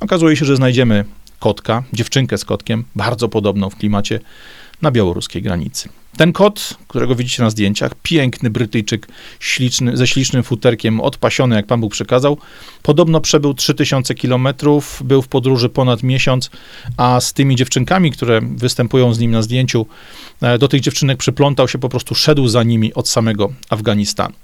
okazuje 0.00 0.36
się, 0.36 0.44
że 0.44 0.56
znajdziemy 0.56 1.04
kotka, 1.38 1.82
dziewczynkę 1.92 2.38
z 2.38 2.44
kotkiem, 2.44 2.84
bardzo 2.94 3.28
podobną 3.28 3.70
w 3.70 3.76
klimacie, 3.76 4.20
na 4.82 4.90
białoruskiej 4.90 5.42
granicy. 5.42 5.88
Ten 6.16 6.32
kot, 6.32 6.74
którego 6.88 7.14
widzicie 7.14 7.42
na 7.42 7.50
zdjęciach, 7.50 7.92
piękny 8.02 8.50
Brytyjczyk 8.50 9.06
śliczny, 9.40 9.96
ze 9.96 10.06
ślicznym 10.06 10.42
futerkiem, 10.42 11.00
odpasiony, 11.00 11.56
jak 11.56 11.66
Pan 11.66 11.80
Bóg 11.80 11.92
przekazał, 11.92 12.38
podobno 12.82 13.20
przebył 13.20 13.54
3000 13.54 14.14
kilometrów, 14.14 15.02
był 15.04 15.22
w 15.22 15.28
podróży 15.28 15.68
ponad 15.68 16.02
miesiąc, 16.02 16.50
a 16.96 17.20
z 17.20 17.32
tymi 17.32 17.56
dziewczynkami, 17.56 18.12
które 18.12 18.40
występują 18.56 19.14
z 19.14 19.18
nim 19.18 19.30
na 19.30 19.42
zdjęciu, 19.42 19.86
e, 20.40 20.58
do 20.58 20.68
tych 20.68 20.80
dziewczynek 20.80 21.18
przyplątał 21.18 21.68
się, 21.68 21.78
po 21.78 21.88
prostu 21.88 22.14
szedł 22.14 22.48
za 22.48 22.62
nimi 22.62 22.94
od 22.94 23.08
samego 23.08 23.52
Afganistanu. 23.70 24.34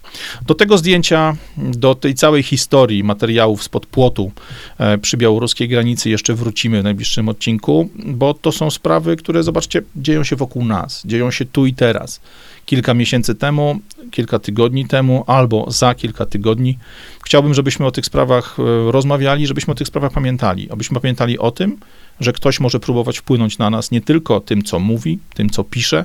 Do 0.46 0.54
tego 0.54 0.78
zdjęcia, 0.78 1.36
do 1.56 1.94
tej 1.94 2.14
całej 2.14 2.42
historii 2.42 3.04
materiałów 3.04 3.62
spod 3.62 3.86
płotu 3.86 4.32
e, 4.78 4.98
przy 4.98 5.16
białoruskiej 5.16 5.68
granicy 5.68 6.10
jeszcze 6.10 6.34
wrócimy 6.34 6.80
w 6.80 6.84
najbliższym 6.84 7.28
odcinku, 7.28 7.88
bo 7.94 8.34
to 8.34 8.52
są 8.52 8.70
sprawy, 8.70 9.16
które, 9.16 9.42
zobaczcie, 9.42 9.82
dzieją 9.96 10.24
się 10.24 10.36
wokół 10.36 10.64
nas, 10.64 11.02
dzieją 11.04 11.30
się 11.30 11.44
tu 11.56 11.66
i 11.66 11.74
teraz. 11.74 12.20
Kilka 12.66 12.94
miesięcy 12.94 13.34
temu, 13.34 13.80
kilka 14.10 14.38
tygodni 14.38 14.86
temu, 14.86 15.24
albo 15.26 15.70
za 15.70 15.94
kilka 15.94 16.26
tygodni. 16.26 16.78
Chciałbym, 17.24 17.54
żebyśmy 17.54 17.86
o 17.86 17.90
tych 17.90 18.06
sprawach 18.06 18.56
e, 18.58 18.92
rozmawiali, 18.92 19.46
żebyśmy 19.46 19.72
o 19.72 19.74
tych 19.74 19.86
sprawach 19.86 20.12
pamiętali. 20.12 20.70
Abyśmy 20.70 21.00
pamiętali 21.00 21.38
o 21.38 21.50
tym, 21.50 21.78
że 22.20 22.32
ktoś 22.32 22.60
może 22.60 22.80
próbować 22.80 23.18
wpłynąć 23.18 23.58
na 23.58 23.70
nas 23.70 23.90
nie 23.90 24.00
tylko 24.00 24.40
tym, 24.40 24.62
co 24.62 24.78
mówi, 24.78 25.18
tym, 25.34 25.50
co 25.50 25.64
pisze, 25.64 26.04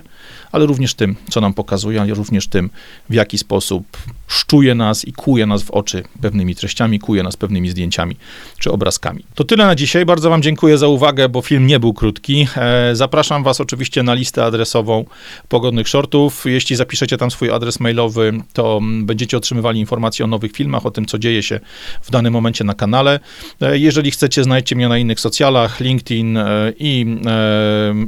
ale 0.51 0.65
również 0.65 0.93
tym, 0.93 1.15
co 1.29 1.41
nam 1.41 1.53
pokazuje, 1.53 2.01
ale 2.01 2.13
również 2.13 2.47
tym, 2.47 2.69
w 3.09 3.13
jaki 3.13 3.37
sposób 3.37 3.97
szczuje 4.27 4.75
nas 4.75 5.05
i 5.05 5.13
kuje 5.13 5.45
nas 5.45 5.63
w 5.63 5.71
oczy 5.71 6.03
pewnymi 6.21 6.55
treściami, 6.55 6.99
kuje 6.99 7.23
nas 7.23 7.37
pewnymi 7.37 7.69
zdjęciami 7.69 8.15
czy 8.59 8.71
obrazkami. 8.71 9.25
To 9.35 9.43
tyle 9.43 9.65
na 9.65 9.75
dzisiaj. 9.75 10.05
Bardzo 10.05 10.29
Wam 10.29 10.41
dziękuję 10.41 10.77
za 10.77 10.87
uwagę, 10.87 11.29
bo 11.29 11.41
film 11.41 11.67
nie 11.67 11.79
był 11.79 11.93
krótki. 11.93 12.47
E, 12.57 12.95
zapraszam 12.95 13.43
Was 13.43 13.61
oczywiście 13.61 14.03
na 14.03 14.13
listę 14.13 14.45
adresową 14.45 15.05
pogodnych 15.49 15.87
shortów. 15.87 16.43
Jeśli 16.45 16.75
zapiszecie 16.75 17.17
tam 17.17 17.31
swój 17.31 17.51
adres 17.51 17.79
mailowy, 17.79 18.33
to 18.53 18.79
będziecie 19.01 19.37
otrzymywali 19.37 19.79
informacje 19.79 20.25
o 20.25 20.27
nowych 20.27 20.51
filmach, 20.51 20.85
o 20.85 20.91
tym, 20.91 21.05
co 21.05 21.19
dzieje 21.19 21.43
się 21.43 21.59
w 22.01 22.11
danym 22.11 22.33
momencie 22.33 22.63
na 22.63 22.73
kanale. 22.73 23.19
E, 23.61 23.77
jeżeli 23.77 24.11
chcecie, 24.11 24.43
znajdźcie 24.43 24.75
mnie 24.75 24.89
na 24.89 24.97
innych 24.97 25.19
socjalach, 25.19 25.81
LinkedIn 26.09 26.37
e, 26.37 26.73
i 26.79 27.05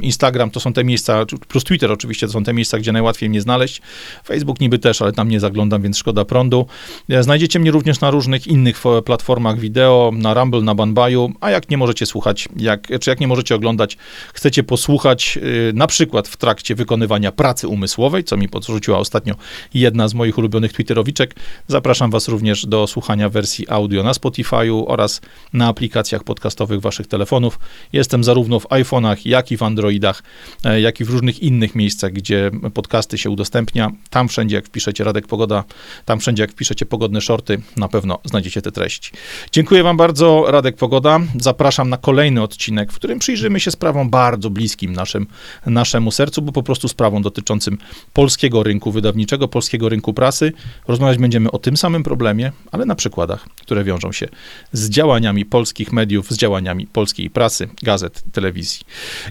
Instagram 0.00 0.50
to 0.50 0.60
są 0.60 0.72
te 0.72 0.84
miejsca, 0.84 1.24
plus 1.48 1.64
Twitter 1.64 1.92
oczywiście, 1.92 2.26
to 2.26 2.32
są 2.32 2.44
te 2.44 2.54
miejsca, 2.54 2.78
gdzie 2.78 2.92
najłatwiej 2.92 3.30
mnie 3.30 3.40
znaleźć. 3.40 3.82
Facebook 4.26 4.60
niby 4.60 4.78
też, 4.78 5.02
ale 5.02 5.12
tam 5.12 5.28
nie 5.28 5.40
zaglądam, 5.40 5.82
więc 5.82 5.98
szkoda 5.98 6.24
prądu. 6.24 6.66
E, 7.08 7.22
znajdziecie 7.22 7.58
mnie 7.58 7.70
również 7.70 8.00
na 8.00 8.10
różnych 8.10 8.46
innych 8.46 8.82
platformach 9.04 9.58
wideo, 9.58 10.12
na 10.14 10.34
Rumble, 10.34 10.60
na 10.60 10.74
Banbaju, 10.74 11.32
a 11.40 11.50
jak 11.50 11.70
nie 11.70 11.76
możecie 11.76 12.06
słuchać, 12.06 12.48
jak, 12.56 12.88
czy 13.00 13.10
jak 13.10 13.20
nie 13.20 13.28
możecie 13.28 13.54
oglądać, 13.54 13.96
chcecie 14.34 14.62
posłuchać 14.62 15.38
na 15.74 15.86
przykład 15.86 16.28
w 16.28 16.36
trakcie 16.36 16.74
wykonywania 16.74 17.32
pracy 17.32 17.68
umysłowej, 17.68 18.24
co 18.24 18.36
mi 18.36 18.48
podrzuciła 18.48 18.98
ostatnio 18.98 19.34
jedna 19.74 20.08
z 20.08 20.14
moich 20.14 20.38
ulubionych 20.38 20.72
twitterowiczek, 20.72 21.34
zapraszam 21.68 22.10
was 22.10 22.28
również 22.28 22.66
do 22.66 22.86
słuchania 22.86 23.28
wersji 23.28 23.68
audio 23.68 24.02
na 24.02 24.12
Spotify'u 24.12 24.84
oraz 24.86 25.20
na 25.52 25.68
aplikacjach 25.68 26.24
podcastowych 26.24 26.80
waszych 26.80 27.06
telefonów. 27.06 27.58
Jestem 27.92 28.24
zarówno 28.24 28.60
w 28.60 28.66
iPhone'ach, 28.66 29.16
jak 29.24 29.52
i 29.52 29.56
w 29.56 29.62
Androidach, 29.62 30.22
e, 30.64 30.80
jak 30.80 31.00
i 31.00 31.04
w 31.04 31.10
różnych 31.10 31.42
innych 31.42 31.74
miejscach, 31.74 32.12
gdzie 32.12 32.50
podcasty 32.74 33.18
się 33.18 33.30
udostępnia. 33.30 33.90
Tam 34.10 34.28
wszędzie, 34.28 34.56
jak 34.56 34.66
wpiszecie 34.66 35.04
Radek 35.04 35.26
Pogoda, 35.26 35.64
tam 36.04 36.20
wszędzie, 36.20 36.42
jak 36.42 36.52
wpiszecie 36.52 36.86
pogodne 36.86 37.20
shorty, 37.20 37.60
na 37.76 37.88
pewno 37.88 38.18
znajdziecie 38.24 38.62
te 38.62 38.72
treści. 38.72 39.10
Dziękuję 39.52 39.82
Wam 39.82 39.96
bardzo, 39.96 40.44
Radek 40.48 40.76
Pogoda. 40.76 41.20
Zapraszam 41.40 41.88
na 41.88 41.96
kolejny 41.96 42.42
odcinek, 42.42 42.92
w 42.92 42.96
którym 42.96 43.18
przyjrzymy 43.18 43.60
się 43.60 43.70
sprawom 43.70 44.10
bardzo 44.10 44.50
bliskim 44.50 44.92
naszym, 44.92 45.26
naszemu 45.66 46.10
sercu, 46.10 46.42
bo 46.42 46.52
po 46.52 46.62
prostu 46.62 46.88
sprawą 46.88 47.22
dotyczącym 47.22 47.78
polskiego 48.12 48.62
rynku 48.62 48.92
wydawniczego, 48.92 49.48
polskiego 49.48 49.88
rynku 49.88 50.14
prasy. 50.14 50.52
Rozmawiać 50.88 51.18
będziemy 51.18 51.50
o 51.50 51.58
tym 51.58 51.76
samym 51.76 52.02
problemie, 52.02 52.52
ale 52.72 52.86
na 52.86 52.94
przykładach, 52.94 53.48
które 53.62 53.84
wiążą 53.84 54.12
się 54.12 54.28
z 54.72 54.90
działaniami 54.90 55.44
polskich 55.44 55.92
mediów, 55.92 56.30
z 56.30 56.36
działaniami 56.36 56.86
polskiej 56.86 57.30
prasy, 57.30 57.68
gazet, 57.82 58.22
telewizji. 58.32 58.80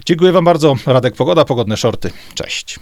Dziękuję 0.06 0.32
Wam 0.32 0.44
bardzo. 0.44 0.76
Radek 0.86 1.14
Pogoda, 1.14 1.44
Pogodne 1.44 1.76
Shorty. 1.76 2.10
Cześć. 2.34 2.78